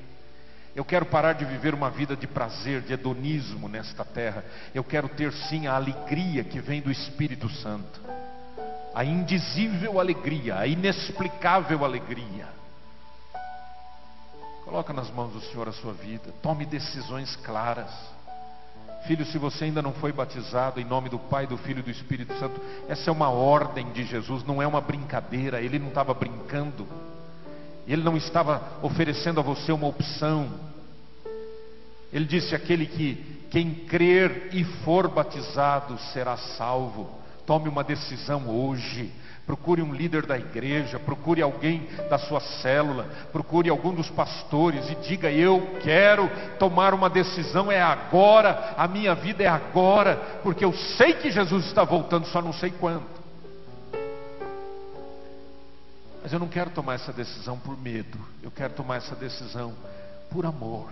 Eu 0.75 0.85
quero 0.85 1.05
parar 1.05 1.33
de 1.33 1.43
viver 1.45 1.73
uma 1.73 1.89
vida 1.89 2.15
de 2.15 2.27
prazer, 2.27 2.81
de 2.81 2.93
hedonismo 2.93 3.67
nesta 3.67 4.05
terra. 4.05 4.45
Eu 4.73 4.83
quero 4.83 5.09
ter 5.09 5.33
sim 5.33 5.67
a 5.67 5.73
alegria 5.73 6.43
que 6.43 6.59
vem 6.59 6.79
do 6.79 6.91
Espírito 6.91 7.49
Santo. 7.49 7.99
A 8.93 9.03
indizível 9.03 9.99
alegria, 9.99 10.57
a 10.57 10.67
inexplicável 10.67 11.83
alegria. 11.83 12.58
Coloca 14.69 14.93
nas 14.93 15.09
mãos 15.09 15.33
do 15.33 15.41
Senhor 15.41 15.67
a 15.67 15.71
sua 15.71 15.93
vida. 15.93 16.31
Tome 16.43 16.63
decisões 16.63 17.35
claras. 17.37 17.89
Filho, 19.07 19.25
se 19.25 19.35
você 19.39 19.63
ainda 19.63 19.81
não 19.81 19.93
foi 19.93 20.11
batizado 20.11 20.79
em 20.79 20.85
nome 20.85 21.09
do 21.09 21.17
Pai, 21.17 21.47
do 21.47 21.57
Filho 21.57 21.79
e 21.79 21.81
do 21.81 21.89
Espírito 21.89 22.37
Santo, 22.37 22.61
essa 22.87 23.09
é 23.09 23.11
uma 23.11 23.31
ordem 23.31 23.91
de 23.91 24.03
Jesus, 24.05 24.43
não 24.43 24.61
é 24.61 24.67
uma 24.67 24.79
brincadeira. 24.79 25.59
Ele 25.59 25.79
não 25.79 25.87
estava 25.87 26.13
brincando. 26.13 26.85
Ele 27.87 28.03
não 28.03 28.15
estava 28.15 28.61
oferecendo 28.83 29.39
a 29.39 29.43
você 29.43 29.71
uma 29.71 29.87
opção. 29.87 30.47
Ele 32.13 32.25
disse: 32.25 32.53
aquele 32.53 32.85
que 32.85 33.47
quem 33.49 33.73
crer 33.73 34.49
e 34.53 34.63
for 34.83 35.07
batizado 35.07 35.97
será 36.13 36.37
salvo. 36.37 37.09
Tome 37.43 37.67
uma 37.67 37.83
decisão 37.83 38.47
hoje. 38.47 39.11
Procure 39.49 39.81
um 39.81 39.91
líder 39.91 40.27
da 40.27 40.37
igreja, 40.37 40.99
procure 40.99 41.41
alguém 41.41 41.89
da 42.07 42.19
sua 42.19 42.39
célula, 42.39 43.05
procure 43.31 43.67
algum 43.67 43.95
dos 43.95 44.07
pastores 44.07 44.87
e 44.91 44.95
diga: 44.97 45.31
Eu 45.31 45.79
quero 45.81 46.29
tomar 46.59 46.93
uma 46.93 47.09
decisão, 47.09 47.71
é 47.71 47.81
agora, 47.81 48.75
a 48.77 48.87
minha 48.87 49.15
vida 49.15 49.43
é 49.43 49.47
agora, 49.47 50.39
porque 50.43 50.63
eu 50.63 50.71
sei 50.71 51.15
que 51.15 51.31
Jesus 51.31 51.65
está 51.65 51.83
voltando, 51.83 52.27
só 52.27 52.43
não 52.43 52.53
sei 52.53 52.69
quando. 52.69 53.07
Mas 56.21 56.31
eu 56.31 56.37
não 56.37 56.47
quero 56.47 56.69
tomar 56.69 56.93
essa 56.93 57.11
decisão 57.11 57.57
por 57.57 57.75
medo, 57.75 58.19
eu 58.43 58.51
quero 58.51 58.73
tomar 58.75 58.97
essa 58.97 59.15
decisão 59.15 59.73
por 60.29 60.45
amor. 60.45 60.91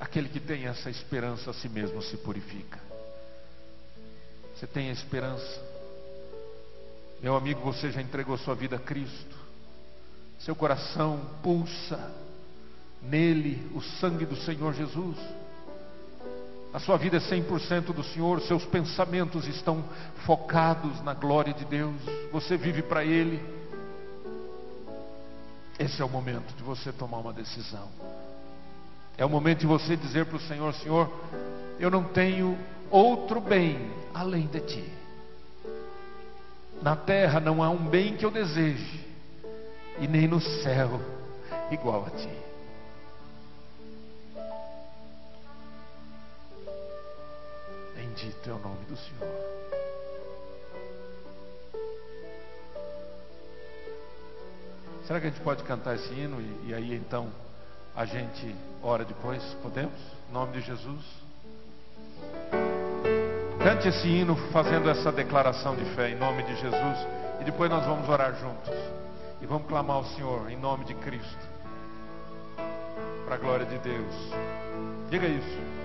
Aquele 0.00 0.28
que 0.28 0.40
tem 0.40 0.66
essa 0.66 0.90
esperança 0.90 1.52
a 1.52 1.54
si 1.54 1.68
mesmo 1.68 2.02
se 2.02 2.16
purifica. 2.16 2.90
Você 4.62 4.68
tem 4.68 4.90
a 4.90 4.92
esperança? 4.92 5.60
Meu 7.20 7.34
amigo, 7.34 7.60
você 7.62 7.90
já 7.90 8.00
entregou 8.00 8.38
sua 8.38 8.54
vida 8.54 8.76
a 8.76 8.78
Cristo. 8.78 9.36
Seu 10.38 10.54
coração 10.54 11.20
pulsa 11.42 12.12
nele 13.02 13.68
o 13.74 13.80
sangue 13.80 14.24
do 14.24 14.36
Senhor 14.36 14.72
Jesus. 14.72 15.18
A 16.72 16.78
sua 16.78 16.96
vida 16.96 17.16
é 17.16 17.20
100% 17.20 17.92
do 17.92 18.04
Senhor, 18.04 18.40
seus 18.42 18.64
pensamentos 18.64 19.48
estão 19.48 19.84
focados 20.24 21.02
na 21.02 21.12
glória 21.12 21.52
de 21.52 21.64
Deus, 21.64 22.00
você 22.30 22.56
vive 22.56 22.82
para 22.82 23.04
Ele. 23.04 23.42
Esse 25.76 26.00
é 26.00 26.04
o 26.04 26.08
momento 26.08 26.54
de 26.54 26.62
você 26.62 26.92
tomar 26.92 27.18
uma 27.18 27.32
decisão. 27.32 27.88
É 29.18 29.26
o 29.26 29.28
momento 29.28 29.58
de 29.58 29.66
você 29.66 29.96
dizer 29.96 30.26
para 30.26 30.36
o 30.36 30.40
Senhor: 30.40 30.72
Senhor, 30.74 31.12
eu 31.80 31.90
não 31.90 32.04
tenho 32.04 32.56
outro 32.92 33.40
bem 33.40 33.90
além 34.14 34.46
de 34.46 34.60
Ti. 34.60 34.92
Na 36.82 36.94
terra 36.94 37.40
não 37.40 37.62
há 37.62 37.70
um 37.70 37.88
bem 37.88 38.16
que 38.16 38.24
eu 38.24 38.30
deseje, 38.30 39.00
e 39.98 40.06
nem 40.06 40.28
no 40.28 40.40
céu 40.40 41.00
igual 41.70 42.06
a 42.06 42.10
Ti. 42.10 42.28
Bendito 47.94 48.50
é 48.50 48.52
o 48.52 48.58
nome 48.58 48.84
do 48.84 48.96
Senhor. 48.96 49.52
Será 55.06 55.20
que 55.20 55.26
a 55.26 55.30
gente 55.30 55.42
pode 55.42 55.62
cantar 55.64 55.96
esse 55.96 56.12
hino 56.12 56.40
e, 56.40 56.68
e 56.68 56.74
aí 56.74 56.94
então 56.94 57.30
a 57.94 58.04
gente 58.04 58.54
ora 58.82 59.04
depois? 59.04 59.42
Podemos? 59.62 59.98
Em 60.28 60.32
nome 60.32 60.52
de 60.52 60.60
Jesus. 60.60 61.31
Cante 63.62 63.86
esse 63.86 64.08
hino 64.08 64.34
fazendo 64.50 64.90
essa 64.90 65.12
declaração 65.12 65.76
de 65.76 65.84
fé 65.94 66.10
em 66.10 66.16
nome 66.16 66.42
de 66.42 66.56
Jesus 66.56 67.06
e 67.40 67.44
depois 67.44 67.70
nós 67.70 67.86
vamos 67.86 68.08
orar 68.08 68.34
juntos 68.34 68.74
e 69.40 69.46
vamos 69.46 69.68
clamar 69.68 69.98
ao 69.98 70.04
Senhor 70.04 70.50
em 70.50 70.56
nome 70.56 70.84
de 70.84 70.94
Cristo 70.94 71.46
para 73.24 73.36
a 73.36 73.38
glória 73.38 73.64
de 73.64 73.78
Deus. 73.78 74.14
Diga 75.08 75.28
isso. 75.28 75.81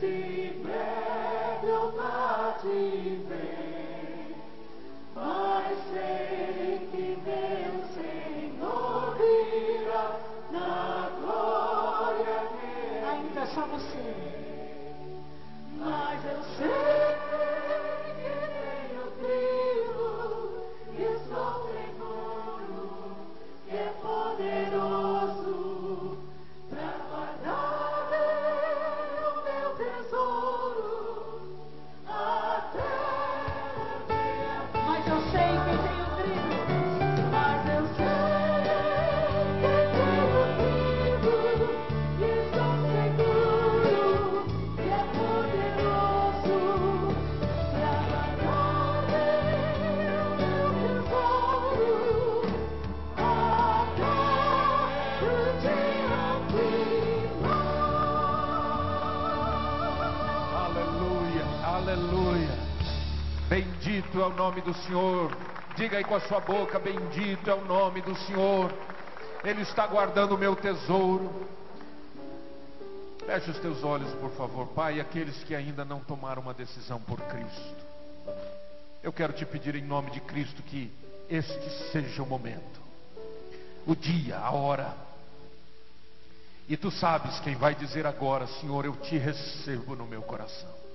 see. 0.00 0.39
Nome 64.40 64.62
do 64.62 64.72
Senhor. 64.72 65.30
Diga 65.76 65.98
aí 65.98 66.04
com 66.04 66.14
a 66.14 66.20
sua 66.20 66.40
boca: 66.40 66.78
Bendito 66.78 67.50
é 67.50 67.54
o 67.54 67.62
nome 67.62 68.00
do 68.00 68.16
Senhor. 68.24 68.72
Ele 69.44 69.60
está 69.60 69.86
guardando 69.86 70.34
o 70.34 70.38
meu 70.38 70.56
tesouro. 70.56 71.30
Feche 73.26 73.50
os 73.50 73.58
teus 73.58 73.84
olhos, 73.84 74.10
por 74.14 74.30
favor, 74.30 74.66
Pai, 74.68 74.98
aqueles 74.98 75.44
que 75.44 75.54
ainda 75.54 75.84
não 75.84 76.00
tomaram 76.00 76.40
uma 76.40 76.54
decisão 76.54 76.98
por 76.98 77.20
Cristo. 77.20 77.84
Eu 79.02 79.12
quero 79.12 79.34
te 79.34 79.44
pedir 79.44 79.74
em 79.74 79.82
nome 79.82 80.10
de 80.10 80.20
Cristo 80.20 80.62
que 80.62 80.90
este 81.28 81.92
seja 81.92 82.22
o 82.22 82.26
momento, 82.26 82.80
o 83.86 83.94
dia, 83.94 84.38
a 84.38 84.50
hora. 84.50 84.94
E 86.66 86.78
tu 86.78 86.90
sabes 86.90 87.38
quem 87.40 87.56
vai 87.56 87.74
dizer 87.74 88.06
agora, 88.06 88.46
Senhor, 88.46 88.86
eu 88.86 88.96
te 88.96 89.18
recebo 89.18 89.94
no 89.94 90.06
meu 90.06 90.22
coração. 90.22 90.89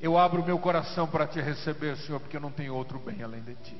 Eu 0.00 0.16
abro 0.16 0.44
meu 0.44 0.58
coração 0.58 1.06
para 1.08 1.26
te 1.26 1.40
receber, 1.40 1.96
Senhor, 1.98 2.20
porque 2.20 2.36
eu 2.36 2.40
não 2.40 2.52
tenho 2.52 2.74
outro 2.74 2.98
bem 2.98 3.22
além 3.22 3.42
de 3.42 3.54
ti. 3.56 3.76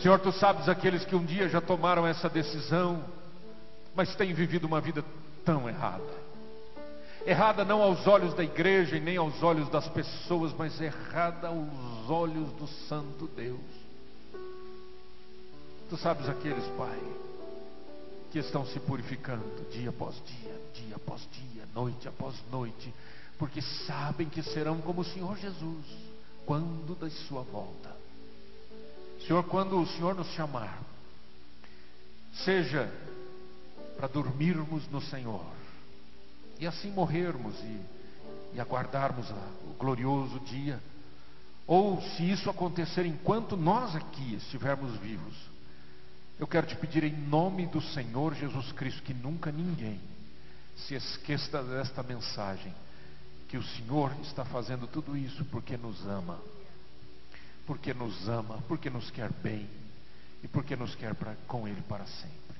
Senhor, 0.00 0.18
tu 0.20 0.32
sabes 0.32 0.68
aqueles 0.68 1.04
que 1.04 1.14
um 1.14 1.24
dia 1.24 1.48
já 1.48 1.60
tomaram 1.60 2.06
essa 2.06 2.28
decisão, 2.28 3.04
mas 3.94 4.14
têm 4.16 4.32
vivido 4.32 4.66
uma 4.66 4.80
vida 4.80 5.04
tão 5.44 5.68
errada. 5.68 6.24
Errada 7.26 7.64
não 7.64 7.80
aos 7.80 8.06
olhos 8.06 8.34
da 8.34 8.44
igreja 8.44 8.96
e 8.96 9.00
nem 9.00 9.16
aos 9.16 9.42
olhos 9.42 9.68
das 9.70 9.88
pessoas, 9.88 10.52
mas 10.52 10.78
errada 10.80 11.48
aos 11.48 12.10
olhos 12.10 12.50
do 12.52 12.66
Santo 12.88 13.26
Deus. 13.28 13.60
Tu 15.88 15.96
sabes 15.96 16.28
aqueles, 16.28 16.66
Pai, 16.76 16.98
que 18.32 18.38
estão 18.38 18.66
se 18.66 18.80
purificando 18.80 19.44
dia 19.70 19.90
após 19.90 20.14
dia, 20.26 20.60
dia 20.74 20.96
após 20.96 21.26
dia, 21.32 21.62
noite 21.74 22.08
após 22.08 22.34
noite, 22.50 22.92
porque 23.38 23.60
sabem 23.86 24.28
que 24.28 24.42
serão 24.42 24.80
como 24.80 25.00
o 25.00 25.04
Senhor 25.04 25.36
Jesus, 25.36 25.86
quando 26.46 26.94
da 26.94 27.10
sua 27.10 27.42
volta. 27.42 27.94
Senhor, 29.26 29.42
quando 29.44 29.80
o 29.80 29.86
Senhor 29.86 30.14
nos 30.14 30.28
chamar, 30.28 30.82
seja 32.44 32.92
para 33.96 34.06
dormirmos 34.08 34.86
no 34.88 35.00
Senhor 35.00 35.44
e 36.58 36.66
assim 36.66 36.90
morrermos 36.90 37.54
e, 37.60 37.80
e 38.54 38.60
aguardarmos 38.60 39.30
a, 39.30 39.48
o 39.68 39.74
glorioso 39.78 40.38
dia, 40.40 40.80
ou 41.66 42.00
se 42.00 42.30
isso 42.30 42.50
acontecer 42.50 43.06
enquanto 43.06 43.56
nós 43.56 43.96
aqui 43.96 44.34
estivermos 44.34 44.96
vivos, 44.98 45.34
eu 46.38 46.46
quero 46.46 46.66
te 46.66 46.76
pedir 46.76 47.04
em 47.04 47.16
nome 47.16 47.66
do 47.66 47.80
Senhor 47.80 48.34
Jesus 48.34 48.70
Cristo 48.72 49.02
que 49.02 49.14
nunca 49.14 49.50
ninguém 49.50 50.00
se 50.76 50.94
esqueça 50.94 51.62
desta 51.62 52.02
mensagem 52.02 52.74
que 53.48 53.56
o 53.56 53.62
Senhor 53.62 54.12
está 54.22 54.44
fazendo 54.44 54.86
tudo 54.86 55.16
isso 55.16 55.44
porque 55.46 55.76
nos 55.76 56.06
ama. 56.06 56.38
Porque 57.66 57.94
nos 57.94 58.28
ama, 58.28 58.62
porque 58.68 58.90
nos 58.90 59.10
quer 59.10 59.32
bem 59.32 59.68
e 60.42 60.48
porque 60.48 60.76
nos 60.76 60.94
quer 60.94 61.14
pra, 61.14 61.34
com 61.46 61.66
Ele 61.66 61.80
para 61.82 62.06
sempre. 62.06 62.56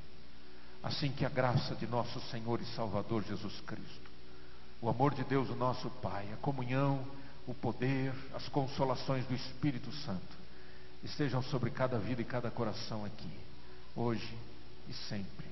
Assim 0.82 1.11
que 1.12 1.24
a 1.24 1.28
graça 1.28 1.74
de 1.74 1.87
nosso 1.87 2.20
Senhor 2.30 2.61
e 2.61 2.66
Salvador 2.74 3.22
Jesus 3.22 3.61
Cristo, 3.61 4.11
o 4.80 4.89
amor 4.89 5.14
de 5.14 5.24
Deus, 5.24 5.49
o 5.51 5.55
nosso 5.55 5.89
Pai, 5.91 6.30
a 6.32 6.37
comunhão, 6.37 7.07
o 7.47 7.55
poder, 7.55 8.12
as 8.35 8.49
consolações 8.49 9.26
do 9.26 9.35
Espírito 9.35 9.93
Santo 9.93 10.45
estejam 11.03 11.43
sobre 11.43 11.70
cada 11.70 11.99
vida 11.99 12.22
e 12.22 12.24
cada 12.24 12.51
coração 12.51 13.05
aqui, 13.05 13.30
hoje 13.95 14.37
e 14.89 14.93
sempre. 14.93 15.43